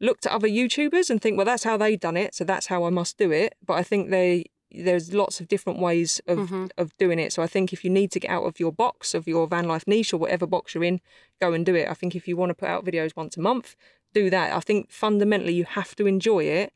[0.00, 2.84] look to other youtubers and think well that's how they done it so that's how
[2.84, 6.66] i must do it but i think they there's lots of different ways of mm-hmm.
[6.78, 7.32] of doing it.
[7.32, 9.66] So i think if you need to get out of your box of your van
[9.66, 11.00] life niche or whatever box you're in
[11.40, 11.88] go and do it.
[11.88, 13.76] I think if you want to put out videos once a month
[14.12, 14.52] do that.
[14.52, 16.72] I think fundamentally you have to enjoy it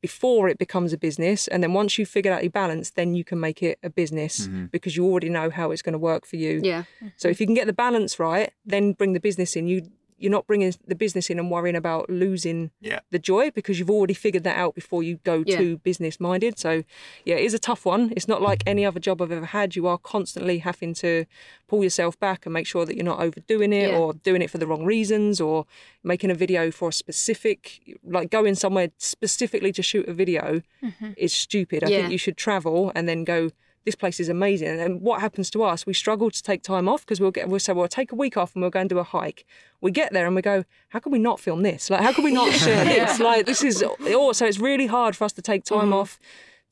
[0.00, 1.46] before it becomes a business.
[1.46, 4.46] And then once you've figured out your balance then you can make it a business
[4.46, 4.66] mm-hmm.
[4.66, 6.60] because you already know how it's going to work for you.
[6.62, 6.84] Yeah.
[7.16, 9.66] so if you can get the balance right, then bring the business in.
[9.66, 9.90] You
[10.22, 13.00] you're not bringing the business in and worrying about losing Yeah.
[13.10, 15.58] the joy because you've already figured that out before you go Yeah.
[15.58, 16.58] to business minded.
[16.58, 16.84] So
[17.24, 18.12] yeah, it is a tough one.
[18.16, 19.74] It's not like any other job I've ever had.
[19.76, 21.26] You are constantly having to
[21.68, 23.98] pull yourself back and make sure that you're not overdoing it Yeah.
[23.98, 25.66] or doing it for the wrong reasons or
[26.04, 31.12] making a video for a specific like going somewhere specifically to shoot a video mm-hmm.
[31.16, 31.82] is stupid.
[31.84, 31.98] I Yeah.
[32.02, 33.50] think you should travel and then go
[33.84, 34.80] this place is amazing.
[34.80, 35.86] And what happens to us?
[35.86, 38.36] We struggle to take time off because we'll get we'll say, well, take a week
[38.36, 39.44] off and we'll go and do a hike.
[39.80, 41.90] We get there and we go, how can we not film this?
[41.90, 43.18] Like, how can we not share this?
[43.18, 45.94] Like, this is also it's really hard for us to take time mm-hmm.
[45.94, 46.18] off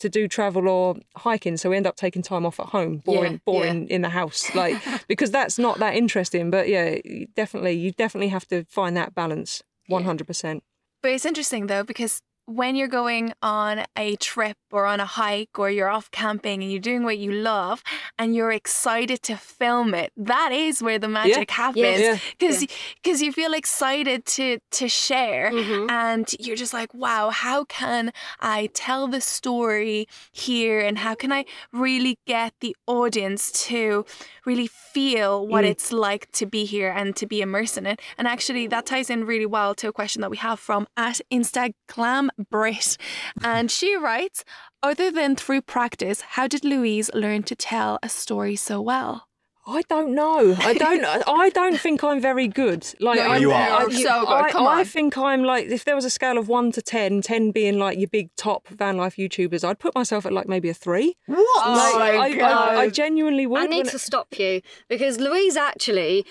[0.01, 1.57] to do travel or hiking.
[1.57, 4.55] So we end up taking time off at home, boring, Yeah, boring in the house,
[4.55, 4.77] like
[5.09, 6.51] because that's not that interesting.
[6.51, 10.65] But yeah, you definitely, you definitely have to find that balance, one hundred percent.
[11.03, 15.57] But it's interesting though because when you're going on a trip or on a hike
[15.59, 17.83] or you're off camping and you're doing what you love
[18.19, 22.01] and you're excited to film it, that is where the magic happens.
[22.01, 22.19] Yeah.
[22.39, 22.67] Because
[23.03, 25.91] because you feel excited to to share Mm-hmm.
[25.91, 31.31] and you're just like, wow, how can I tell the story here and how can
[31.33, 34.05] I really get the audience to
[34.51, 35.69] really feel what mm.
[35.69, 38.01] it's like to be here and to be immersed in it?
[38.19, 41.21] And actually, that ties in really well to a question that we have from at
[41.31, 42.97] Instagram Brit.
[43.45, 44.45] And she writes,
[44.83, 49.30] other than through practice, how did Louise learn to tell a story so well?
[49.71, 50.57] I don't know.
[50.59, 51.05] I don't.
[51.29, 52.87] I don't think I'm very good.
[52.99, 53.55] Like No, I, you are.
[53.55, 54.33] I, You're so good.
[54.33, 54.85] I, Come I on.
[54.85, 57.99] think I'm like if there was a scale of one to 10, 10 being like
[57.99, 61.17] your big top van life YouTubers, I'd put myself at like maybe a three.
[61.27, 61.63] What?
[61.65, 62.75] Oh my I, God.
[62.75, 63.61] I, I genuinely would.
[63.61, 66.27] I need to stop you because Louise actually,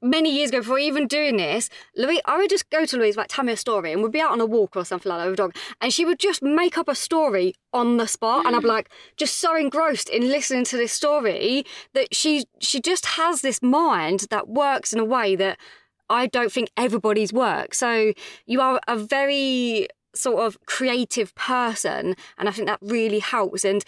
[0.00, 3.28] many years ago, before even doing this, Louise, I would just go to Louise, like,
[3.28, 5.26] tell me a story, and we'd be out on a walk or something like that
[5.26, 8.54] with a dog, and she would just make up a story on the spot, and
[8.54, 8.68] I'm mm.
[8.68, 11.64] like, just so engrossed in listening to this story
[11.94, 15.58] that she she just has this mind that works in a way that
[16.10, 17.74] I don't think everybody's work.
[17.74, 18.12] So
[18.46, 23.64] you are a very sort of creative person, and I think that really helps.
[23.64, 23.84] And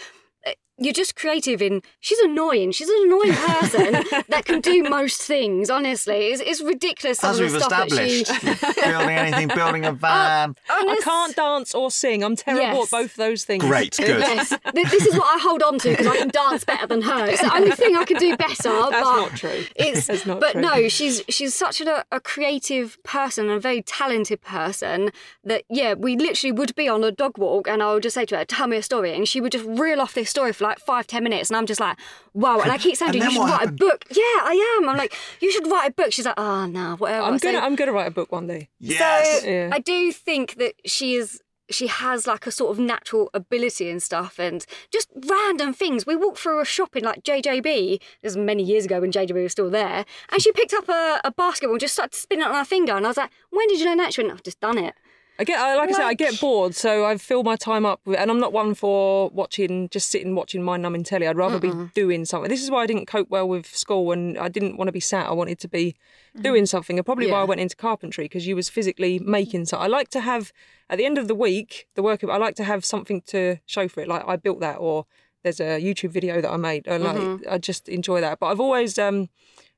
[0.79, 1.83] you're just creative in.
[2.01, 2.73] She's annoying.
[2.73, 3.93] She's an annoying person
[4.29, 5.71] that can do most things.
[5.71, 7.19] Honestly, it's, it's ridiculous.
[7.19, 8.81] Some As of we've the stuff established, that she.
[8.91, 10.57] building anything, building a uh, van.
[10.69, 12.25] I Honest- can't dance or sing.
[12.25, 12.93] I'm terrible Yes.
[12.93, 13.63] at both of those things.
[13.65, 14.09] Great, good.
[14.21, 17.27] Yes, this is what I hold on to because I can dance better than her.
[17.27, 18.63] It's the only thing I can do better.
[18.71, 19.65] That's but not true.
[19.77, 20.61] It's That's not but true.
[20.61, 25.11] no, she's she's such a, a creative person and a very talented person
[25.45, 28.25] that yeah, we literally would be on a dog walk and I would just say
[28.27, 30.64] to her, "Tell me a story," and she would just reel off this story for
[30.65, 31.99] for like five, ten minutes, and I'm just like,
[32.33, 32.61] wow.
[32.61, 33.81] And I keep saying, And to her, you should write happened?
[33.81, 34.05] a book.
[34.11, 34.89] Yeah, I am.
[34.89, 36.13] I'm like, you should write a book.
[36.13, 37.27] She's like, oh no, whatever.
[37.27, 38.69] I'm So- gonna I'm gonna write a book one day.
[38.81, 39.43] Yes.
[39.43, 39.71] so Yeah.
[39.73, 41.41] I do think that she is.
[41.71, 46.05] She has like a sort of natural ability and stuff, and just random things.
[46.07, 48.01] We walked through a shop in like JJB.
[48.23, 51.23] This was many years ago when JJB was still there, and she picked up a,
[51.25, 52.95] a basketball and just started spinning it on her finger.
[52.95, 54.95] And I was like, "When did you learn that?" She went, "I've just done it."
[55.39, 58.01] I get, I- like I said, I get bored, so I fill my time up,
[58.05, 61.27] with, and I'm not one for watching, just sitting watching mind-numbing telly.
[61.27, 62.49] I'd rather be doing something.
[62.49, 65.01] This is why I didn't cope well with school, and I didn't want to be
[65.01, 65.27] sat.
[65.27, 65.97] I wanted to be
[66.35, 66.43] mm-hmm.
[66.43, 69.85] doing something, and probably why I went into carpentry because you was physically making something.
[69.85, 70.53] I like to have
[70.89, 72.23] at the end of the week, the work.
[72.23, 74.09] of- I like to have something to show for it.
[74.09, 75.07] Like I built that, or
[75.43, 76.87] there's a YouTube video that I made.
[76.87, 77.49] And like mm-hmm.
[77.51, 78.39] I just enjoy that.
[78.39, 79.29] But I've always, um,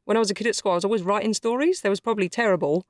[0.05, 1.81] when I was a kid at school, I was always writing stories.
[1.81, 2.87] They was probably terrible.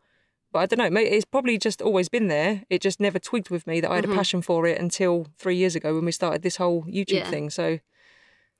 [0.56, 1.00] But I don't know.
[1.02, 2.62] It's probably just always been there.
[2.70, 4.16] It just never twigged with me that I had a mm-hmm.
[4.16, 7.28] passion for it until three years ago when we started this whole YouTube Yeah.
[7.28, 7.50] thing.
[7.50, 7.78] So,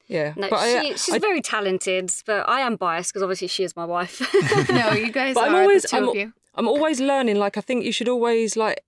[0.06, 0.34] yeah.
[0.36, 3.74] No, but I- she's I- very talented, but I am biased because obviously she is
[3.74, 4.20] my wife.
[4.68, 6.32] no, you guys But are I'm always, the 2 I'm, of you.
[6.54, 7.36] I'm always learning.
[7.36, 8.82] Like I think you should always like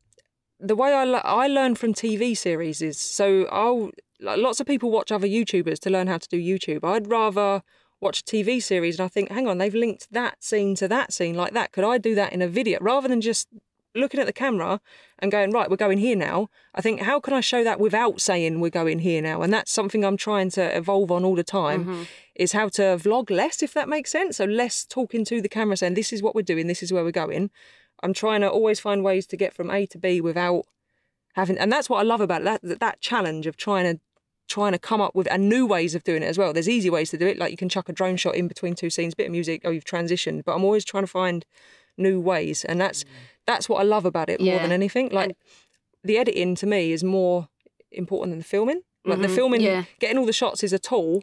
[0.60, 3.90] the way I le- I learn from TV series is so I'll
[4.20, 6.84] like, lots of people watch other YouTubers to learn how to do YouTube.
[6.84, 7.62] I'd rather
[8.00, 11.12] watch a TV series and I think, hang on, they've linked that scene to that
[11.12, 11.72] scene like that.
[11.72, 12.78] Could I do that in a video?
[12.80, 13.48] Rather than just
[13.94, 14.80] looking at the camera
[15.18, 18.20] and going right we're going here now i think how can i show that without
[18.20, 19.42] saying we're going here now?
[19.42, 22.02] And that's something i'm trying to evolve on all the time mm-hmm.
[22.34, 24.36] is how to vlog less if that makes sense.
[24.36, 27.04] So less talking to the camera saying this is what we're doing this is where
[27.04, 27.50] we're going.
[28.02, 30.64] I'm trying to always find ways to get from a to b without
[31.34, 34.00] having and that's what i love about that, that challenge of trying to
[34.48, 36.52] trying to come up with and new ways of doing it as well.
[36.52, 38.74] There's easy ways to do it like you can chuck a drone shot in between
[38.74, 40.44] two scenes bit of music oh you've transitioned.
[40.44, 41.44] But i'm always trying to find
[41.96, 43.04] new ways and that's
[43.46, 45.10] that's what i love about it more than anything.
[45.10, 45.36] Like
[46.02, 47.48] the editing to me is more
[47.92, 48.82] important than the filming.
[49.04, 49.84] Like the Mhm, filming yeah.
[50.00, 51.22] getting all the shots is a tool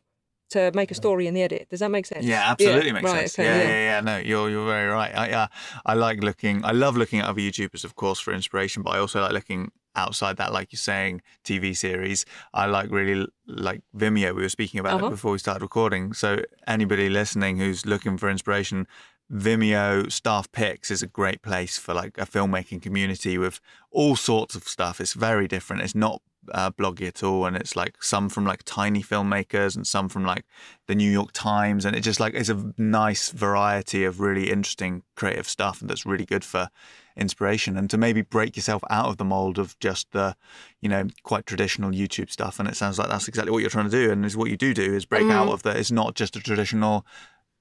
[0.50, 3.30] to make a story in the edit does that make sense Yeah, absolutely makes right,
[3.30, 3.40] sense.
[3.40, 3.70] okay, yeah, yeah.
[3.70, 5.14] yeah, yeah, No, you're you're very right.
[5.16, 5.48] I uh,
[5.86, 6.64] I like looking.
[6.64, 8.84] I love looking at other YouTubers, of course, for inspiration.
[8.84, 12.26] But I also like looking outside that, like you're saying, TV series.
[12.54, 14.36] I like really like Vimeo.
[14.36, 15.08] We were speaking about Uh-huh.
[15.08, 16.14] it before we started recording.
[16.14, 18.88] So anybody listening who's looking for inspiration.
[19.34, 23.60] Vimeo staff picks is a great place for like a filmmaking community with
[23.92, 25.02] all sorts of stuff.
[25.02, 25.82] It's very different.
[25.82, 26.22] It's not
[26.54, 30.26] uh, bloggy at all, and it's like some from like tiny filmmakers and some from
[30.26, 30.46] like
[30.88, 35.04] the New York Times, and it just like it's a nice variety of really interesting
[35.16, 36.70] creative stuff, and that's really good for
[37.18, 40.36] inspiration and to maybe break yourself out of the mold of just the,
[40.82, 42.60] you know, quite traditional YouTube stuff.
[42.60, 44.58] And it sounds like that's exactly what you're trying to do, and is what you
[44.58, 45.78] do do is break out of the.
[45.78, 47.06] It's not just a traditional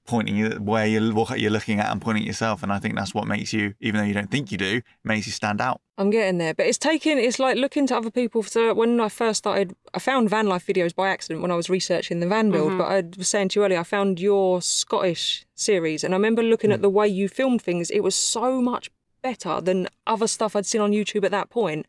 [0.06, 2.94] pointing you where you're what you're looking at and pointing at yourself, and I think
[2.96, 5.80] that's what makes you, even though you don't think you do, makes you stand out.
[5.96, 7.18] I'm getting there, but it's taking.
[7.18, 8.42] It's like looking to other people.
[8.42, 11.70] So when I first started, I found van life videos by accident when I was
[11.70, 12.70] researching the van build.
[12.70, 12.78] Mm-hmm.
[12.78, 16.42] But I was saying to you earlier, I found your Scottish series, and I remember
[16.42, 16.82] looking at mm.
[16.82, 17.90] the way you filmed things.
[17.90, 18.90] It was so much
[19.22, 21.86] better than other stuff I'd seen on YouTube at that point.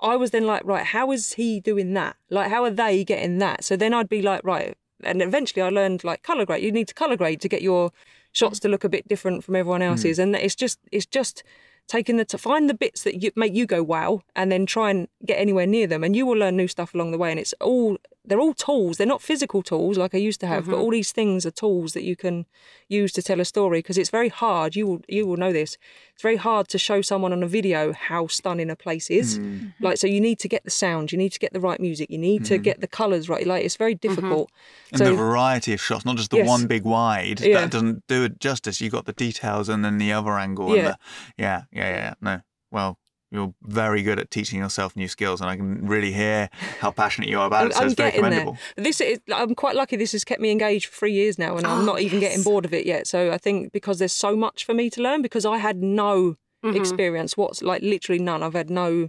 [0.00, 2.16] I was then like, right, how is he doing that?
[2.28, 3.62] Like, how are they getting that?
[3.62, 6.62] So then I'd be like, right, and eventually I learned like color grade.
[6.62, 7.92] You need to color grade to get your
[8.32, 9.88] shots to look a bit different from everyone mm.
[9.88, 11.42] else's, and it's just it's just
[11.88, 14.90] taking the to find the bits that you, make you go wow, and then try
[14.90, 17.30] and get anywhere near them, and you will learn new stuff along the way.
[17.30, 18.98] And it's all they're all tools.
[18.98, 20.80] They're not physical tools like I used to have, but mm-hmm.
[20.80, 22.46] all these things are tools that you can
[22.88, 24.76] use to tell a story because it's very hard.
[24.76, 25.76] You will you will know this.
[26.12, 29.38] It's very hard to show someone on a video how stunning a place is.
[29.38, 29.44] Mm.
[29.44, 29.84] Mm-hmm.
[29.84, 32.10] Like so, you need to get the sound, you need to get the right music,
[32.10, 32.62] you need to mm-hmm.
[32.62, 33.46] get the colours right.
[33.46, 34.50] Like it's very difficult.
[34.92, 36.48] And So the variety of shots, not just the Yes.
[36.48, 37.62] one big wide, Yeah.
[37.62, 38.80] that doesn't do it justice.
[38.80, 40.68] You got the details and then the other angle.
[40.68, 40.88] And Yeah.
[40.88, 40.98] the,
[41.38, 42.14] yeah, yeah, yeah.
[42.20, 42.40] No,
[42.70, 42.98] well,
[43.32, 46.50] you're very good at teaching yourself new skills, and I can really hear
[46.80, 47.74] how passionate you are about it.
[47.74, 48.58] So it's very commendable.
[48.76, 48.84] there.
[48.84, 49.96] This is, I'm quite lucky.
[49.96, 52.42] This has kept me engaged for three years now, and I'm Oh, not even getting
[52.42, 53.06] bored of it yet.
[53.06, 56.36] So I think because there's so much for me to learn, because I had no
[56.64, 56.76] Mm-hmm.
[56.76, 58.40] experience, what's like literally none.
[58.40, 59.08] I've had no,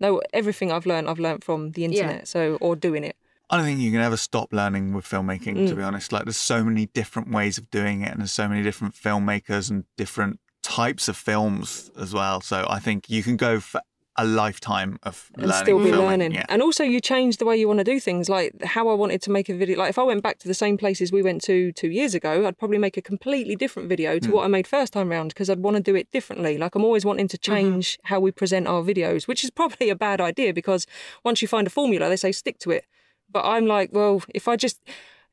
[0.00, 2.26] no everything I've learned, I've learned from the internet.
[2.28, 3.14] So or doing it.
[3.50, 5.68] I don't think you can ever stop learning with filmmaking, Mm.
[5.68, 6.12] to be honest.
[6.12, 9.68] Like, there's so many different ways of doing it, and there's so many different filmmakers
[9.70, 12.40] and different types of films as well.
[12.40, 13.80] So I think you can go for
[14.20, 16.08] a lifetime of and learning still be filming.
[16.08, 16.34] learning.
[16.34, 16.44] Yeah.
[16.48, 18.28] And also, you change the way you want to do things.
[18.28, 19.78] Like how I wanted to make a video.
[19.78, 22.46] Like if I went back to the same places we went to two years ago,
[22.46, 24.34] I'd probably make a completely different video to hmm.
[24.34, 26.58] what I made first time round because I'd want to do it differently.
[26.58, 27.54] Like I'm always wanting to mm-hmm.
[27.54, 30.84] change how we present our videos, which is probably a bad idea because
[31.24, 32.86] once you find a formula, they say stick to it.
[33.30, 34.80] But I'm like, well, if I just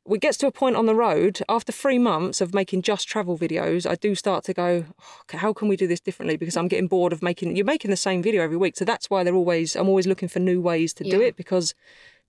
[0.08, 3.38] it gets to a point on the road after three months of making just travel
[3.38, 3.90] videos.
[3.90, 6.38] I do start to go, "Oh, how can we do this differently?
[6.38, 7.56] Because I'm getting bored of making.
[7.56, 9.76] You're making the same video every week, so that's why they're always.
[9.76, 11.74] I'm always looking for new ways to do it because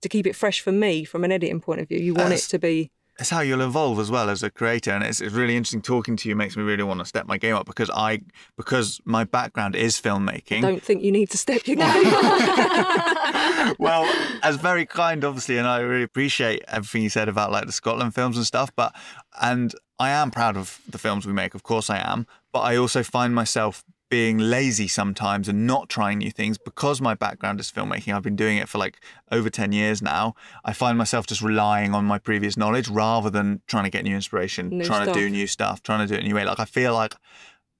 [0.01, 2.35] to keep it fresh for me from an editing point of view, you want uh,
[2.35, 2.91] it to be.
[3.19, 6.15] It's how you'll evolve as well as a creator and it's, it's really interesting talking
[6.15, 8.19] to you makes me really want to step my game up because i
[8.55, 12.05] because my background is filmmaking i Don't think you need to step your game.
[12.05, 13.75] Up.
[13.79, 14.05] Well
[14.43, 18.13] as very kind obviously and i really appreciate everything you said about like the scotland
[18.15, 18.95] films and stuff but
[19.41, 22.75] and i am proud of the films we make of course i am but i
[22.77, 26.57] also find myself being lazy sometimes and not trying new things.
[26.57, 28.99] Because my background is filmmaking i've been doing it for like
[29.31, 30.35] over 10 years now
[30.65, 34.15] i find myself just relying on my previous knowledge rather than trying to get new
[34.15, 36.45] inspiration New trying to do new stuff trying to do it a new way.
[36.45, 37.15] Like i feel like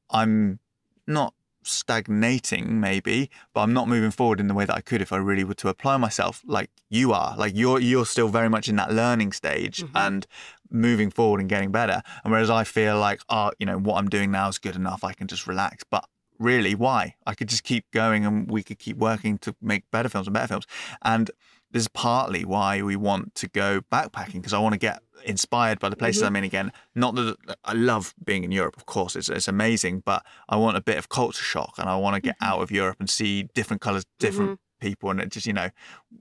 [0.09, 0.59] i'm
[1.05, 1.33] not
[1.63, 5.17] stagnating maybe but i'm not moving forward in the way that i could if i
[5.17, 7.35] really were to apply myself like you are.
[7.37, 9.97] Like you're you're still very much in that learning stage mm-hmm.
[9.97, 10.27] and
[10.69, 12.01] moving forward and getting better.
[12.23, 15.03] And whereas i feel like oh you know what i'm doing now is good enough.
[15.03, 15.83] I can just relax.
[15.89, 16.07] But
[16.39, 17.15] really why?
[17.25, 20.33] I could just keep going and we could keep working to make better films and
[20.33, 20.67] better films.
[21.01, 21.31] And
[21.71, 25.79] this is partly why we want to go backpacking because I want to get inspired
[25.79, 26.27] by the places mm-hmm.
[26.27, 26.71] I'm in again.
[26.95, 27.35] Not that
[27.65, 30.97] I love being in Europe, of course, it's, it's amazing, but I want a bit
[30.97, 32.53] of culture shock and I want to get mm-hmm.
[32.53, 34.87] out of Europe and see different colors, different mm-hmm.
[34.87, 35.69] people, and it just, you know,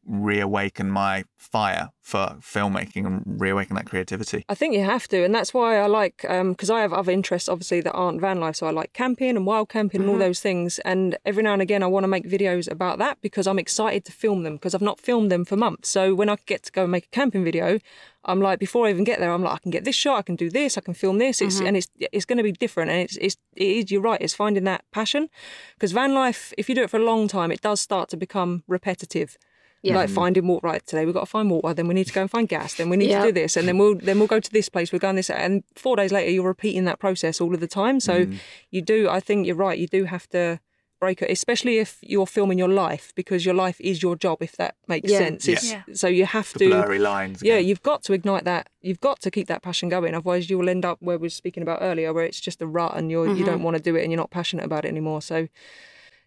[0.04, 4.44] reawaken my fire for filmmaking and reawaken that creativity.
[4.48, 7.12] I think you have to, and that's why I like um, because I have other
[7.12, 8.56] interests, obviously that aren't van life.
[8.56, 10.22] So I like camping and wild camping and all mm-hmm.
[10.22, 10.78] those things.
[10.80, 14.04] And every now and again, I want to make videos about that because I'm excited
[14.04, 15.88] to film them because I've not filmed them for months.
[15.88, 17.78] So when I get to go and make a camping video,
[18.24, 20.22] I'm like, before I even get there, I'm like, I can get this shot, I
[20.22, 21.40] can do this, I can film this.
[21.40, 21.66] It's mm-hmm.
[21.66, 23.90] and it's it's going to be different, and it's it's it is.
[23.90, 24.20] You're right.
[24.20, 25.28] It's finding that passion
[25.74, 28.16] because van life, if you do it for a long time, it does start to
[28.16, 29.38] become repetitive.
[29.82, 29.94] Yeah.
[29.94, 30.66] Like finding water.
[30.66, 31.72] Right today, we've got to find water.
[31.72, 32.74] Then we need to go and find gas.
[32.74, 33.20] Then we need Yeah.
[33.20, 34.92] to do this, and then we'll then we'll go to this place.
[34.92, 38.00] We're going this, and four days later, you're repeating that process all of the time.
[38.00, 38.38] So mm.
[38.70, 39.08] you do.
[39.08, 39.78] I think you're right.
[39.78, 40.58] You do have to
[40.98, 44.38] break it, especially if you're filming your life, because your life is your job.
[44.40, 45.18] If that makes Yeah.
[45.18, 45.46] sense.
[45.46, 45.82] It's, Yeah.
[45.92, 46.68] So you have The to.
[46.70, 47.42] blurry lines.
[47.42, 47.68] Yeah, again.
[47.68, 48.68] you've got to ignite that.
[48.80, 50.14] You've got to keep that passion going.
[50.14, 52.66] Otherwise, you will end up where we were speaking about earlier, where it's just a
[52.66, 53.44] rut and you're you mm-hmm.
[53.44, 55.20] don't want to do it and you're not passionate about it anymore.
[55.20, 55.48] So,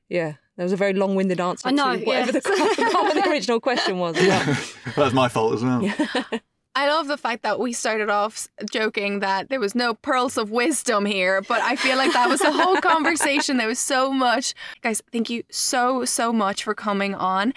[0.07, 2.39] yeah, that was a very long-winded answer I know, to whatever yeah.
[2.41, 4.21] the, what the original question was.
[4.21, 4.57] Yeah.
[4.97, 5.89] That's my fault as well.
[6.75, 10.51] I love the fact that we started off joking that there was no pearls of
[10.51, 13.55] wisdom here, but I feel like that was the whole conversation.
[13.55, 14.53] There was so much.
[14.81, 17.53] Guys, thank you so, so much for coming on.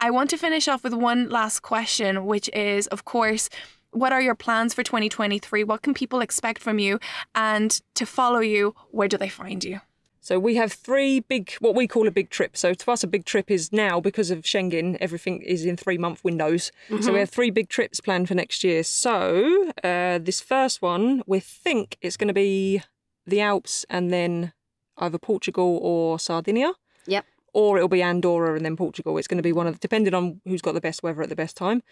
[0.00, 3.50] I want to finish off with one last question, which is, of course,
[3.90, 5.62] what are your plans for 2023?
[5.62, 7.00] What can people expect from you?
[7.34, 9.80] And to follow you, where do they find you?
[10.26, 12.56] So we have three big, what we call a big trip.
[12.56, 15.98] So to us, a big trip is now because of Schengen, everything is in three
[15.98, 16.72] month windows.
[17.00, 18.82] So we have three big trips planned for next year.
[18.82, 22.82] So uh, this first one, we think it's going to be
[23.24, 24.52] the Alps and then
[24.98, 26.72] either Portugal or Sardinia.
[27.06, 27.24] Yep.
[27.52, 29.18] Or it'll be Andorra and then Portugal.
[29.18, 31.36] It's going to be one of, depending on who's got the best weather at the
[31.36, 31.84] best time.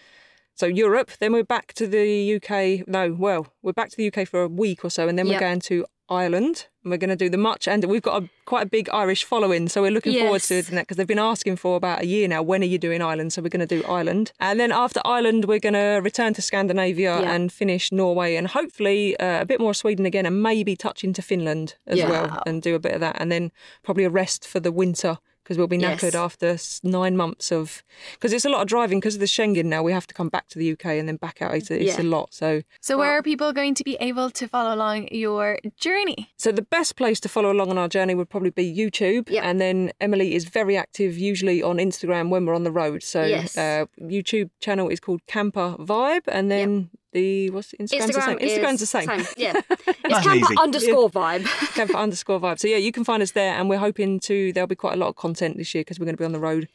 [0.56, 2.88] So Europe, then we're back to the UK.
[2.88, 5.34] No, well, we're back to the UK for a week or so, and then Yep.
[5.34, 7.66] we're going to Ireland, and we're going to do the much.
[7.66, 10.66] And we've got a quite a big Irish following, so we're looking forward to Yes.
[10.66, 12.42] doing that because they've been asking for about a year now.
[12.42, 13.32] When are you doing Ireland?
[13.32, 16.42] So we're going to do Ireland, and then after Ireland, we're going to return to
[16.42, 17.32] Scandinavia Yeah.
[17.32, 21.22] and finish Norway, and hopefully uh, a bit more Sweden again, and maybe touch into
[21.22, 22.10] Finland as Yeah.
[22.10, 23.50] well, and do a bit of that, and then
[23.82, 25.18] probably a rest for the winter.
[25.44, 26.14] Because we'll be knackered Yes.
[26.14, 27.82] after nine months of,
[28.14, 29.82] because it's a lot of driving because of the Schengen now.
[29.82, 31.54] We have to come back to the UK and then back out.
[31.54, 32.02] It's, it's Yeah.
[32.02, 32.32] a lot.
[32.32, 36.30] So So, where are people going to be able to follow along your journey?
[36.38, 39.44] So the best place to follow along on our journey would probably be YouTube, Yep.
[39.44, 43.02] and then Emily is very active usually on Instagram when we're on the road.
[43.02, 43.58] So Yes.
[43.58, 48.38] uh, YouTube channel is called Camper Vibe, and then the what's the Instagram's the same.
[48.38, 49.26] Instagram's the same.
[49.38, 49.60] Yeah.
[49.70, 51.44] It's Nice and Camper underscore vibe.
[51.74, 52.58] Camper underscore Vibe.
[52.58, 54.52] So yeah, you can find us there, and we're hoping to.
[54.52, 56.32] There'll be quite a lot of content this year because we're going to be on
[56.32, 56.68] the road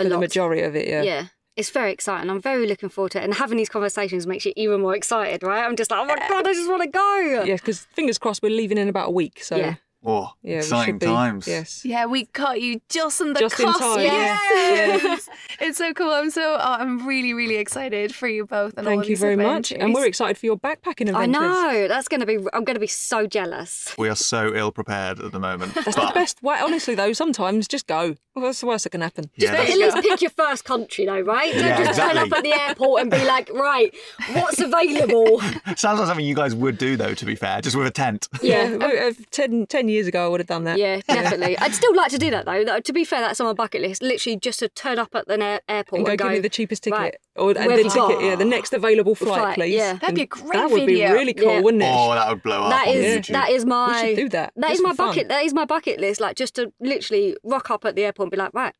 [0.00, 0.20] A for the lot.
[0.20, 0.88] majority of it.
[0.88, 1.02] Yeah.
[1.02, 1.26] Yeah.
[1.54, 2.28] It's very exciting.
[2.30, 3.24] I'm very looking forward to it.
[3.24, 5.62] And having these conversations makes you even more excited, right?
[5.64, 7.42] I'm just like, oh my God, I just want to go.
[7.44, 9.42] Yeah, because fingers crossed we're leaving in about a week.
[9.44, 9.74] So Yeah.
[10.04, 11.06] Oh, yeah, we exciting should be.
[11.06, 11.46] times.
[11.46, 11.84] Yes.
[11.84, 14.36] Yeah, we caught you just in the Just in time, yeah.
[14.50, 15.28] Yes.
[15.60, 16.10] it's so cool.
[16.10, 19.20] I'm so oh, I'm really really excited for you both and Thank of you these
[19.20, 21.36] very much, and we're excited for your backpacking adventures.
[21.36, 21.88] I know.
[21.88, 23.94] That's going to be, I'm going to be so jealous.
[23.96, 25.74] We are so ill prepared at the moment.
[25.74, 26.58] That's the best way.
[26.60, 28.16] Honestly, though, sometimes just go.
[28.34, 29.30] Well, that's the worst that can happen.
[29.36, 31.52] Yeah, But that's- at least pick your first country, though, right?
[31.52, 33.94] Don't Yeah, just turn up at the airport and be like, right,
[34.32, 35.38] what's available?
[35.76, 37.12] Sounds like something you guys would do, though.
[37.12, 38.28] To be fair, just with a tent.
[38.40, 40.78] Yeah, uh, 10, 10 years ago, I would have done that.
[40.78, 41.56] Yeah, definitely.
[41.64, 42.80] I'd still like to do that though.
[42.80, 44.02] To be fair, that's on my bucket list.
[44.02, 46.48] Literally, just to turn up at an air- airport And and, go, give me the
[46.48, 48.22] cheapest ticket, right, or and the ticket, got?
[48.22, 49.74] yeah, the next available flight, flight, please.
[49.74, 49.94] yeah.
[49.94, 51.08] That'd be a great That would video.
[51.08, 51.60] be really cool, Yeah.
[51.60, 51.90] wouldn't it?
[51.92, 52.70] Oh, that would blow up.
[52.70, 53.32] That on is YouTube.
[53.32, 54.02] that is my.
[54.02, 54.52] we should do that.
[54.56, 55.08] That just is my for fun.
[55.08, 55.28] bucket.
[55.28, 56.20] That is my bucket list.
[56.20, 58.74] Like just to literally rock up at the airport and be like, right,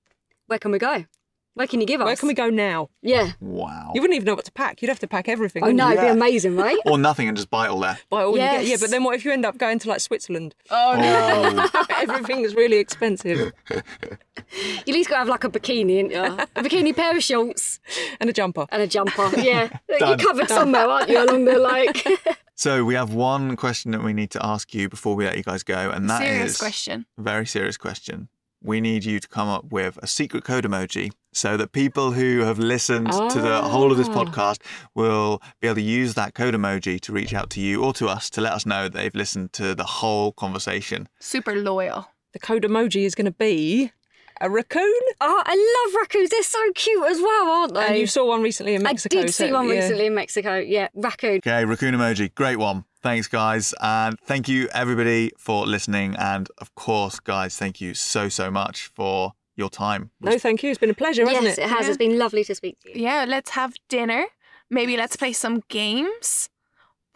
[0.46, 1.04] where can we go?
[1.54, 2.06] Where can you give us?
[2.06, 2.88] Where can we go now?
[3.02, 3.32] Yeah.
[3.40, 3.92] Wow.
[3.94, 4.80] You wouldn't even know what to pack.
[4.80, 5.62] You'd have to pack everything.
[5.62, 5.92] Oh wouldn't know, you?
[5.98, 6.78] it'd be amazing, right?
[6.86, 7.98] Or nothing and just buy it all there.
[8.08, 8.64] Buy all you get.
[8.64, 10.54] Yeah, but then what if you end up going to like Switzerland?
[10.70, 11.68] Oh no.
[11.74, 13.52] Oh, Everything's really expensive.
[14.54, 16.22] You at least got to have like a bikini, ain't you?
[16.22, 17.80] a bikini pair of shorts
[18.20, 18.66] And a jumper.
[18.70, 19.30] and a jumper.
[19.38, 19.68] Yeah.
[19.88, 20.18] You're Done.
[20.18, 22.06] covered somewhere, aren't you, along the like.
[22.54, 25.42] so we have one question that we need to ask you before we let you
[25.42, 27.06] guys go, and that is Serious question.
[27.18, 28.28] very serious question.
[28.62, 32.40] We need you to come up with a secret code emoji so that people who
[32.40, 34.14] have listened to the whole of this Ah.
[34.24, 34.60] podcast
[34.94, 38.08] will be able to use that code emoji to reach out to you or to
[38.08, 41.08] us to let us know they've listened to the whole conversation.
[41.20, 42.08] Super loyal.
[42.32, 43.92] The code emoji is going to be
[44.40, 45.00] a raccoon.
[45.20, 46.30] Oh, I love raccoons.
[46.30, 47.86] They're so cute as well, aren't they?
[47.86, 49.18] And you saw one recently in Mexico.
[49.18, 49.74] I did see so, one yeah.
[49.74, 50.58] recently in Mexico.
[50.58, 51.36] Yeah, raccoon.
[51.38, 52.84] Okay, raccoon emoji, great one.
[53.02, 53.74] Thanks, guys.
[53.80, 56.14] And thank you, everybody, for listening.
[56.16, 60.10] And of course, guys, thank you so, so much for your time.
[60.20, 60.70] No, thank you.
[60.70, 61.62] It's been a pleasure, hasn't Yes, it?
[61.62, 61.82] it has.
[61.84, 61.88] Yeah.
[61.88, 63.02] It's been lovely to speak to you.
[63.04, 64.24] Yeah, let's have dinner.
[64.70, 66.48] Maybe let's play some games.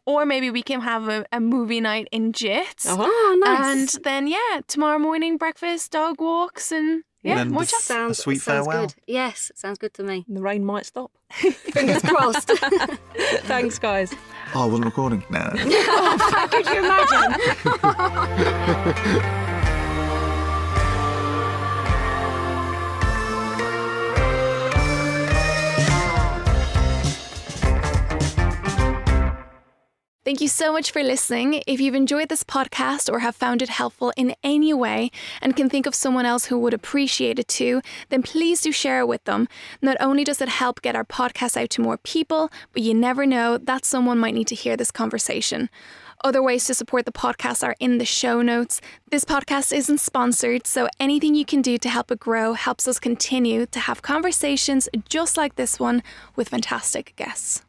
[0.04, 2.86] Or maybe we can have a, a movie night in Jits.
[2.86, 3.02] Uh-huh.
[3.04, 3.94] Oh, nice.
[3.96, 7.80] And then, yeah, tomorrow morning, breakfast, dog walks, and yeah, then more the chat.
[7.80, 8.86] sounds, a sweet sounds farewell.
[8.86, 8.94] good.
[9.08, 10.24] Yes, it sounds good to me.
[10.28, 11.10] And the rain might stop.
[11.32, 12.48] Fingers crossed.
[13.48, 14.14] Thanks, guys.
[14.54, 15.24] Oh, I wasn't recording.
[15.28, 16.46] No, no, no.
[16.50, 17.32] Could you imagine?
[30.26, 31.62] Thank you so much for listening.
[31.68, 35.70] If you've enjoyed this podcast or have found it helpful in any way and can
[35.70, 39.22] think of someone else who would appreciate it too, then please do share it with
[39.22, 39.46] them.
[39.80, 43.24] Not only does it help get our podcast out to more people, but you never
[43.24, 45.70] know that someone might need to hear this conversation.
[46.24, 48.80] Other ways to support the podcast are in the show notes.
[49.08, 52.98] This podcast isn't sponsored, so anything you can do to help it grow helps us
[52.98, 56.02] continue to have conversations just like this one
[56.34, 57.62] with fantastic guests.